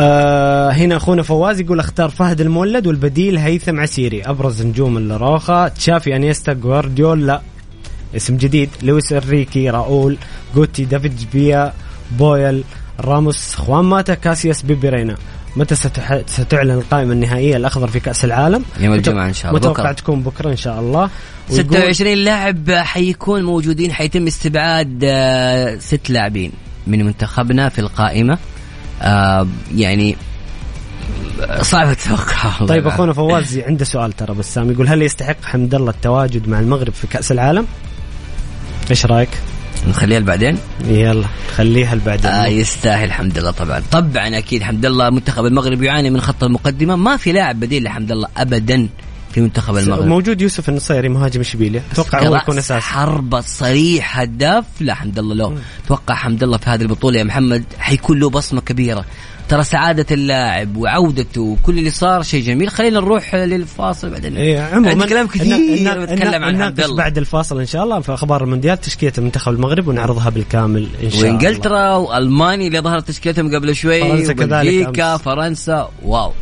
آه 0.00 0.70
هنا 0.70 0.96
أخونا 0.96 1.22
فواز 1.22 1.60
يقول 1.60 1.80
أختار 1.80 2.08
فهد 2.10 2.40
المولد 2.40 2.86
والبديل 2.86 3.38
هيثم 3.38 3.80
عسيري 3.80 4.22
أبرز 4.22 4.62
نجوم 4.62 4.96
لاروخا 4.98 5.68
تشافي 5.68 6.16
أنيستا 6.16 6.52
جوارديولا 6.52 7.40
اسم 8.16 8.36
جديد 8.36 8.70
لويس 8.82 9.12
إنريكي 9.12 9.70
راؤول 9.70 10.16
جوتي 10.54 10.84
دافيد 10.84 11.24
بيا 11.32 11.72
بويول 12.18 12.64
راموس 13.00 13.54
خوان 13.54 13.84
ماتا 13.84 14.14
كاسياس 14.14 14.62
بيبي 14.62 14.93
رينا 14.93 15.16
متى 15.56 15.74
ستح... 15.74 16.20
ستعلن 16.26 16.70
القائمه 16.70 17.12
النهائية 17.12 17.56
الأخضر 17.56 17.88
في 17.88 18.00
كأس 18.00 18.24
العالم 18.24 18.64
يوم 18.80 18.94
الجمعة 18.94 19.26
إن 19.26 19.32
شاء 19.32 19.50
الله، 19.50 19.60
متوقع 19.60 19.82
بكرة. 19.82 19.92
تكون 19.92 20.22
بكرة 20.22 20.50
إن 20.50 20.56
شاء 20.56 20.80
الله 20.80 21.10
ويقول- 21.50 21.64
26 21.66 22.14
لاعب 22.18 22.70
حيكون 22.70 23.42
موجودين 23.42 23.92
حيتم 23.92 24.26
استبعاد 24.26 25.00
آه، 25.04 25.76
ست 25.78 26.10
لاعبين 26.10 26.52
من 26.86 27.04
منتخبنا 27.04 27.68
في 27.68 27.78
القائمة 27.78 28.38
آه، 29.02 29.46
يعني 29.76 30.16
صعب 31.62 31.88
التوقع 31.90 32.52
والله. 32.60 32.66
طيب 32.74 32.86
أخونا 32.86 33.12
فواز 33.12 33.58
عنده 33.58 33.84
سؤال 33.84 34.12
ترى 34.12 34.34
بسام 34.34 34.70
يقول 34.70 34.88
هل 34.88 35.02
يستحق 35.02 35.36
حمد 35.44 35.74
الله 35.74 35.90
التواجد 35.90 36.48
مع 36.48 36.60
المغرب 36.60 36.92
في 36.92 37.06
كأس 37.06 37.32
العالم؟ 37.32 37.66
إيش 38.90 39.06
رأيك؟ 39.06 39.28
نخليها 39.88 40.20
بعدين 40.20 40.58
يلا 40.84 41.26
خليها 41.56 41.94
لبعدين. 41.94 42.30
آه 42.30 42.46
يستاهل 42.46 43.12
حمد 43.12 43.38
الله 43.38 43.50
طبعا. 43.50 43.82
طبعا 43.90 44.38
أكيد 44.38 44.62
حمد 44.62 44.86
الله 44.86 45.10
منتخب 45.10 45.46
المغرب 45.46 45.82
يعاني 45.82 46.10
من 46.10 46.20
خط 46.20 46.44
المقدمه 46.44 46.96
ما 46.96 47.16
في 47.16 47.32
لاعب 47.32 47.60
بديل 47.60 47.84
لحمد 47.84 48.12
الله 48.12 48.28
ابدا 48.36 48.88
في 49.32 49.40
منتخب 49.40 49.76
المغرب. 49.76 50.06
موجود 50.06 50.40
يوسف 50.40 50.68
النصيري 50.68 51.08
مهاجم 51.08 51.40
اشبيليا 51.40 51.82
أتوقع 51.92 52.26
هو 52.26 52.36
يكون 52.36 52.58
أساسي. 52.58 52.80
حربة 52.80 53.40
صريح 53.40 54.20
هداف. 54.20 54.64
لا 54.80 54.94
حمد 54.94 55.18
الله 55.18 55.34
لو 55.34 55.54
توقع 55.88 56.14
حمد 56.14 56.42
الله 56.42 56.58
في 56.58 56.70
هذه 56.70 56.82
البطولة 56.82 57.18
يا 57.18 57.24
محمد 57.24 57.64
حيكون 57.78 58.18
له 58.18 58.30
بصمة 58.30 58.60
كبيرة. 58.60 59.04
ترى 59.48 59.64
سعادة 59.64 60.06
اللاعب 60.10 60.76
وعودته 60.76 61.40
وكل 61.40 61.78
اللي 61.78 61.90
صار 61.90 62.22
شيء 62.22 62.44
جميل. 62.44 62.70
خلينا 62.70 63.00
نروح 63.00 63.34
للفاصل 63.34 64.10
بعدين. 64.10 64.36
إيه 64.36 64.60
عموما 64.60 64.90
عندي 64.90 65.06
كلام 65.06 65.26
كثير 65.26 65.56
النا- 65.56 65.90
عن 65.90 66.42
حمد 66.42 66.54
نناقش 66.54 66.84
الله 66.84 66.96
بعد 66.96 67.18
الفاصل 67.18 67.60
إن 67.60 67.66
شاء 67.66 67.84
الله 67.84 68.00
في 68.00 68.14
أخبار 68.14 68.44
المونديال 68.44 68.80
تشكيلة 68.80 69.12
منتخب 69.18 69.52
المغرب 69.52 69.88
ونعرضها 69.88 70.30
بالكامل 70.30 70.88
إن 71.02 71.10
شاء 71.10 71.20
الله. 71.20 71.30
وانجلترا 71.32 71.94
وألمانيا 71.94 72.66
اللي 72.66 72.80
ظهرت 72.80 73.08
تشكيلتهم 73.08 73.54
قبل 73.54 73.76
شوي 73.76 74.00
فرنسا 74.00 74.32
كذلك. 74.32 75.16
فرنسا 75.24 75.90
واو. 76.02 76.32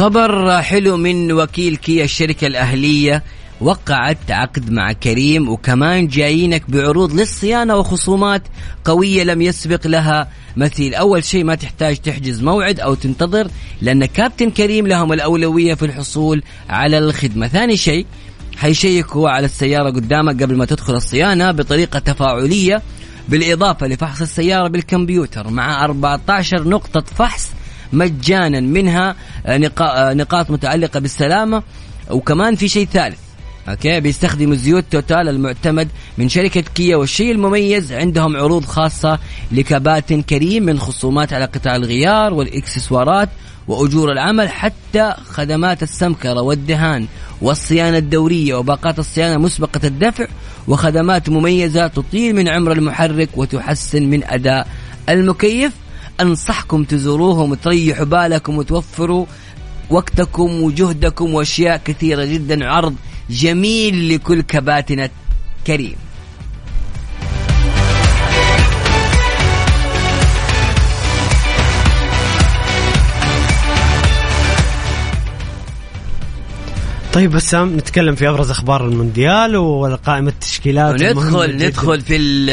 خبر 0.00 0.62
حلو 0.62 0.96
من 0.96 1.32
وكيل 1.32 1.76
كيا 1.76 2.04
الشركة 2.04 2.46
الأهلية. 2.46 3.22
وقعت 3.60 4.30
عقد 4.30 4.70
مع 4.70 4.92
كريم 4.92 5.48
وكمان 5.48 6.08
جايينك 6.08 6.70
بعروض 6.70 7.12
للصيانة 7.12 7.76
وخصومات 7.76 8.42
قوية 8.84 9.24
لم 9.24 9.42
يسبق 9.42 9.86
لها 9.86 10.28
مثيل. 10.56 10.94
أول 10.94 11.24
شيء 11.24 11.44
ما 11.44 11.54
تحتاج 11.54 11.96
تحجز 11.96 12.42
موعد 12.42 12.80
أو 12.80 12.94
تنتظر 12.94 13.48
لأن 13.80 14.04
كابتن 14.04 14.50
كريم 14.50 14.86
لهم 14.86 15.12
الأولوية 15.12 15.74
في 15.74 15.84
الحصول 15.84 16.42
على 16.68 16.98
الخدمة. 16.98 17.48
ثاني 17.48 17.76
شيء 17.76 18.06
حيشيكوا 18.56 19.30
على 19.30 19.44
السيارة 19.44 19.90
قدامك 19.90 20.42
قبل 20.42 20.56
ما 20.56 20.64
تدخل 20.64 20.94
الصيانة 20.94 21.50
بطريقة 21.50 21.98
تفاعلية 21.98 22.82
بالإضافة 23.28 23.86
لفحص 23.86 24.20
السيارة 24.20 24.68
بالكمبيوتر 24.68 25.50
مع 25.50 25.84
14 25.84 26.68
نقطة 26.68 27.00
فحص 27.00 27.50
مجانا 27.92 28.60
منها 28.60 29.16
آه، 29.46 29.70
آه، 29.80 30.14
نقاط 30.14 30.50
متعلقة 30.50 31.00
بالسلامة. 31.00 31.62
وكمان 32.10 32.56
في 32.56 32.68
شيء 32.68 32.86
ثالث 32.86 33.18
أوكي؟ 33.68 34.00
بيستخدموا 34.00 34.54
زيوت 34.54 34.84
توتال 34.90 35.28
المعتمد 35.28 35.88
من 36.18 36.28
شركة 36.28 36.60
كيا. 36.60 36.96
والشيء 36.96 37.32
المميز 37.32 37.92
عندهم 37.92 38.36
عروض 38.36 38.64
خاصة 38.64 39.18
لكباتن 39.52 40.22
كريم 40.22 40.62
من 40.62 40.78
خصومات 40.78 41.32
على 41.32 41.44
قطع 41.44 41.76
الغيار 41.76 42.34
والإكسسوارات 42.34 43.28
وأجور 43.68 44.12
العمل 44.12 44.48
حتى 44.48 45.14
خدمات 45.30 45.82
السمكرة 45.82 46.40
والدهان 46.40 47.06
والصيانة 47.42 47.98
الدورية 47.98 48.54
وباقات 48.54 48.98
الصيانة 48.98 49.38
مسبقة 49.38 49.80
الدفع. 49.84 50.26
وخدمات 50.68 51.28
مميزة 51.28 51.86
تطيل 51.86 52.36
من 52.36 52.48
عمر 52.48 52.72
المحرك 52.72 53.28
وتحسن 53.36 54.02
من 54.02 54.24
أداء 54.24 54.68
المكيف. 55.08 55.72
أنصحكم 56.22 56.84
تزوروهم 56.84 57.50
وتريحوا 57.50 58.04
بالكم 58.04 58.58
وتوفروا 58.58 59.26
وقتكم 59.90 60.62
وجهدكم 60.62 61.34
وأشياء 61.34 61.80
كثيرة 61.84 62.24
جدا. 62.24 62.66
عرض 62.66 62.94
جميل 63.30 64.14
لكل 64.14 64.40
كباتنة 64.40 65.10
كريم 65.66 65.96
طيب 77.12 77.30
بسام 77.30 77.76
نتكلم 77.76 78.14
في 78.14 78.28
أبرز 78.28 78.50
أخبار 78.50 78.86
المونديال 78.86 79.56
وقائمه 79.56 80.28
التشكيلات 80.28 81.02
ندخل. 81.02 81.56
ندخل 81.56 82.00
في 82.00 82.16
ال 82.16 82.46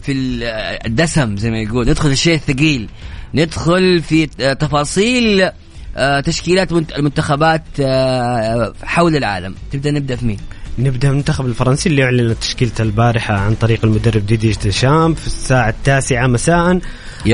في 0.00 0.12
ال 0.12 0.42
الدسم 0.86 1.36
زي 1.36 1.50
ما 1.50 1.58
يقول. 1.58 1.88
ندخل 1.88 2.08
الشيء 2.10 2.34
الثقيل 2.34 2.88
ندخل 3.34 4.02
في 4.02 4.26
تفاصيل 4.54 5.50
آه، 5.96 6.20
تشكيلات 6.20 6.72
منت- 6.72 6.92
المنتخبات 6.92 7.62
آه، 7.80 8.72
حول 8.84 9.16
العالم. 9.16 9.54
تبدأ 9.72 9.90
نبدأ 9.90 10.16
في 10.16 10.26
مين؟ 10.26 10.38
نبدأ 10.78 11.08
بالمنتخب 11.08 11.46
الفرنسي 11.46 11.88
اللي 11.88 12.04
اعلن 12.04 12.34
تشكيلته 12.40 12.82
البارحة 12.82 13.34
عن 13.34 13.54
طريق 13.54 13.84
المدرب 13.84 14.26
ديدييه 14.26 14.52
ديشامب 14.62 15.16
في 15.16 15.26
الساعة 15.26 15.68
التاسعة 15.68 16.26
مساء. 16.26 16.78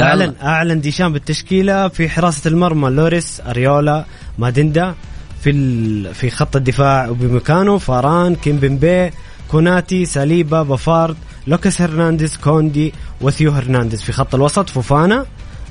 اعلن 0.00 0.34
أعلن 0.42 0.80
ديشامب 0.80 1.16
التشكيله 1.16 1.88
في 1.88 2.08
حراسة 2.08 2.48
المرمى 2.48 2.90
لوريس 2.90 3.40
أريولا 3.46 4.04
مانداندا. 4.38 4.94
في 5.45 5.51
ال... 5.51 6.14
في 6.14 6.30
خط 6.30 6.57
الدفاع 6.57 7.09
أوباميكانو 7.09 7.78
فاران 7.78 8.34
كيمبمبي 8.34 9.11
كوناتي 9.51 10.05
ساليبا 10.05 10.62
بافارد 10.62 11.16
لوكاس 11.47 11.82
هرنانديز 11.82 12.36
كوندي 12.36 12.92
وثيو 13.20 13.51
هرنانديز. 13.51 14.03
في 14.03 14.12
خط 14.12 14.34
الوسط 14.34 14.70
فوفانا 14.70 15.26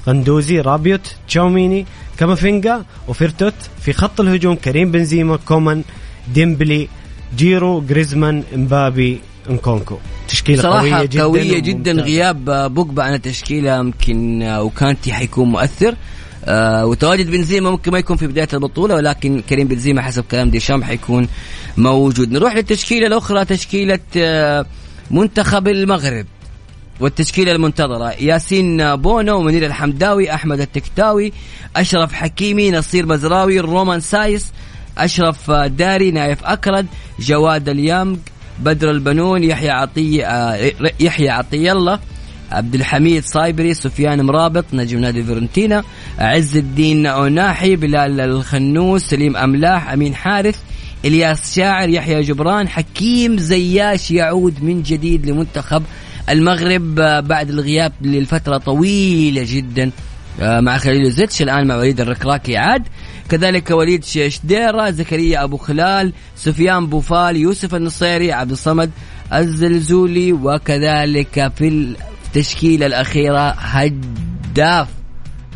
غندوزي 0.08 0.60
رابيوت 0.60 1.16
تشاوميني 1.28 1.86
كامافينجا 2.18 2.84
وفيرتوت. 3.08 3.54
في 3.82 3.94
خط 3.94 4.20
الهجوم 4.22 4.56
كريم 4.56 4.92
بنزيما 4.92 5.38
كومان 5.38 5.84
ديمبلي 6.34 6.88
جيرو 7.38 7.82
جريزمان 7.82 8.44
امبابي 8.56 9.20
نكونكو 9.50 9.98
تشكيلة 10.28 10.62
صراحة 10.62 10.98
قوية 10.98 11.06
جدا 11.06 11.24
قوية 11.24 11.60
جدا. 11.60 11.92
غياب 11.92 12.74
بوجبا 12.74 13.04
عن 13.04 13.14
التشكيلة 13.14 13.76
يمكن 13.76 14.44
وكانتي 14.44 15.14
حيكون 15.14 15.48
مؤثر. 15.48 15.96
آه 16.46 16.86
وتواجد 16.86 17.32
بنزيما 17.32 17.72
ممكن 17.72 17.92
ما 17.92 18.00
يكون 18.00 18.18
في 18.18 18.28
بداية 18.28 18.48
البطولة 18.54 18.96
ولكن 18.96 19.42
كريم 19.42 19.68
بنزيما 19.68 20.02
حسب 20.02 20.24
كلام 20.32 20.50
ديشامب 20.50 20.84
حيكون 20.84 21.28
موجود. 21.78 22.32
نروح 22.32 22.56
للتشكيلة 22.56 23.08
الأخرى 23.08 23.46
تشكيلة 23.46 24.00
آه 24.18 24.66
منتخب 25.12 25.68
المغرب 25.68 26.26
والتشكيلة 27.00 27.52
المنتظرة. 27.52 28.12
ياسين 28.12 28.96
بونو 28.96 29.42
منير 29.42 29.66
المحمدي 29.66 30.34
أحمد 30.34 30.60
التكناوتي 30.60 31.34
أشرف 31.76 32.14
حكيمي 32.14 32.72
نصير 32.72 33.06
مزراوي 33.06 33.60
رومان 33.60 34.00
سايس 34.00 34.52
أشرف 34.98 35.52
داري 35.52 36.12
نايف 36.12 36.44
أكرد 36.44 36.88
جواد 37.20 37.70
اليامق 37.70 38.20
بدر 38.60 38.92
البنون 38.92 39.44
يحيى 39.44 39.70
عطية 39.70 40.26
آه، 40.26 40.72
يحيى 41.00 41.30
عطية 41.30 41.72
الله. 41.72 42.00
عبد 42.54 42.76
الحميد 42.76 43.26
صايبري 43.26 43.74
سفيان 43.74 44.22
مرابط 44.22 44.66
نجم 44.74 45.00
نادي 45.00 45.24
فيرنتينا 45.24 45.84
عز 46.20 46.58
الدين 46.58 47.06
أوناحي 47.06 47.76
بلال 47.76 48.20
الخنوس 48.20 49.02
سليم 49.02 49.38
أملاح 49.38 49.90
أمين 49.90 50.16
حارث 50.16 50.60
إلياس 51.06 51.56
شاعر 51.56 51.90
يحيى 51.90 52.22
جبران 52.22 52.68
حكيم 52.68 53.38
زياش 53.38 54.12
يعود 54.12 54.64
من 54.64 54.82
جديد 54.84 55.26
لمنتخب 55.26 55.84
المغرب 56.30 57.00
آه، 57.00 57.20
بعد 57.20 57.50
الغياب 57.50 57.92
لفترة 58.02 58.58
طويلة 58.58 59.44
جدا 59.48 59.92
آه، 60.42 60.60
مع 60.60 60.78
خليل 60.78 61.12
زيتش 61.12 61.42
الآن 61.42 61.68
مع 61.68 61.76
وليد 61.76 62.02
الركراكي 62.02 62.58
عاد. 62.58 62.84
كذلك 63.30 63.72
وليد 63.72 64.04
شديرة 64.04 64.90
زكريا 64.90 65.44
أبو 65.44 65.58
خلال 65.58 66.14
سفيان 66.36 66.88
بوفال 66.88 67.38
يوسف 67.38 67.76
النصيري 67.76 68.32
عبد 68.32 68.52
الصمد 68.52 68.92
الزلزولي 69.34 70.34
وكذلك 70.34 71.52
في 71.58 71.96
التشكيلة 72.36 72.86
الأخيرة 72.86 73.50
هداف 73.50 74.88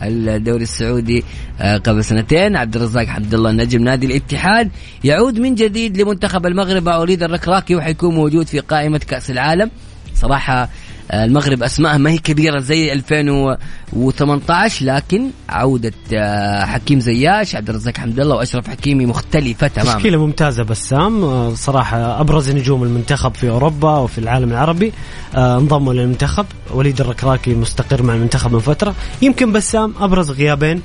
الدوري 0.02 0.64
السعودي 0.64 1.24
آه، 1.62 1.78
قبل 1.78 2.04
سنتين. 2.04 2.56
عبد 2.56 2.76
الرزاق 2.76 3.06
حمد 3.06 3.34
الله 3.34 3.52
نجم 3.52 3.84
نادي 3.84 4.06
الاتحاد. 4.06 4.70
يعود 5.04 5.40
من 5.40 5.56
جديد 5.56 6.02
لمنتخب 6.02 6.46
المغرب. 6.46 6.88
وليد 6.88 7.24
الركراكي 7.24 7.76
وحيكون 7.76 8.16
موجود 8.16 8.48
في 8.48 8.60
قائمة 8.60 8.98
كأس 8.98 9.32
العالم. 9.32 9.72
صراحة 10.16 10.64
آه، 10.64 10.70
المغرب 11.14 11.64
أسمائها 11.64 11.98
ما 11.98 12.10
هي 12.10 12.18
كبيرة 12.18 12.60
زي 12.60 12.94
2018 12.94 14.86
لكن 14.86 15.30
عودة 15.50 15.94
آه، 16.14 16.66
حكيم 16.66 17.00
زياش 17.00 17.56
عبد 17.56 17.70
الرزاق 17.70 17.98
حمد 17.98 18.20
الله 18.20 18.36
وأشرف 18.36 18.68
حكيمي 18.68 19.06
مختلفة 19.06 19.68
تماما. 19.68 19.96
تشكيلة 19.96 20.26
ممتازة 20.26 20.64
بسام. 20.64 21.24
آه، 21.24 21.54
صراحة 21.54 22.22
أبرز 22.22 22.52
نجوم 22.52 22.84
المنتخب 22.84 23.36
في 23.36 23.50
أوروبا 23.50 23.98
وفي 23.98 24.18
العالم 24.18 24.52
العربي. 24.52 24.94
آه، 25.36 25.58
انضموا 25.58 25.94
للمنتخب. 25.94 26.46
وليد 26.72 27.02
الركراكي 27.02 27.56
مستقر 27.56 28.04
مع 28.04 28.14
المنتخب 28.14 28.54
من 28.54 28.60
فترة. 28.60 28.96
يمكن 29.22 29.52
بسام 29.52 29.94
أبرز 30.00 30.32
غيابين 30.32 30.82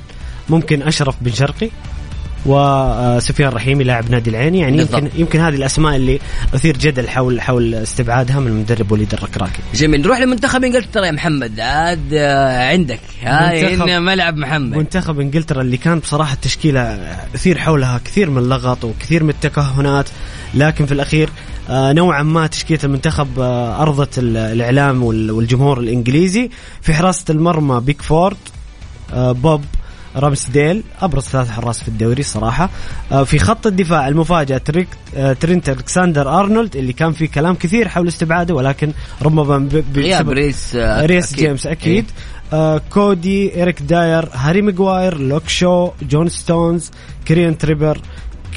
ممكن 0.49 0.81
أشرف 0.81 1.15
بن 1.21 1.31
شرقي. 1.31 1.69
وسفيان 2.45 3.49
رحيمي 3.49 3.83
لاعب 3.83 4.11
نادي 4.11 4.29
العين 4.29 4.55
يعني 4.55 4.77
بالضبط. 4.77 5.01
يمكن 5.03 5.19
يمكن 5.19 5.39
هذه 5.39 5.55
الأسماء 5.55 5.95
اللي 5.95 6.19
أثير 6.55 6.77
جدل 6.77 7.09
حول 7.09 7.41
حول 7.41 7.75
استبعادها 7.75 8.39
من 8.39 8.47
المدرب 8.47 8.91
وليد 8.91 9.13
الركراكي. 9.13 9.59
جميل. 9.75 10.01
نروح 10.01 10.19
لمنتخب 10.19 10.63
إنجلترا 10.63 11.05
يا 11.05 11.11
محمد. 11.11 11.59
عاد 11.59 12.13
آه، 12.13 12.69
عندك. 12.71 12.99
هاي 13.23 13.75
منتخب- 13.75 13.89
ملعب 13.89 14.37
محمد. 14.37 14.77
منتخب 14.77 15.19
إنجلترا 15.19 15.61
اللي 15.61 15.77
كان 15.77 15.99
بصراحة 15.99 16.33
التشكيلة 16.33 16.81
أثير 17.35 17.57
حولها 17.57 18.01
كثير 18.05 18.29
من 18.29 18.37
اللغط 18.37 18.83
وكثير 18.83 19.23
من 19.23 19.29
التكهنات 19.29 20.05
لكن 20.53 20.85
في 20.85 20.91
الأخير 20.91 21.29
آه، 21.69 21.93
نوعا 21.93 22.23
ما 22.23 22.47
تشكيلة 22.47 22.79
المنتخب 22.83 23.39
آه، 23.39 23.81
أرضت 23.81 24.17
ال- 24.19 24.37
الإعلام 24.37 25.03
وال- 25.03 25.31
والجمهور 25.31 25.79
الإنجليزي. 25.79 26.49
في 26.81 26.93
حراسة 26.93 27.25
المرمى 27.29 27.81
بيكفورد 27.81 28.37
آه، 29.13 29.31
بوب 29.31 29.61
رامسديل 30.15 30.83
أبرز 31.01 31.23
ثلاث 31.23 31.49
حراس 31.51 31.81
في 31.83 31.87
الدوري 31.87 32.23
صراحة. 32.23 32.69
آه، 33.11 33.23
في 33.23 33.39
خط 33.39 33.67
الدفاع 33.67 34.07
المفاجأة 34.07 34.57
تريك 34.57 34.87
آه، 35.15 35.33
ترينت 35.33 35.69
الكساندر 35.69 36.39
أرنولد 36.39 36.75
اللي 36.75 36.93
كان 36.93 37.11
في 37.11 37.27
كلام 37.27 37.55
كثير 37.55 37.87
حول 37.87 38.07
استبعاده 38.07 38.53
ولكن 38.55 38.91
ربما 39.21 39.57
بسبب- 39.57 40.29
ريس 40.29 40.75
آه، 40.75 41.05
ريس 41.05 41.33
أكيد. 41.33 41.45
جيمس 41.45 41.67
أكيد. 41.67 42.05
إيه. 42.05 42.59
آه 42.59 42.81
كودي 42.89 43.55
إيريك 43.55 43.81
داير 43.81 44.29
هاري 44.33 44.61
ماجواير 44.61 45.17
لوك 45.17 45.47
شو 45.47 45.91
جون 46.01 46.29
ستونز 46.29 46.91
كيران 47.27 47.57
تريبير 47.57 47.97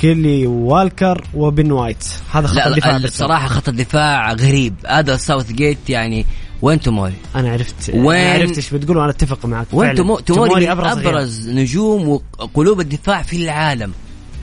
كايل 0.01 0.47
والكر 0.47 1.25
وبن 1.35 1.73
وايت. 1.73 2.05
هذا 2.33 2.47
خط 2.47 2.67
الدفاع 2.67 2.97
الصراحة 2.97 3.49
خط 3.49 3.69
الدفاع 3.69 4.33
غريب. 4.33 4.75
هذا 4.89 5.17
ساوث 5.17 5.53
جيت 5.53 5.91
يعني 5.91 6.27
وين 6.63 6.81
توموري؟ 6.81 7.15
أنا 7.37 7.53
عرفت 7.53 7.91
وين- 7.95 8.21
أنا 8.21 8.33
عرفت 8.33 8.57
إيش 8.57 8.71
بتقول 8.75 8.97
وأنا 8.97 9.11
أتفق 9.11 9.47
معك 9.47 9.67
وين 9.73 9.95
توموري 9.95 10.73
أبرز, 10.73 10.87
أبرز. 10.93 11.07
أبرز 11.07 11.49
نجوم 11.49 12.09
وقلوب 12.09 12.81
الدفاع 12.81 13.23
في 13.23 13.37
العالم. 13.37 13.93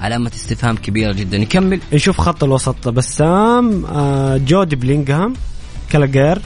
علامة 0.02 0.32
استفهام 0.36 0.76
كبيرة 0.76 1.12
جدا. 1.14 1.38
نكمل. 1.38 1.80
نشوف 1.94 2.22
خط 2.22 2.44
الوسط. 2.44 2.88
بسام 2.88 3.86
آه 3.86 4.38
جود 4.38 4.76
بلينغهام 4.76 5.34
جالاجير 5.90 6.40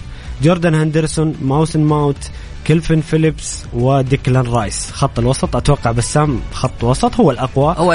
جوردن 0.43 0.75
هندرسون 0.75 1.35
مايسون 1.41 1.79
ماونت 1.79 2.17
كيلفن 2.65 3.01
فيليبس 3.01 3.63
وديكلان 3.73 4.45
رايس. 4.45 4.91
خط 4.91 5.19
الوسط 5.19 5.55
أتوقع 5.55 5.91
بسام 5.91 6.39
خط 6.51 6.83
وسط 6.83 7.15
هو 7.15 7.31
الأقوى. 7.31 7.75
هو 7.77 7.89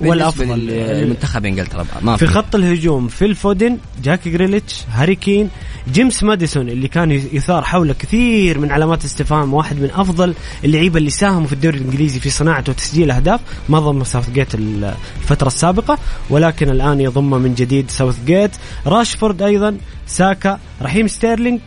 بالنسبة 0.00 0.08
والأفضل. 0.10 0.58
للمنتخب 0.58 1.46
إنجلترا 1.46 1.86
ما 2.02 2.16
في 2.16 2.26
في. 2.26 2.32
خط 2.32 2.54
الهجوم 2.54 3.08
فيل 3.08 3.34
فودن 3.34 3.78
جاك 4.02 4.30
جريليتش 4.30 4.82
هاري 4.90 5.14
كين 5.14 5.48
جيمس 5.88 6.22
ماديسون 6.22 6.68
اللي 6.68 6.88
كان 6.88 7.10
يثار 7.10 7.64
حوله 7.64 7.94
كثير 7.94 8.58
من 8.58 8.72
علامات 8.72 9.04
استفهام 9.04 9.54
واحد 9.54 9.80
من 9.80 9.90
أفضل 9.90 10.34
اللعيبة 10.64 10.98
اللي 10.98 11.10
ساهموا 11.10 11.46
في 11.46 11.52
الدوري 11.52 11.78
الإنجليزي 11.78 12.20
في 12.20 12.30
صناعه 12.30 12.64
وتسجيل 12.68 13.10
أهداف 13.10 13.40
ما 13.68 13.78
ضم 13.78 14.04
ساوث 14.04 14.30
جيت 14.30 14.54
الفترة 14.54 15.46
السابقة 15.46 15.98
ولكن 16.30 16.70
الآن 16.70 17.00
يضم 17.00 17.30
من 17.30 17.54
جديد 17.54 17.90
ساوث 17.90 18.24
جيت 18.24 18.50
راشفورد 18.86 19.42
أيضا 19.42 19.76
ساكا 20.06 20.58
رحيم 20.82 21.08
ستيرلينج 21.08 21.60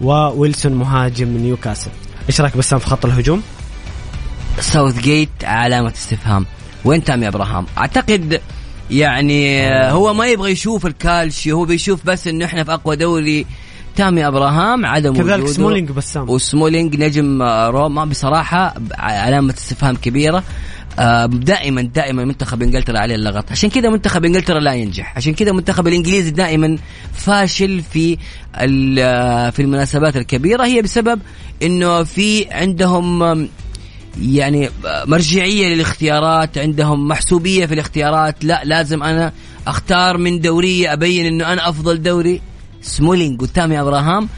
وويلسون 0.00 0.72
مهاجم 0.72 1.28
نيوكاسل 1.28 1.90
إيش 2.28 2.40
رأيك 2.40 2.56
بسام 2.56 2.78
في 2.78 2.86
خط 2.86 3.06
الهجوم؟ 3.06 3.42
ساوث 4.60 5.00
جيت 5.00 5.44
علامة 5.44 5.92
استفهام 5.96 6.46
وين 6.84 7.04
تامي 7.04 7.28
إبراهام؟ 7.28 7.66
أعتقد 7.78 8.40
يعني 8.90 9.68
هو 9.90 10.14
ما 10.14 10.26
يبغى 10.26 10.50
يشوف 10.50 10.86
الكالشيو 10.86 11.56
هو 11.56 11.64
بيشوف 11.64 12.06
بس 12.06 12.26
إنه 12.26 12.44
إحنا 12.44 12.64
في 12.64 12.72
أقوى 12.74 12.96
دوري. 12.96 13.46
تامي 13.96 14.26
أبراهام 14.26 14.86
عدم 14.86 15.14
كذلك. 15.14 15.46
سمولينج 15.46 15.90
بسام. 15.90 16.30
وسمولينج 16.30 16.96
نجم 16.96 17.42
آه، 17.42 17.68
روما. 17.68 18.04
بصراحة 18.04 18.74
علامة 18.98 19.54
استفهام 19.58 19.96
كبيرة. 19.96 20.44
آه، 20.98 21.26
دائما 21.26 21.82
دائما 21.82 22.24
منتخب 22.24 22.62
إنجلترا 22.62 22.98
عليه 22.98 23.14
اللغط. 23.14 23.50
عشان 23.50 23.70
كذا 23.70 23.90
منتخب 23.90 24.24
إنجلترا 24.24 24.60
لا 24.60 24.74
ينجح. 24.74 25.16
عشان 25.16 25.34
كذا 25.34 25.52
منتخب 25.52 25.86
الانجليزي 25.86 26.30
دائما 26.30 26.78
فاشل 27.12 27.82
في 27.82 28.18
آه، 28.54 29.50
في 29.50 29.62
المناسبات 29.62 30.16
الكبيرة. 30.16 30.64
هي 30.66 30.82
بسبب 30.82 31.20
إنه 31.62 32.02
في 32.02 32.46
عندهم 32.50 33.48
يعني 34.22 34.70
مرجعية 35.06 35.74
للاختيارات 35.74 36.58
عندهم 36.58 37.08
محسوبية 37.08 37.66
في 37.66 37.74
الاختيارات. 37.74 38.44
لا 38.44 38.62
لازم 38.64 39.02
أنا 39.02 39.32
أختار 39.66 40.18
من 40.18 40.40
دوريي 40.40 40.92
أبين 40.92 41.26
إنه 41.26 41.52
أنا 41.52 41.68
أفضل 41.68 42.02
دوري. 42.02 42.40
سمولينج 42.82 43.42
وتامي 43.42 43.80
إبراهام. 43.80 44.28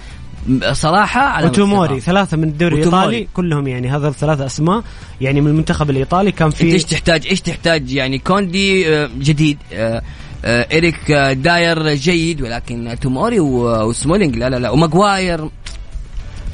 صراحة 0.72 1.20
على 1.20 1.46
وتوموري 1.46 2.00
ثلاثة 2.00 2.36
من 2.36 2.48
الدوري. 2.48 2.74
الإيطالي 2.74 3.28
كلهم 3.34 3.68
يعني 3.68 3.88
هذا 3.88 4.08
الثلاثة 4.08 4.46
أسماء 4.46 4.82
يعني 5.20 5.40
من 5.40 5.46
المنتخب 5.46 5.90
الإيطالي. 5.90 6.32
كان 6.32 6.50
في 6.50 6.72
إيش 6.72 6.84
تحتاج؟ 6.84 7.26
إيش 7.26 7.40
تحتاج؟ 7.40 7.92
يعني 7.92 8.18
كوندي 8.18 8.88
آه، 8.88 9.10
جديد. 9.18 9.58
آه، 9.72 10.02
آه، 10.44 10.92
آه، 11.10 11.32
داير 11.32 11.94
جيد 11.94 12.42
ولكن 12.42 12.96
توموري 13.00 13.40
وسمولينج 13.40 14.36
لا 14.36 14.50
لا 14.50 14.56
لا. 14.56 14.70
وماجواير 14.70 15.48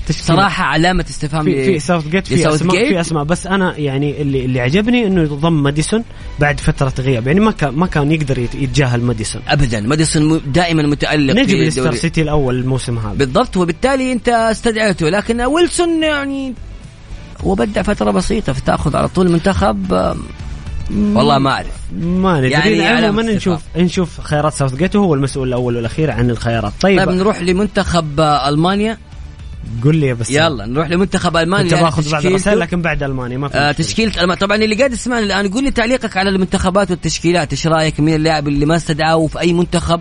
تشكيلة. 0.09 0.39
صراحة 0.39 0.65
علامة 0.65 1.05
استفهام 1.11 1.45
في 1.45 1.65
في 1.65 1.79
ساوث 1.79 2.09
جيت 2.09 2.27
في 2.27 2.49
اسماء 2.55 2.77
جيت. 2.77 2.89
في 2.89 3.01
أسماء. 3.01 3.25
بس 3.25 3.47
أنا 3.47 3.77
يعني 3.79 4.23
اللي 4.23 4.45
اللي 4.45 4.61
عجبني 4.61 5.07
إنه 5.07 5.25
ضم 5.25 5.63
ماديسون 5.63 6.05
بعد 6.39 6.61
فترة 6.61 6.93
غياب. 6.99 7.27
يعني 7.27 7.41
ما 7.41 7.51
كان 7.51 7.75
ما 7.75 7.87
كان 7.87 8.13
يقدر 8.13 8.39
يت- 8.39 8.55
يتجاهل 8.55 9.01
ماديسون 9.03 9.43
ابدا. 9.49 9.81
ماديسون 9.81 10.41
دائما 10.47 10.83
متألق 10.83 11.35
نجم 11.35 11.47
في 11.47 11.55
ليستر. 11.55 11.95
سيتي 11.95 12.23
الأول 12.23 12.55
الموسم 12.59 12.99
هذا. 12.99 13.15
بالضبط. 13.15 13.57
وبالتالي 13.57 14.13
أنت 14.13 14.29
استدعيته. 14.29 15.09
لكن 15.09 15.41
ويلسون 15.41 16.03
يعني 16.03 16.55
وبدع 17.43 17.83
فترة 17.83 18.11
بسيطة 18.11 18.53
فتاخذ 18.53 18.97
على 18.97 19.09
طول 19.09 19.27
المنتخب 19.27 19.93
آم، 19.95 20.19
والله 21.17 21.39
ما 21.39 21.51
أعرف. 21.51 21.67
ما 22.01 22.37
ندري 22.39 22.51
يعني 22.51 22.71
يعني 22.71 23.07
عموما 23.07 23.21
استفهام. 23.21 23.37
نشوف 23.37 23.61
نشوف 23.77 24.21
خيارات 24.21 24.53
ساوث 24.53 24.75
جيت 24.75 24.97
وهو 24.97 25.15
المسؤول 25.15 25.49
الأول 25.49 25.77
والأخير 25.77 26.11
عن 26.11 26.31
الخيارات. 26.31 26.73
طيب, 26.81 26.99
طيب 26.99 27.09
نروح 27.09 27.43
لمنتخب 27.43 28.21
ألمانيا. 28.21 28.99
قل 29.85 29.97
لي 29.97 30.15
بس 30.15 30.31
يلا 30.31 30.67
نروح 30.67 30.89
لمنتخب 30.91 31.37
ألمانيا. 31.37 31.71
كنت 31.71 31.81
باخذ 31.81 32.03
تشكيلته- 32.03 32.27
الرسائل 32.27 32.59
لكن 32.61 32.83
بعد 32.83 33.03
ألمانيا 33.03 33.39
ما 33.39 33.49
في 33.49 33.57
آه 33.59 33.71
مشكلة. 33.71 33.87
تشكيلة 33.87 34.23
الم- 34.23 34.35
طبعا 34.35 34.57
اللي 34.57 34.75
قاعد 34.75 34.93
يسمعني 34.93 35.27
الآن 35.27 35.49
قول 35.49 35.65
لي 35.65 35.71
تعليقك 35.71 36.17
على 36.17 36.31
المنتخبات 36.31 36.91
والتشكيلات. 36.91 37.53
إيش 37.53 37.67
رأيك؟ 37.67 38.01
مين 38.01 38.15
اللاعب 38.15 38.49
اللي 38.49 38.67
ما 38.67 38.77
استدعاه 38.77 39.27
في 39.27 39.41
أي 39.41 39.53
منتخب؟ 39.53 40.01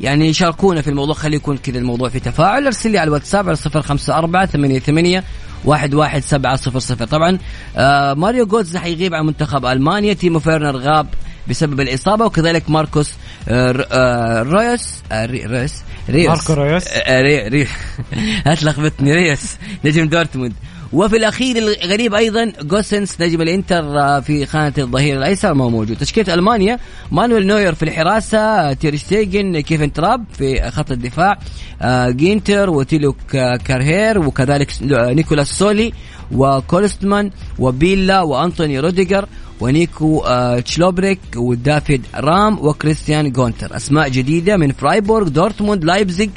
يعني 0.00 0.32
شاركونا 0.32 0.82
في 0.82 0.90
الموضوع. 0.90 1.14
خلي 1.14 1.36
يكون 1.36 1.56
كذا 1.56 1.78
الموضوع 1.78 2.08
في 2.08 2.20
تفاعل. 2.20 2.66
أرسل 2.66 2.90
لي 2.90 2.98
على 2.98 3.08
الواتساب 3.08 3.46
على 3.48 3.56
صفر 3.56 3.82
خمسة 3.82 4.18
أربعة 4.18 4.46
ثمانية 4.46 4.78
ثمانية 4.78 5.24
واحد 5.64 5.94
واحد 5.94 6.22
سبعة 6.22 6.56
صفر 6.56 6.78
صفر. 6.78 7.04
طبعا 7.06 7.38
آه 7.76 8.14
ماريو 8.14 8.46
جوتز 8.46 8.76
حيغيب 8.76 9.14
عن 9.14 9.26
منتخب 9.26 9.66
ألمانيا. 9.66 10.12
تيمو 10.12 10.38
فيرنر 10.38 10.76
غاب 10.76 11.06
بسبب 11.48 11.80
الإصابة 11.80 12.24
وكذلك 12.24 12.70
ماركوس 12.70 13.10
رويس 13.48 15.02
آه 15.12 15.26
ري- 15.26 15.46
ريس 15.46 15.74
ريوس 16.10 16.28
ماركو 16.48 16.52
رويس. 16.62 16.84
آه، 16.88 17.20
ري 17.22 17.48
ري 17.48 17.66
هتلخبطني 18.46 19.12
ريس. 19.14 19.56
نجم 19.84 20.08
دورتموند. 20.08 20.52
وفي 20.92 21.16
الأخير 21.16 21.56
الغريب 21.58 22.14
أيضا 22.14 22.52
جوسنس 22.62 23.20
نجم 23.20 23.42
الإنتر 23.42 24.00
آه، 24.00 24.20
في 24.20 24.46
خانة 24.46 24.72
الظهير 24.78 25.16
الأيسر 25.18 25.54
ما 25.54 25.64
هو 25.64 25.70
موجود. 25.70 25.96
تشكيلة 25.96 26.34
ألمانيا 26.34 26.78
مانويل 27.12 27.46
نوير 27.46 27.74
في 27.74 27.82
الحراسة 27.82 28.38
آه، 28.38 28.72
تير 28.72 28.96
شتيجن 28.96 29.60
كيفن 29.60 29.92
تراب 29.92 30.24
في 30.38 30.70
خط 30.70 30.90
الدفاع 30.90 31.38
آه، 31.82 32.10
جينتر 32.10 32.70
وتيلو 32.70 33.16
كا- 33.30 33.56
كيرير 33.56 34.18
وكذلك 34.18 34.70
آه، 34.92 35.12
نيكلاس 35.12 35.48
سولي 35.58 35.92
وكلوسترمان 36.32 37.30
وبيلا 37.58 38.20
وأنطوني 38.22 38.80
روديجر. 38.80 39.26
ونيكو 39.60 40.20
آه، 40.20 40.60
شلوتربيك 40.60 41.20
ودافيد 41.36 42.06
رام 42.14 42.58
وكريستيان 42.66 43.32
جونتر 43.32 43.76
أسماء 43.76 44.08
جديدة 44.08 44.56
من 44.56 44.72
فرايبورغ 44.72 45.28
دورتموند 45.28 45.84
لايبزيج 45.84 46.30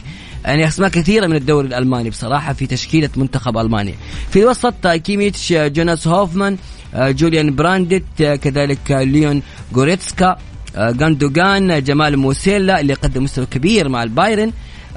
يعني 0.45 0.67
أسماء 0.67 0.89
كثيرة 0.89 1.27
من 1.27 1.35
الدوري 1.35 1.67
الألماني 1.67 2.09
بصراحة 2.09 2.53
في 2.53 2.67
تشكيلة 2.67 3.09
منتخب 3.17 3.57
ألمانيا. 3.57 3.95
في 4.29 4.39
الوسط 4.39 4.87
كيميتش 4.87 5.53
آه، 5.53 5.67
جوناس 5.67 6.07
هوفمان 6.07 6.57
آه، 6.93 7.11
جوليان 7.11 7.55
برانديت 7.55 8.21
آه، 8.21 8.35
كذلك 8.35 8.91
ليون 8.91 9.41
جوريتسكا 9.73 10.37
آه، 10.75 10.95
غوندوغان 11.01 11.83
جمال 11.83 12.17
موسيلا 12.17 12.79
اللي 12.79 12.93
قدم 12.93 13.23
مستوى 13.23 13.45
كبير 13.45 13.89
مع 13.89 14.03
البايرن. 14.03 14.51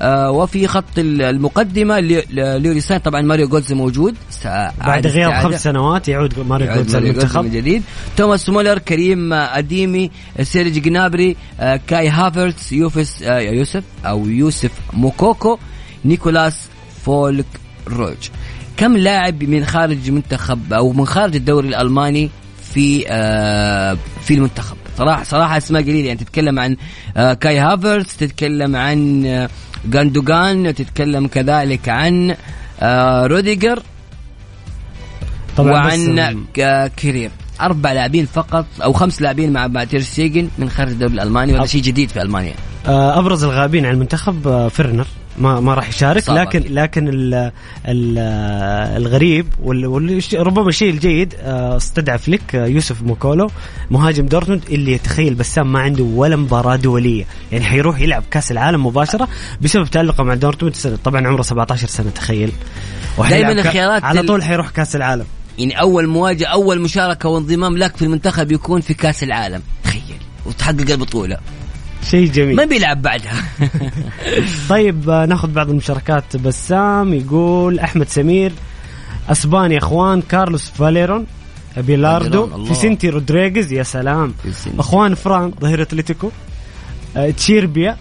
وفي 0.05 0.67
خط 0.67 0.99
ال- 0.99 1.23
المقدمة 1.23 2.01
ليروي 2.01 2.62
ساني 2.62 2.99
طبعا 2.99 3.21
ماريو 3.23 3.49
جوتز 3.49 3.73
موجود. 3.73 4.15
بعد 4.45 5.07
غياب. 5.07 5.33
خمس 5.43 5.63
سنوات 5.63 6.09
يعود 6.09 6.39
ماريو 6.39 6.75
جوتز 6.75 6.95
المنتخب 6.95 7.45
من 7.45 7.51
جديد. 7.51 7.83
توماس 8.17 8.49
مولر 8.49 8.79
كريم 8.79 9.33
آه، 9.33 9.59
أديمي 9.59 10.11
آه، 10.39 10.43
سيرج 10.43 10.73
جنابري 10.79 11.37
آه، 11.61 11.81
كاي 11.87 12.09
هافرتس 12.09 12.73
يوفس 12.73 13.23
آه، 13.23 13.39
يوسف 13.39 13.83
أو 14.07 14.27
يوسف 14.27 14.71
موكوكو 14.93 15.59
نيكلاس 16.05 16.69
فولكروج. 17.05 18.29
كم 18.77 18.97
لاعب 18.97 19.43
من 19.45 19.65
خارج 19.65 20.11
منتخب 20.11 20.73
أو 20.73 20.93
من 20.93 21.07
خارج 21.07 21.37
الدوري 21.37 21.69
الألماني 21.69 22.31
في 22.75 23.05
آه، 23.09 23.97
في 24.23 24.35
المنتخب؟ 24.35 24.77
صراحة 24.99 25.25
صراحة 25.25 25.57
أسماء 25.57 25.83
قليلة. 25.83 26.07
يعني 26.09 26.19
تتكلم 26.19 26.59
عن 26.59 26.77
آه، 27.17 27.33
كاي 27.35 27.59
هافرتس 27.59 28.17
تتكلم 28.17 28.77
عن 28.77 29.27
آه، 29.27 29.49
غوندوغان 29.95 30.75
تتكلم 30.75 31.27
كذلك 31.27 31.89
عن 31.89 32.37
آه، 32.81 33.27
روديجر 33.27 33.83
طبعا 35.57 35.73
وعن 35.73 36.15
بس 36.17 36.37
ك- 36.55 36.93
كريم 36.99 37.31
أربع 37.61 37.93
لاعبين 37.93 38.27
فقط 38.27 38.67
أو 38.85 38.93
خمس 38.93 39.23
لاعبين 39.23 39.53
مع 39.53 39.67
مع 39.67 39.85
تير 39.85 40.01
شتيجن 40.01 40.49
من 40.59 40.71
خارج 40.71 40.91
الدوري 40.91 41.13
الألماني 41.15 41.53
وهذا 41.53 41.67
شيء 41.67 41.83
جديد 41.83 42.09
في 42.09 42.23
ألمانيا؟ 42.23 42.55
آه، 42.87 43.19
أبرز 43.19 43.45
الغائبين 43.45 43.87
عن 43.87 43.95
المنتخب 43.95 44.49
آه، 44.49 44.69
فيرنر. 44.69 45.07
ما 45.39 45.61
ما 45.61 45.75
راح 45.75 45.89
يشارك 45.89 46.25
صعب 46.25 46.37
لكن. 46.37 46.75
لكن 46.75 47.09
ال 47.09 47.35
ال 47.89 48.19
الغريب 48.97 49.47
وال- 49.63 49.87
والش- 50.21 50.35
ربما 50.35 50.69
الشيء 50.69 50.91
الجيد 50.91 51.35
آه، 51.41 51.77
استدعى 51.77 52.19
فليك 52.19 52.55
آه، 52.55 52.67
يوسف 52.67 53.03
موكوكو 53.03 53.51
مهاجم 53.91 54.27
دورتموند 54.27 54.63
اللي 54.71 54.93
يتخيل 54.93 55.35
بسام 55.35 55.73
ما 55.73 55.81
عنده 55.81 56.05
ولا 56.05 56.37
مباراة 56.37 56.77
دولية. 56.77 57.25
يعني 57.53 57.65
حيروح 57.65 58.01
يلعب 58.01 58.23
كأس 58.31 58.51
العالم 58.53 58.87
مباشرة 58.87 59.29
بسبب 59.63 59.87
تألقه 59.87 60.25
مع 60.25 60.35
دورتموند. 60.35 60.75
طبعا 61.05 61.27
عمره 61.29 61.43
17 61.43 61.87
سنة 61.89 62.11
تخيل. 62.11 62.53
كأ- 63.57 63.67
الخيارات 63.67 64.05
على 64.05 64.23
طول 64.23 64.43
حيروح 64.45 64.71
كأس 64.71 64.97
العالم. 64.97 65.25
يعني 65.59 65.81
أول 65.81 66.07
مواجهة 66.07 66.47
أول 66.47 66.81
مشاركة 66.81 67.29
وانضمام 67.29 67.77
لك 67.79 67.97
في 67.97 68.03
المنتخب 68.05 68.53
يكون 68.53 68.81
في 68.81 68.95
كأس 68.95 69.23
العالم. 69.23 69.63
تخيل. 69.85 70.01
وتحقق 70.47 70.91
البطولة. 70.91 71.39
شيء 72.05 72.33
جميل. 72.33 72.57
ما 72.57 72.65
بيلعب 72.65 73.03
بعدها. 73.03 73.45
طيب 74.69 75.11
ناخذ 75.11 75.49
بعض 75.53 75.71
المشاركات. 75.71 76.37
بسام 76.37 77.15
يقول 77.15 77.79
أحمد 77.79 78.09
سمير 78.09 78.53
اسبانيا 79.29 79.79
خوان 79.79 80.23
كارلوس 80.23 80.71
فاليرون 80.71 81.27
بيلاردو. 81.77 82.65
فيسنتي 82.65 83.09
رودريغيز 83.09 83.73
يا 83.73 83.83
سلام. 83.83 84.35
فيسنتي. 84.43 84.81
خوان 84.81 85.15
فران 85.15 85.53
ظهير 85.61 85.83
أتلتيكو 85.83 86.31
آه، 87.17 87.31
تشيربيا 87.31 87.97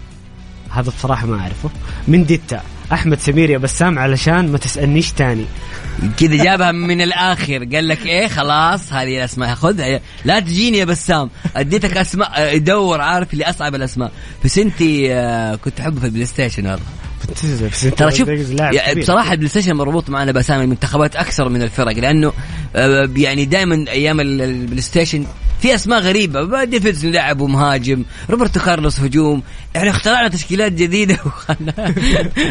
هذا 0.70 0.90
بصراحة 0.90 1.26
ما 1.26 1.40
أعرفه. 1.40 1.70
منديتا 2.08 2.60
أحمد 2.92 3.20
سمير 3.20 3.50
يا 3.50 3.58
بسام 3.58 3.98
علشان 3.98 4.52
ما 4.52 4.58
تسألنيش 4.58 5.12
تاني. 5.12 5.44
كذا 6.18 6.44
جابها 6.44 6.72
من 6.72 7.00
الآخر 7.00 7.64
قال 7.74 7.88
لك 7.88 8.06
إيه 8.06 8.28
خلاص 8.28 8.92
هذه 8.92 9.16
الأسماء 9.18 9.54
خذها. 9.54 10.00
لا 10.24 10.40
تجيني 10.40 10.78
يا 10.78 10.84
بسام 10.84 11.30
أديتك 11.56 11.96
أسماء 11.96 12.58
دور 12.58 13.00
عارف 13.00 13.32
اللي 13.32 13.44
أصعب 13.44 13.74
الأسماء. 13.74 14.12
بس 14.44 14.58
أنت 14.58 14.74
آه، 15.10 15.54
كنت 15.54 15.80
احبه 15.80 16.00
في 16.00 16.06
ال 16.06 16.26
PlayStation 16.26 16.66
والله 16.66 16.82
ترى 17.96 18.10
شوف 18.12 18.28
لاعب. 18.28 18.98
بصراحة 18.98 19.32
ال 19.32 19.48
PlayStation 19.48 19.72
مربوط 19.72 20.10
معنا 20.10 20.32
بأسامي 20.32 20.64
المنتخبات 20.64 21.16
أكثر 21.16 21.48
من 21.48 21.62
الفرق 21.62 21.92
لأنه 21.98 22.32
آه، 22.76 23.08
يعني 23.16 23.44
دائما 23.44 23.84
أيام 23.88 24.20
ال- 24.20 24.42
ال 24.42 24.80
PlayStation 24.80 25.24
في 25.60 25.74
أسماء 25.74 26.00
غريبة. 26.00 26.64
ديفيدز 26.64 27.06
لعب 27.06 27.40
ومهاجم 27.40 28.02
روبرتو 28.30 28.60
كارلوس 28.60 29.00
هجوم 29.00 29.42
إحنا 29.76 29.90
اخترعنا 29.90 30.28
تشكيلات 30.28 30.72
جديدة 30.72 31.14
وخلنا- 31.26 31.94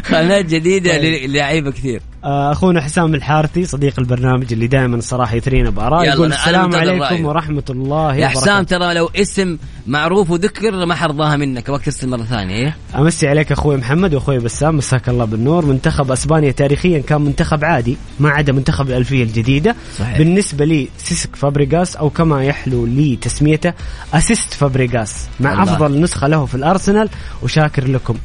خانات 0.06 0.46
جديدة 0.46 0.92
طيب. 0.98 1.30
للعيبه 1.30 1.72
كثير 1.72 2.02
آه، 2.24 2.52
أخونا 2.52 2.82
حسام 2.82 3.16
الحارثي 3.16 3.66
صديق 3.66 3.94
البرنامج 4.00 4.54
اللي 4.54 4.68
دائما 4.68 4.96
الصراحه 4.96 5.36
يثرينا 5.36 5.70
بآراء 5.70 6.04
يقول 6.08 6.34
السلام 6.34 6.76
عليكم 6.76 7.02
رأيه. 7.04 7.24
ورحمة 7.26 7.64
الله 7.70 8.16
يا 8.16 8.28
حسام. 8.28 8.64
ترى 8.64 8.94
لو 8.94 9.10
اسم 9.16 9.58
معروف 9.88 10.30
وذكر 10.32 10.86
ما 10.86 10.96
حأرضاها 10.96 11.36
منك 11.38 11.70
أبغاك 11.70 11.86
ترسل 11.86 12.10
مرة 12.10 12.24
ثانية 12.24 12.56
إيه 12.56 12.76
أمسي 12.96 13.28
عليك 13.28 13.52
أخوي 13.52 13.78
محمد 13.78 14.14
وأخوي 14.14 14.40
بسام 14.40 14.78
مساك 14.78 15.10
الله 15.10 15.26
بالنور 15.26 15.66
منتخب 15.66 16.12
أسبانيا 16.12 16.52
تاريخيا 16.52 17.00
كان 17.00 17.22
منتخب 17.22 17.66
عادي 17.66 17.98
ما 18.20 18.30
عدا 18.30 18.54
منتخب 18.54 18.90
الألفية 18.90 19.24
الجديدة 19.24 19.76
صحيح. 20.00 20.18
بالنسبة 20.18 20.66
لي 20.66 20.88
سيسك 20.98 21.36
فابريغاس 21.36 21.96
أو 21.96 22.10
كما 22.10 22.44
يحلو 22.44 22.86
لي 22.86 23.16
تسميته 23.16 23.74
assist 24.14 24.54
فابريغاس 24.54 25.28
مع 25.40 25.52
الله. 25.54 25.64
أفضل 25.64 26.02
نسخة 26.02 26.28
له 26.28 26.46
في 26.46 26.56
الأرسنال 26.56 27.09
وشاكر 27.42 27.88
لكم. 27.88 28.18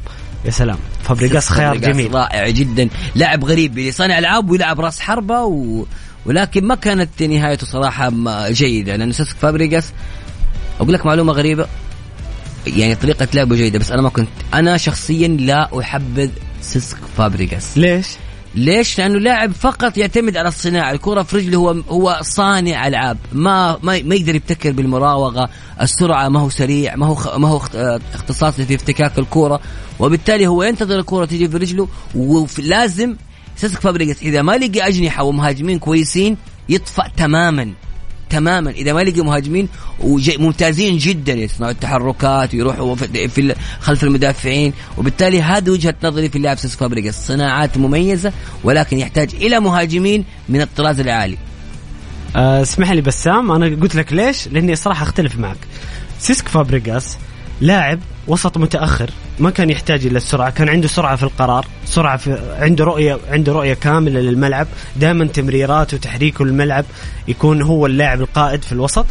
يا 0.45 0.51
سلام. 0.51 0.77
فابريغاس 1.03 1.49
خيار 1.49 1.77
جميل. 1.77 2.13
رائع 2.13 2.49
جدا. 2.49 2.89
لاعب 3.15 3.45
غريب 3.45 3.77
يصنع 3.77 4.19
العاب 4.19 4.49
ويلعب 4.49 4.79
راس 4.79 4.99
حربة 4.99 5.41
و... 5.41 5.85
ولكن 6.25 6.67
ما 6.67 6.75
كانت 6.75 7.23
نهايته 7.23 7.65
صراحة 7.65 8.11
جيدة. 8.49 8.95
لأنه 8.95 9.11
سيسك 9.11 9.35
فابريغاس 9.35 9.93
أقول 10.79 10.93
لك 10.93 11.05
معلومة 11.05 11.33
غريبة. 11.33 11.67
يعني 12.67 12.95
طريقة 12.95 13.27
لعبه 13.33 13.55
جيدة 13.55 13.79
بس 13.79 13.91
أنا 13.91 14.01
ما 14.01 14.09
كنت 14.09 14.29
أنا 14.53 14.77
شخصيا 14.77 15.27
لا 15.27 15.79
أحبذ 15.79 16.29
سيسك 16.61 16.97
فابريغاس. 17.17 17.77
ليش؟ 17.77 18.07
ليش؟ 18.55 18.97
لأنه 18.99 19.19
لاعب 19.19 19.51
فقط 19.51 19.97
يعتمد 19.97 20.37
على 20.37 20.47
الصناعة، 20.47 20.91
الكرة 20.91 21.23
في 21.23 21.37
رجله 21.37 21.57
هو 21.57 21.71
هو 21.71 22.19
صانع 22.21 22.87
ألعاب، 22.87 23.17
ما 23.31 23.77
ما 23.83 24.01
ما 24.01 24.15
يقدر 24.15 24.35
يبتكر 24.35 24.71
بالمراوغة، 24.71 25.49
السرعة 25.81 26.29
ما 26.29 26.39
هو 26.39 26.49
سريع، 26.49 26.95
ما 26.95 27.05
هو 27.05 27.37
ما 27.37 27.47
هو 27.47 27.57
اخت- 27.57 27.75
اختصاصي 28.13 28.65
في 28.65 28.75
افتكاك 28.75 29.19
الكرة، 29.19 29.59
وبالتالي 29.99 30.47
هو 30.47 30.63
ينتظر 30.63 30.99
الكرة 30.99 31.25
تيجي 31.25 31.49
في 31.49 31.57
رجله 31.57 31.87
ولازم 32.15 33.15
سيسك 33.55 33.79
فابريجاس 33.79 34.21
إذا 34.21 34.41
ما 34.41 34.57
لقي 34.57 34.87
أجنحة 34.87 35.23
ومهاجمين 35.23 35.79
كويسين 35.79 36.37
يطفأ 36.69 37.07
تماما. 37.17 37.73
تماما 38.29 38.71
إذا 38.71 38.93
ما 38.93 38.99
لقي 38.99 39.21
مهاجمين 39.21 39.67
ممتازين 40.39 40.97
جدا 40.97 41.33
يصنعوا 41.33 41.71
التحركات 41.71 42.53
ويروحوا 42.53 42.95
في 42.95 43.55
خلف 43.79 44.03
المدافعين 44.03 44.73
وبالتالي 44.97 45.41
هذه 45.41 45.69
وجهة 45.69 45.95
نظري 46.03 46.29
في 46.29 46.35
اللاعب 46.35 46.57
سيسك 46.57 46.79
فابريجاس 46.79 47.27
صناعات 47.27 47.77
مميزة 47.77 48.33
ولكن 48.63 48.97
يحتاج 48.97 49.35
إلى 49.35 49.59
مهاجمين 49.59 50.25
من 50.49 50.61
الطراز 50.61 50.99
العالي 50.99 51.37
آه، 52.35 52.61
اسمح 52.61 52.91
لي 52.91 53.01
بسام 53.01 53.51
أنا 53.51 53.65
قلت 53.81 53.95
لك 53.95 54.13
ليش؟ 54.13 54.47
لأني 54.47 54.75
صراحة 54.75 55.03
أختلف 55.03 55.35
معك. 55.35 55.57
سيسك 56.19 56.47
فابريغاس 56.47 57.17
لاعب 57.61 57.99
وسط 58.27 58.57
متأخر 58.57 59.09
ما 59.39 59.49
كان 59.49 59.69
يحتاج 59.69 60.05
إلى 60.05 60.17
السرعة، 60.17 60.49
كان 60.49 60.69
عنده 60.69 60.87
سرعة 60.87 61.15
في 61.15 61.23
القرار، 61.23 61.65
سرعة 61.85 62.17
في 62.17 62.55
عنده 62.59 62.83
رؤية 62.83 63.17
عنده 63.29 63.53
رؤية 63.53 63.73
كاملة 63.73 64.19
للملعب، 64.19 64.67
دائما 64.95 65.25
تمريراته 65.25 65.97
وتحريكه 65.97 66.45
للملعب 66.45 66.85
يكون 67.27 67.61
هو 67.61 67.85
اللاعب 67.85 68.21
القائد 68.21 68.63
في 68.63 68.71
الوسط. 68.71 69.05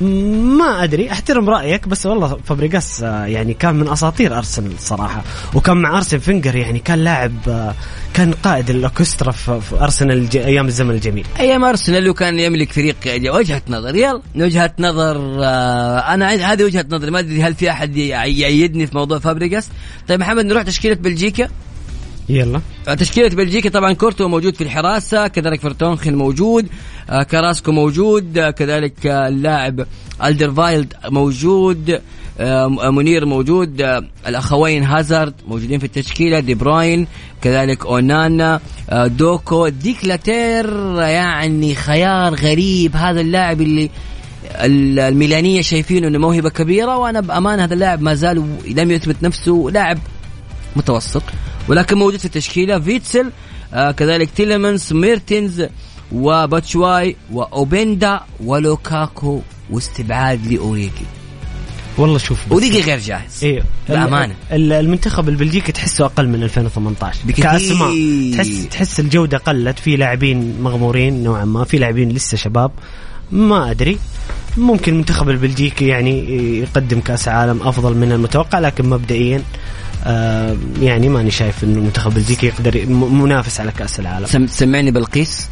ما 0.00 0.84
أدري 0.84 1.12
أحترم 1.12 1.50
رأيك 1.50 1.88
بس 1.88 2.06
والله 2.06 2.38
فابريغاس 2.44 3.02
آه، 3.02 3.26
يعني 3.26 3.54
كان 3.54 3.74
من 3.74 3.88
أساطير 3.88 4.38
أرسنال 4.38 4.72
صراحة. 4.78 5.22
وكان 5.54 5.76
مع 5.76 5.96
أرسن 5.96 6.18
فينجر 6.18 6.56
يعني 6.56 6.78
كان 6.78 6.98
لاعب 7.04 7.32
آه، 7.48 7.74
كان 8.14 8.32
قائد 8.32 8.70
الاوركسترا 8.70 9.30
في 9.32 9.60
أرسنال 9.80 10.28
أيام 10.34 10.66
الزمن 10.66 10.90
الجميل. 10.94 11.26
أيام 11.40 11.64
أرسنال 11.64 12.08
وكان 12.10 12.38
يملك 12.38 12.72
فريق 12.72 12.96
وجهة 13.34 13.62
نظر 13.68 13.94
يلا 13.96 14.22
وجهة 14.36 14.72
نظر 14.78 15.36
آه، 15.44 15.98
أنا 15.98 16.52
هذه 16.52 16.64
وجهة 16.64 16.86
نظري 16.90 17.10
ما 17.10 17.18
أدري 17.18 17.42
هل 17.42 17.54
في 17.54 17.70
أحد 17.70 17.96
ي- 17.96 18.08
يأيدني 18.08 18.86
في 18.86 18.96
موضوع 18.96 19.18
فابريجاس 19.18 19.68
طيب 20.08 20.20
محمد 20.20 20.44
نروح 20.44 20.62
تشكيلة 20.62 20.94
بلجيكا. 20.94 21.48
يلا. 22.28 22.60
تشكيلة 22.98 23.28
بلجيكا 23.28 23.68
طبعا 23.70 23.92
كورتو 23.92 24.28
موجود 24.28 24.54
في 24.54 24.64
الحراسة 24.64 25.26
كذلك 25.28 25.60
فرتونخن 25.60 26.14
موجود. 26.14 26.66
كراسكو 27.10 27.72
موجود. 27.72 28.38
آه، 28.38 28.50
كذلك 28.50 29.06
آه، 29.06 29.28
اللاعب 29.28 29.86
الدرفايلد 30.24 30.92
موجود. 31.08 32.00
آه، 32.40 32.68
منير 32.90 33.24
موجود. 33.26 33.80
آه، 33.80 34.02
الأخوين 34.26 34.82
هازارد 34.84 35.34
موجودين 35.48 35.78
في 35.78 35.84
التشكيلة. 35.86 36.40
دي 36.40 36.54
بروين 36.54 37.06
كذلك 37.42 37.86
أونانا 37.86 38.60
آه، 38.90 39.06
دوكو 39.06 39.68
ديكلاتير 39.68 40.94
يعني 41.00 41.74
خيار 41.74 42.34
غريب. 42.34 42.96
هذا 42.96 43.20
اللاعب 43.20 43.60
اللي 43.60 43.90
ال- 44.46 44.98
الميلانية 44.98 45.60
شايفينه 45.62 46.08
إنه 46.08 46.18
موهبة 46.18 46.48
كبيرة 46.50 46.96
وأنا 46.96 47.20
بأمانة 47.20 47.64
هذا 47.64 47.74
اللاعب 47.74 48.02
ما 48.02 48.14
زال 48.14 48.44
لم 48.68 48.90
يثبت 48.90 49.16
نفسه 49.22 49.68
لاعب 49.72 49.98
متوسط 50.76 51.22
ولكن 51.68 51.98
موجود 51.98 52.18
في 52.18 52.24
التشكيلة. 52.24 52.78
فيتسل 52.80 53.30
آه 53.74 53.90
كذلك 53.90 54.30
تيلمنس 54.30 54.92
ميرتنز 54.92 55.66
وباتشواي 56.12 57.16
واوبندا 57.32 58.20
ولوكاكو 58.40 59.40
واستبعاد 59.70 60.46
لأوريجي. 60.46 61.06
والله 61.98 62.18
شوف 62.18 62.38
أوريجي 62.52 62.80
غير 62.80 62.98
جاهز 62.98 63.44
أيوه 63.44 63.64
بأمانة. 63.88 64.34
ال- 64.52 64.72
المنتخب 64.72 65.28
البلجيكي 65.28 65.72
تحسه 65.72 66.04
أقل 66.04 66.28
من 66.28 66.42
2018 66.42 67.18
بكثير. 67.24 67.44
كأسماء. 67.44 67.90
تحس 68.36 68.68
تحس 68.68 69.00
الجودة 69.00 69.38
قلت 69.38 69.78
في 69.78 69.96
لاعبين 69.96 70.60
مغمورين 70.62 71.22
نوعا 71.24 71.44
ما 71.44 71.64
في 71.64 71.78
لاعبين 71.78 72.08
لسه 72.08 72.36
شباب. 72.36 72.70
ما 73.32 73.70
أدري. 73.70 73.98
ممكن 74.56 74.92
المنتخب 74.92 75.28
البلجيكي 75.28 75.86
يعني 75.86 76.36
يقدم 76.60 77.00
كأس 77.00 77.28
عالم 77.28 77.62
أفضل 77.62 77.94
من 77.96 78.12
المتوقع 78.12 78.58
لكن 78.58 78.88
مبدئيا 78.90 79.42
آه 80.04 80.56
يعني 80.80 81.08
ماني 81.08 81.30
شايف 81.30 81.64
إنه 81.64 81.78
المنتخب 81.78 82.10
البلجيكي 82.16 82.46
يقدر 82.46 82.86
منافس 82.88 83.60
على 83.60 83.72
كأس 83.72 84.00
العالم. 84.00 84.26
سم 84.26 84.46
سمعني 84.46 84.90
بلقيس. 84.90 85.48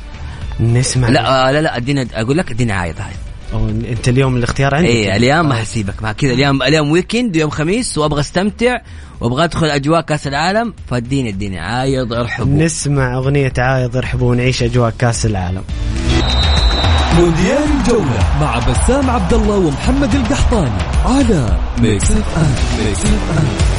نسمع. 0.60 1.08
لا 1.08 1.48
آه 1.48 1.52
لا 1.52 1.62
لا 1.62 1.76
أدينا 1.76 2.06
أقول 2.14 2.38
لك 2.38 2.50
أدينا 2.50 2.74
عايض 2.74 2.94
هاي. 2.98 3.12
أو 3.52 3.68
أنت 3.68 4.08
اليوم 4.08 4.36
الاختيار 4.36 4.74
عندك؟ 4.74 4.88
إيه 4.88 5.16
اليوم 5.16 5.48
ما 5.48 5.54
حسيبك 5.54 6.02
مع 6.02 6.12
كذا 6.12 6.32
اليوم 6.32 6.62
اليوم 6.62 6.90
weekend 6.90 7.36
ويوم 7.36 7.50
خميس 7.50 7.98
وأبغى 7.98 8.20
أستمتع 8.20 8.80
وأبغى 9.20 9.44
أدخل 9.44 9.66
أجواء 9.66 10.00
كأس 10.00 10.26
العالم 10.26 10.74
فاديني 10.90 11.28
اديني. 11.28 11.58
عايض 11.58 12.12
ارحبوا. 12.12 12.52
نسمع 12.52 13.14
أغنية 13.14 13.52
عايض 13.58 13.96
ارحبوا 13.96 14.30
ونعيش 14.30 14.62
أجواء 14.62 14.94
كأس 14.98 15.26
العالم. 15.26 15.62
مونديال 17.18 17.64
الجولة 17.80 18.38
مع 18.40 18.58
بسام 18.58 19.10
عبد 19.10 19.34
الله 19.34 19.56
ومحمد 19.56 20.14
القحطاني 20.14 20.82
على 21.04 21.58
Mix 21.78 22.10
FM 22.10 22.54
Mix 22.84 23.04
FM 23.04 23.73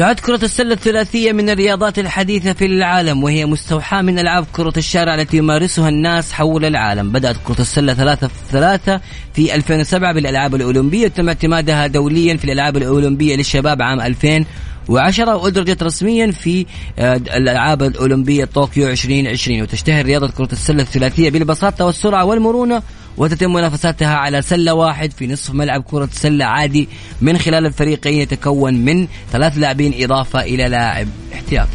تعد 0.00 0.20
كرة 0.20 0.44
السلة 0.44 0.72
الثلاثية 0.72 1.32
من 1.32 1.50
الرياضات 1.50 1.98
الحديثة 1.98 2.52
في 2.52 2.66
العالم 2.66 3.24
وهي 3.24 3.46
مستوحاة 3.46 4.02
من 4.02 4.18
ألعاب 4.18 4.46
كرة 4.52 4.72
الشارع 4.76 5.14
التي 5.14 5.36
يمارسها 5.36 5.88
الناس 5.88 6.32
حول 6.32 6.64
العالم. 6.64 7.12
بدأت 7.12 7.36
كرة 7.44 7.60
السلة 7.60 7.94
ثلاثة 7.94 8.28
في 8.28 8.34
ثلاثة 8.50 9.00
في 9.34 9.54
2007 9.54 10.12
بالألعاب 10.12 10.54
الأولمبية 10.54 11.08
تم 11.08 11.28
اعتمادها 11.28 11.86
دوليا 11.86 12.36
في 12.36 12.44
الألعاب 12.44 12.76
الأولمبية 12.76 13.36
للشباب 13.36 13.82
عام 13.82 14.00
2010 14.00 14.69
وأدرجت 14.88 15.82
رسميا 15.82 16.30
في 16.30 16.66
آه، 16.98 17.16
الألعاب 17.16 17.82
الأولمبية 17.82 18.44
طوكيو 18.44 18.88
2020 18.88 19.62
وتشتهر 19.62 20.04
رياضة 20.04 20.28
كرة 20.28 20.52
السلة 20.52 20.82
الثلاثية 20.82 21.30
بالبساطة 21.30 21.84
والسرعة 21.86 22.24
والمرونة 22.24 22.82
وتتم 23.16 23.52
منافساتها 23.52 24.14
على 24.14 24.42
سلة 24.42 24.74
واحد 24.74 25.12
في 25.12 25.26
نصف 25.26 25.54
ملعب 25.54 25.82
كرة 25.82 26.08
سلة 26.12 26.44
عادي 26.44 26.88
من 27.20 27.38
خلال 27.38 27.66
الفريقين 27.66 28.20
يتكون 28.20 28.74
من 28.74 29.06
ثلاث 29.32 29.58
لاعبين 29.58 30.04
إضافة 30.04 30.40
إلى 30.40 30.68
لاعب 30.68 31.08
احتياطي. 31.34 31.70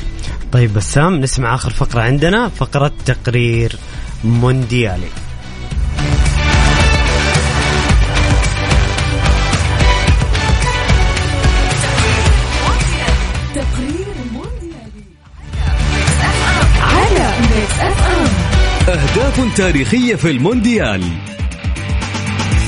طيب 0.51 0.74
بسام 0.74 1.16
نسمع 1.16 1.56
آخر 1.56 1.70
فقرة 1.70 2.01
عندنا 2.01 2.49
فقرة 2.49 2.91
تقرير 3.06 3.76
مونديالي. 4.24 5.24
تاريخية 19.36 20.15
في 20.15 20.31
المونديال. 20.31 21.03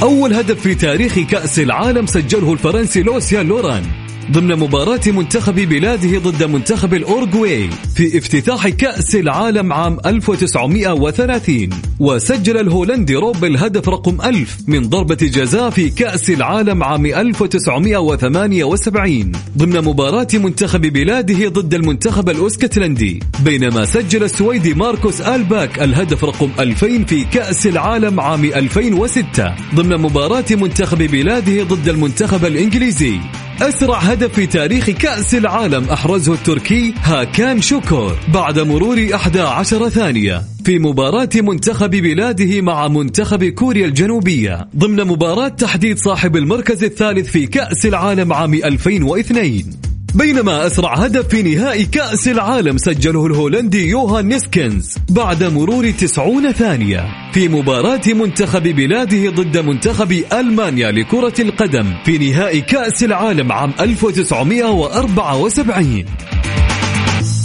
أول 0.01 0.33
هدف 0.33 0.61
في 0.61 0.75
تاريخ 0.75 1.19
كأس 1.19 1.59
العالم 1.59 2.05
سجله 2.05 2.53
الفرنسي 2.53 3.03
لوسيان 3.03 3.47
لوران. 3.47 4.06
ضمن 4.31 4.55
مباراة 4.59 4.99
منتخب 5.07 5.55
بلاده 5.55 6.19
ضد 6.19 6.43
منتخب 6.43 6.93
الأورغواي 6.93 7.69
في 7.95 8.17
افتتاح 8.17 8.67
كأس 8.67 9.15
العالم 9.15 9.73
عام 9.73 9.97
1930 10.05 11.69
وسجل 11.99 12.57
الهولندي 12.57 13.15
روب 13.15 13.45
الهدف 13.45 13.89
رقم 13.89 14.21
1000 14.21 14.57
من 14.67 14.89
ضربة 14.89 15.15
جزاء 15.15 15.69
في 15.69 15.89
كأس 15.89 16.29
العالم 16.29 16.83
عام 16.83 17.05
1978 17.05 19.31
ضمن 19.57 19.83
مباراة 19.83 20.27
منتخب 20.33 20.81
بلاده 20.81 21.49
ضد 21.49 21.73
المنتخب 21.73 22.29
الأسكتلندي 22.29 23.19
بينما 23.43 23.85
سجل 23.85 24.23
السويدي 24.23 24.73
ماركوس 24.73 25.21
آلباك 25.21 25.81
الهدف 25.81 26.23
رقم 26.23 26.49
2000 26.59 27.03
في 27.05 27.23
كأس 27.23 27.67
العالم 27.67 28.19
عام 28.19 28.45
2006 28.45 29.55
ضمن 29.75 29.97
مباراة 29.97 30.45
منتخب 30.51 30.97
بلاده 30.97 31.63
ضد 31.63 31.89
المنتخب 31.89 32.45
الإنجليزي 32.45 33.19
أسرع 33.61 33.97
هدف 33.97 34.33
في 34.33 34.45
تاريخ 34.45 34.89
كأس 34.89 35.35
العالم 35.35 35.89
أحرزه 35.89 36.33
التركي 36.33 36.93
هاكان 37.03 37.61
شكور 37.61 38.17
بعد 38.33 38.59
مرور 38.59 39.07
11 39.13 39.89
ثانية 39.89 40.41
في 40.65 40.79
مباراة 40.79 41.29
منتخب 41.35 41.89
بلاده 41.89 42.61
مع 42.61 42.87
منتخب 42.87 43.43
كوريا 43.43 43.85
الجنوبية 43.85 44.67
ضمن 44.75 45.07
مباراة 45.07 45.47
تحديد 45.47 45.97
صاحب 45.97 46.35
المركز 46.35 46.83
الثالث 46.83 47.29
في 47.29 47.47
كأس 47.47 47.85
العالم 47.85 48.33
عام 48.33 48.53
2002 48.53 49.86
بينما 50.15 50.67
أسرع 50.67 50.93
هدف 50.95 51.27
في 51.27 51.43
نهائي 51.43 51.85
كأس 51.85 52.27
العالم 52.27 52.77
سجله 52.77 53.25
الهولندي 53.25 53.89
يوهان 53.89 54.25
نيسكنز 54.27 54.95
بعد 55.09 55.43
مرور 55.43 55.91
90 55.91 56.51
ثانية 56.51 57.05
في 57.33 57.47
مباراة 57.47 58.01
منتخب 58.07 58.63
بلاده 58.63 59.29
ضد 59.29 59.57
منتخب 59.57 60.11
ألمانيا 60.33 60.91
لكرة 60.91 61.33
القدم 61.41 61.93
في 62.05 62.17
نهائي 62.17 62.61
كأس 62.61 63.03
العالم 63.03 63.51
عام 63.51 63.73
1974 63.79 66.05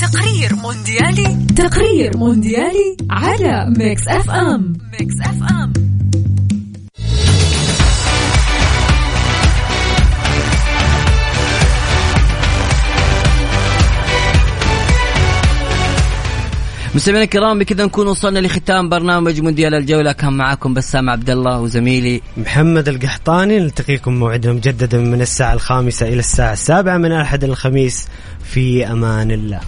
تقرير 0.01 0.55
مونديالي 0.63 1.37
تقرير 1.57 2.17
مونديالي 2.17 2.97
على 3.11 3.67
Mix 3.79 4.09
FM. 4.09 4.73
Mix 5.01 5.15
FM. 5.21 5.73
مستمعينا 16.95 17.25
الكرام 17.25 17.59
بكذا 17.59 17.85
نكون 17.85 18.07
وصلنا 18.07 18.39
لختام 18.39 18.89
برنامج 18.89 19.41
مونديال 19.41 19.75
الجولة. 19.75 20.13
كان 20.13 20.33
معاكم 20.33 20.75
بسام 20.75 21.11
عبد 21.11 21.31
الله 21.31 21.61
وزميلي 21.61 22.21
محمد 22.37 22.89
القحطاني. 22.89 23.59
نلتقيكم 23.59 24.13
موعدنا 24.15 24.53
مجددا 24.53 24.99
من 24.99 25.21
الساعة 25.21 25.53
الخامسة 25.53 26.09
إلى 26.09 26.19
الساعة 26.19 26.53
السابعة 26.53 26.97
من 26.97 27.13
الأحد 27.13 27.45
الخميس. 27.45 28.09
في 28.45 28.93
أمان 28.93 29.31
الله. 29.31 29.61